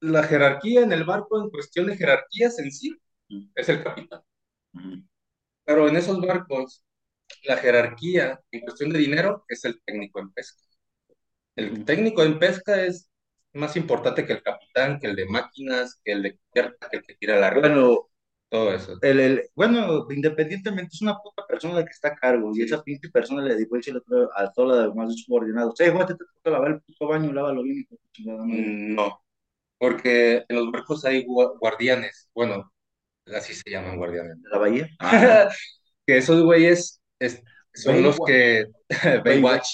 La 0.00 0.22
jerarquía 0.22 0.82
en 0.82 0.92
el 0.92 1.04
barco, 1.04 1.42
en 1.42 1.50
cuestión 1.50 1.86
de 1.86 1.96
jerarquías 1.96 2.58
en 2.58 2.70
sí, 2.70 2.96
es 3.54 3.68
el 3.68 3.82
capitán. 3.82 4.20
Pero 5.64 5.88
en 5.88 5.96
esos 5.96 6.20
barcos, 6.20 6.84
la 7.44 7.56
jerarquía 7.58 8.40
en 8.50 8.60
cuestión 8.62 8.90
de 8.90 8.98
dinero 8.98 9.44
es 9.48 9.64
el 9.64 9.80
técnico 9.84 10.20
en 10.20 10.32
pesca. 10.32 10.62
El 11.56 11.84
técnico 11.84 12.22
en 12.24 12.38
pesca 12.38 12.84
es 12.84 13.08
más 13.54 13.76
importante 13.76 14.26
que 14.26 14.34
el 14.34 14.42
capitán, 14.42 14.98
que 15.00 15.08
el 15.08 15.16
de 15.16 15.26
máquinas, 15.26 16.00
que 16.04 16.12
el 16.12 16.22
de 16.22 16.38
cubierta, 16.38 16.88
que 16.90 16.98
el 16.98 17.02
que 17.04 17.14
tira 17.16 17.38
la 17.40 17.50
red, 17.50 17.62
Bueno, 17.62 18.08
todo 18.50 18.72
eso. 18.74 18.98
el, 19.00 19.20
el, 19.20 19.42
bueno, 19.54 20.06
independientemente 20.10 20.90
es 20.94 21.02
una 21.02 21.18
puta 21.18 21.46
persona 21.46 21.74
la 21.74 21.84
que 21.84 21.90
está 21.92 22.08
a 22.08 22.16
cargo 22.16 22.50
y 22.54 22.62
esa 22.62 22.82
pinche 22.82 23.10
persona 23.10 23.42
le 23.42 23.56
otro 23.98 24.30
a 24.36 24.52
todos 24.52 24.68
los 24.76 24.88
demás 24.94 25.14
subordinados, 25.24 25.74
hey, 25.78 25.90
güey, 25.92 26.06
te 26.06 26.14
toca 26.14 26.50
lavar 26.50 26.72
el 26.72 26.80
puto 26.82 27.08
baño, 27.08 27.32
lávalo 27.32 27.62
bien, 27.62 27.78
hijo 27.80 27.94
de 27.94 27.98
tu 27.98 28.08
chingada 28.12 28.44
madre". 28.44 28.62
Mm, 28.62 28.94
No, 28.94 29.22
porque 29.78 30.44
en 30.48 30.56
los 30.56 30.72
barcos 30.72 31.04
hay 31.06 31.24
gua- 31.26 31.58
guardianes, 31.60 32.30
bueno, 32.34 32.72
así 33.34 33.54
se 33.54 33.70
llaman 33.70 33.98
guardianes. 33.98 34.42
¿De 34.42 34.48
la 34.50 34.58
bahía? 34.58 34.88
que 36.06 36.18
esos 36.18 36.42
güeyes 36.44 37.02
es- 37.18 37.42
son 37.74 38.02
los 38.02 38.20
que, 38.20 38.66
Baywatch, 39.24 39.66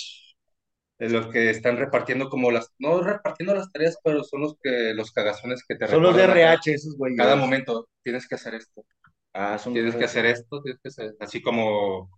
los 0.98 1.28
que 1.28 1.50
están 1.50 1.76
repartiendo 1.78 2.28
como 2.28 2.50
las, 2.50 2.68
no 2.78 3.00
repartiendo 3.02 3.54
las 3.54 3.72
tareas, 3.72 3.98
pero 4.04 4.22
son 4.24 4.42
los 4.42 4.56
que, 4.62 4.94
los 4.94 5.12
cagazones 5.12 5.64
que 5.66 5.76
te 5.76 5.86
Son 5.86 6.02
los 6.02 6.16
de 6.16 6.24
RH, 6.24 6.74
esos 6.74 6.96
güeyes. 6.96 7.18
cada 7.18 7.36
momento, 7.36 7.88
tienes 8.02 8.28
que 8.28 8.34
hacer 8.36 8.54
esto, 8.54 8.84
Ah, 9.32 9.58
son 9.58 9.72
tienes 9.74 9.94
que 9.96 10.04
hacer 10.04 10.26
esto, 10.26 10.62
tienes 10.62 10.80
que 10.82 10.88
hacer, 10.88 11.14
así 11.20 11.40
como 11.40 12.10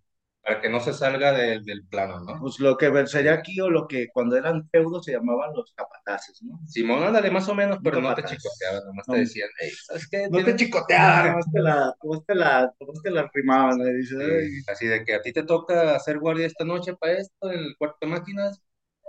para 0.43 0.61
que 0.61 0.69
no 0.69 0.81
se 0.81 0.93
salga 0.93 1.33
del 1.33 1.65
del 1.65 1.87
plano, 1.87 2.21
¿no? 2.21 2.39
Pues 2.41 2.59
lo 2.61 2.77
que 2.77 3.07
sería 3.07 3.35
aquí 3.35 3.61
o 3.61 3.71
lo 3.71 3.87
que 3.87 4.09
cuando 4.13 4.37
eran 4.37 4.69
feudos 4.71 5.05
se 5.05 5.13
llamaban 5.13 5.53
los 5.55 5.73
capataces, 5.75 6.43
¿no? 6.43 6.59
Simón, 6.67 7.03
ándale 7.05 7.31
más 7.31 7.49
o 7.49 7.55
menos, 7.55 7.79
pero 7.83 8.01
no 8.01 8.15
te 8.15 8.25
chicoteaban, 8.25 8.85
nomás 8.87 9.07
No. 9.07 9.15
te 9.15 9.19
decían, 9.21 9.49
hey, 9.61 9.71
¿sabes 9.87 10.09
qué? 10.11 10.29
No 10.29 10.43
te 10.45 10.57
chicoteaban, 10.57 11.27
nomás 11.31 11.53
te 11.53 11.61
la, 11.61 11.95
nomás 12.03 12.25
te 12.27 12.35
la, 12.35 12.75
nomás 12.81 13.03
te 13.03 13.11
la 13.11 13.31
rimaban, 13.33 13.79
dices, 13.97 14.65
así 14.69 14.87
de 14.87 15.05
que 15.05 15.15
a 15.15 15.23
ti 15.23 15.33
te 15.33 15.45
toca 15.45 15.95
hacer 15.97 16.19
guardia 16.19 16.47
esta 16.47 16.65
noche 16.65 16.95
para 16.97 17.15
esto 17.15 17.51
en 17.53 17.59
el 17.61 17.77
cuarto 17.79 17.99
de 18.03 18.07
máquinas, 18.09 18.63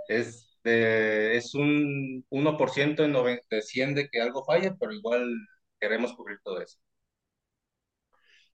es, 0.08 0.58
de- 0.64 1.36
es 1.36 1.54
un 1.54 2.24
1% 2.30 3.04
en 3.04 3.12
noven- 3.12 3.40
de 3.50 3.62
100 3.62 3.94
de 3.94 4.08
que 4.08 4.20
algo 4.20 4.44
falle, 4.44 4.72
pero 4.78 4.92
igual 4.92 5.32
queremos 5.80 6.14
cubrir 6.14 6.38
todo 6.44 6.60
eso. 6.62 6.78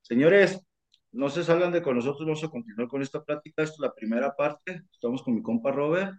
Señores, 0.03 0.61
no 1.13 1.29
se 1.31 1.45
salgan 1.45 1.73
de 1.73 1.83
con 1.83 1.97
nosotros, 1.97 2.27
vamos 2.27 2.45
a 2.45 2.49
continuar 2.49 2.89
con 2.89 3.03
esta 3.03 3.25
plática. 3.25 3.63
Esta 3.63 3.75
es 3.75 3.81
la 3.81 3.95
primera 3.95 4.35
parte. 4.37 4.83
Estamos 4.93 5.23
con 5.23 5.35
mi 5.35 5.43
compa 5.43 5.73
Robert. 5.73 6.15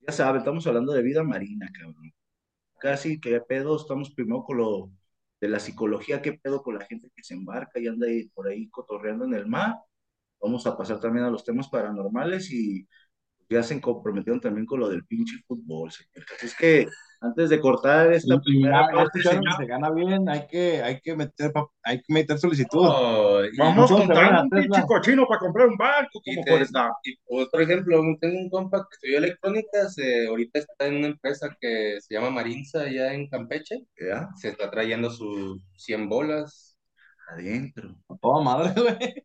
Ya 0.00 0.12
saben, 0.12 0.38
estamos 0.40 0.66
hablando 0.66 0.92
de 0.92 1.02
vida 1.02 1.22
marina, 1.22 1.68
cabrón. 1.72 2.12
Casi 2.80 3.20
que 3.20 3.40
pedo, 3.42 3.76
estamos 3.76 4.12
primero 4.14 4.44
con 4.44 4.58
lo 4.58 4.92
de 5.40 5.48
la 5.48 5.60
psicología, 5.60 6.22
qué 6.22 6.34
pedo 6.34 6.62
con 6.62 6.78
la 6.78 6.86
gente 6.86 7.10
que 7.14 7.22
se 7.24 7.34
embarca 7.34 7.80
y 7.80 7.86
anda 7.88 8.06
ahí, 8.06 8.28
por 8.30 8.48
ahí 8.48 8.68
cotorreando 8.70 9.24
en 9.26 9.34
el 9.34 9.46
mar. 9.46 9.76
Vamos 10.40 10.66
a 10.66 10.76
pasar 10.76 11.00
también 11.00 11.26
a 11.26 11.30
los 11.30 11.44
temas 11.44 11.68
paranormales 11.68 12.50
y 12.52 12.88
ya 13.50 13.62
se 13.62 13.80
comprometieron 13.80 14.40
también 14.40 14.66
con 14.66 14.80
lo 14.80 14.88
del 14.88 15.04
pinche 15.06 15.36
fútbol, 15.46 15.90
señor. 15.92 16.26
Así 16.36 16.46
es 16.46 16.54
que 16.56 16.86
antes 17.22 17.50
de 17.50 17.60
cortar 17.60 18.12
esta 18.12 18.34
ya, 18.36 18.40
primera 18.40 18.86
ya 18.86 18.94
parte, 18.94 19.18
que 19.20 19.28
señor, 19.28 19.52
se 19.56 19.66
gana 19.66 19.90
bien, 19.90 20.28
hay 20.28 20.46
que, 20.46 20.82
hay 20.82 21.00
que 21.00 21.14
meter, 21.16 21.52
hay 21.82 21.98
que 22.02 22.12
meter 22.14 22.38
solicitud. 22.38 22.80
Oh, 22.86 23.42
vamos 23.58 23.90
a 23.90 23.94
contando 23.96 24.42
un 24.42 24.50
pinche 24.50 24.82
cochino 24.86 25.26
para 25.26 25.40
comprar 25.40 25.68
un 25.68 25.76
barco, 25.76 26.20
Y 26.24 26.34
como 26.34 26.44
te- 26.44 26.50
por 26.50 26.62
esta. 26.62 26.90
y, 27.04 27.16
por 27.50 27.60
ejemplo, 27.62 28.00
tengo 28.20 28.38
un 28.38 28.50
compa 28.50 28.78
que 28.88 28.94
estudió 28.94 29.18
electrónicas, 29.18 29.98
eh, 29.98 30.28
ahorita 30.28 30.60
está 30.60 30.86
en 30.86 30.96
una 30.96 31.06
empresa 31.08 31.54
que 31.60 31.98
se 32.00 32.14
llama 32.14 32.30
Marinza, 32.30 32.82
allá 32.82 33.12
en 33.14 33.28
Campeche, 33.28 33.86
¿Ya? 33.98 34.28
se 34.36 34.48
está 34.50 34.70
trayendo 34.70 35.10
sus 35.10 35.62
100 35.76 36.08
bolas. 36.08 36.78
Adentro. 37.28 37.96
A 38.08 38.16
toda 38.18 38.42
madre, 38.42 38.72
güey. 38.80 39.24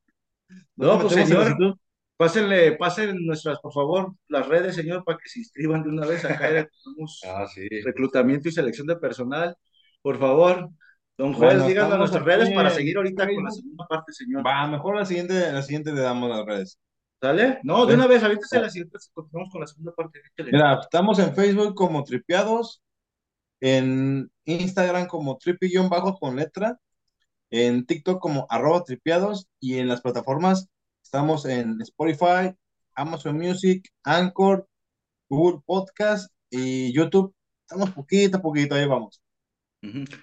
No, 0.76 0.88
¿Dónde 0.88 1.04
pues 1.04 1.14
señor, 1.14 1.44
solicitud? 1.46 1.76
Pásenle, 2.18 2.74
pasen 2.78 3.26
nuestras, 3.26 3.60
por 3.60 3.74
favor, 3.74 4.14
las 4.28 4.48
redes, 4.48 4.76
señor, 4.76 5.04
para 5.04 5.18
que 5.18 5.30
se 5.30 5.40
inscriban 5.40 5.84
de 5.84 5.90
una 5.90 6.06
vez 6.06 6.24
acá. 6.26 6.48
tenemos 6.48 7.22
Ah, 7.26 7.46
sí. 7.54 7.68
reclutamiento 7.84 8.50
y 8.50 8.52
selección 8.52 8.88
de 8.88 8.96
personal. 8.98 9.56
Por 10.02 10.20
favor, 10.20 10.70
don 11.18 11.34
Juez, 11.34 11.54
Bueno, 11.54 11.68
díganos 11.68 11.98
nuestras 11.98 12.22
aquí 12.22 12.32
redes 12.32 12.52
para 12.54 12.70
seguir 12.70 12.98
ahorita 12.98 13.28
con 13.28 13.44
la 13.44 13.52
segunda 13.52 13.88
parte, 13.88 14.14
señor. 14.14 14.46
Va, 14.46 14.68
mejor 14.68 14.96
la 14.98 15.06
siguiente, 15.06 15.52
la 15.52 15.62
siguiente 15.62 15.92
le 15.94 16.02
damos 16.02 16.30
las 16.30 16.46
redes. 16.46 16.80
¿Sale? 17.22 17.60
No, 17.64 17.86
de 17.86 17.96
una 17.96 18.08
vez, 18.08 18.22
ahorita 18.22 18.46
se 18.46 18.60
la 18.60 18.70
siguiente, 18.70 18.98
continuamos 19.14 19.52
con 19.52 19.62
la 19.62 19.68
segunda 19.68 19.94
parte. 19.94 20.22
Mira, 20.38 20.80
estamos 20.82 21.18
en 21.20 21.34
Facebook 21.34 21.74
como 21.74 22.04
Tripeados, 22.04 22.84
en 23.62 24.30
Instagram 24.44 25.08
como 25.08 25.38
tripi-bajo 25.38 26.20
con 26.20 26.36
letra, 26.36 26.78
en 27.50 27.86
TikTok 27.86 28.20
como 28.20 28.46
arroba 28.50 28.84
tripeados 28.84 29.48
y 29.60 29.80
en 29.80 29.88
las 29.88 30.02
plataformas 30.02 30.68
estamos 31.06 31.46
en 31.46 31.80
Spotify, 31.82 32.54
Amazon 32.96 33.38
Music, 33.38 33.88
Anchor, 34.04 34.68
Google 35.30 35.62
Podcast 35.66 36.32
y 36.50 36.94
YouTube. 36.94 37.36
Estamos 37.68 37.92
poquito 37.92 38.38
a 38.38 38.42
poquito, 38.42 38.76
ahí 38.76 38.88
vamos. 38.88 39.22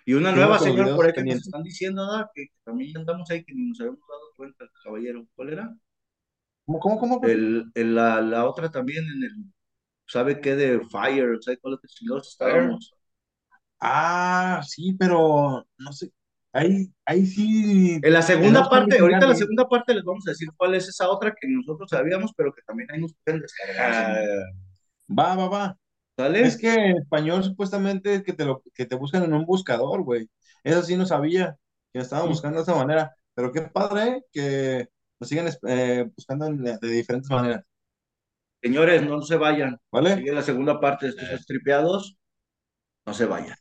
Y 0.05 0.15
una 0.15 0.33
nueva, 0.33 0.55
los 0.55 0.63
señor, 0.63 0.95
por 0.95 1.07
ahí 1.07 1.13
que 1.15 1.23
nos 1.25 1.41
están 1.41 1.63
diciendo, 1.63 2.05
¿no? 2.07 2.27
que 2.35 2.47
también 2.65 2.97
andamos 2.99 3.31
ahí, 3.31 3.45
que 3.45 3.55
ni 3.55 3.69
nos 3.69 3.81
habíamos 3.81 4.01
dado 4.09 4.23
cuenta, 4.37 4.65
caballero. 4.85 5.27
¿Cuál 5.35 5.51
era? 5.51 5.75
¿Cómo, 6.67 6.79
cómo, 6.81 6.99
cómo? 6.99 7.27
El, 7.27 7.71
el- 7.75 7.95
la, 7.95 8.21
la 8.21 8.47
otra 8.49 8.71
también 8.71 9.05
en 9.05 9.25
el, 9.25 9.33
¿sabe 10.07 10.41
qué? 10.41 10.57
De 10.57 10.81
Fire, 10.91 11.39
¿sabe 11.43 11.59
cuál 11.59 11.75
otro 11.75 11.89
chingados 11.89 12.29
estábamos? 12.31 12.95
Ah, 13.81 14.63
sí, 14.67 14.95
pero 14.99 15.67
no 15.79 15.93
sé. 15.93 16.13
Ahí, 16.53 16.93
ahí 17.07 17.27
sí. 17.27 17.99
En 18.03 18.13
la 18.13 18.21
segunda 18.21 18.69
parte, 18.69 18.99
ahorita 18.99 19.21
en 19.23 19.29
la 19.29 19.35
segunda 19.35 19.69
parte 19.69 19.95
les 19.95 20.05
vamos 20.05 20.27
a 20.27 20.33
decir 20.33 20.49
cuál 20.57 20.75
es 20.75 20.87
esa 20.89 21.09
otra 21.09 21.35
que 21.39 21.49
nosotros 21.49 21.89
sabíamos, 21.89 22.33
pero 22.37 22.53
que 22.53 22.63
también 22.63 22.91
ahí 22.91 23.01
nos 23.01 23.15
pueden 23.25 23.41
descargar. 23.41 23.93
Ah. 23.93 24.45
Va, 25.19 25.35
va, 25.35 25.49
va. 25.49 25.79
¿Sale? 26.17 26.43
Es 26.43 26.59
que 26.59 26.75
en 26.75 26.99
español 26.99 27.43
supuestamente 27.43 28.15
es 28.15 28.23
que 28.23 28.35
te 28.35 28.45
lo 28.45 28.63
que 28.75 28.85
te 28.85 28.97
buscan 28.97 29.23
en 29.25 29.33
un 29.33 29.47
buscador, 29.47 30.03
güey. 30.03 30.29
Eso 30.63 30.83
sí 30.83 30.97
no 30.97 31.07
sabía 31.07 31.57
que 31.93 31.99
me 31.99 32.03
estaban 32.03 32.29
buscando 32.29 32.59
de 32.59 32.63
esa 32.65 32.75
manera. 32.75 33.15
Pero 33.35 33.51
qué 33.51 33.63
padre 33.63 34.09
¿eh? 34.09 34.23
que 34.31 34.89
nos 35.19 35.29
sigan 35.29 35.49
eh, 35.69 36.11
buscando 36.15 36.47
de 36.51 36.89
diferentes 36.89 37.31
maneras, 37.31 37.65
Señores, 38.63 39.03
no 39.03 39.23
se 39.23 39.37
vayan. 39.37 39.79
¿vale? 39.91 40.17
Sigue 40.17 40.33
la 40.33 40.43
segunda 40.43 40.79
parte 40.79 41.07
de 41.07 41.13
estos 41.13 41.47
tripeados. 41.47 42.17
No 43.07 43.15
se 43.15 43.25
vayan. 43.25 43.49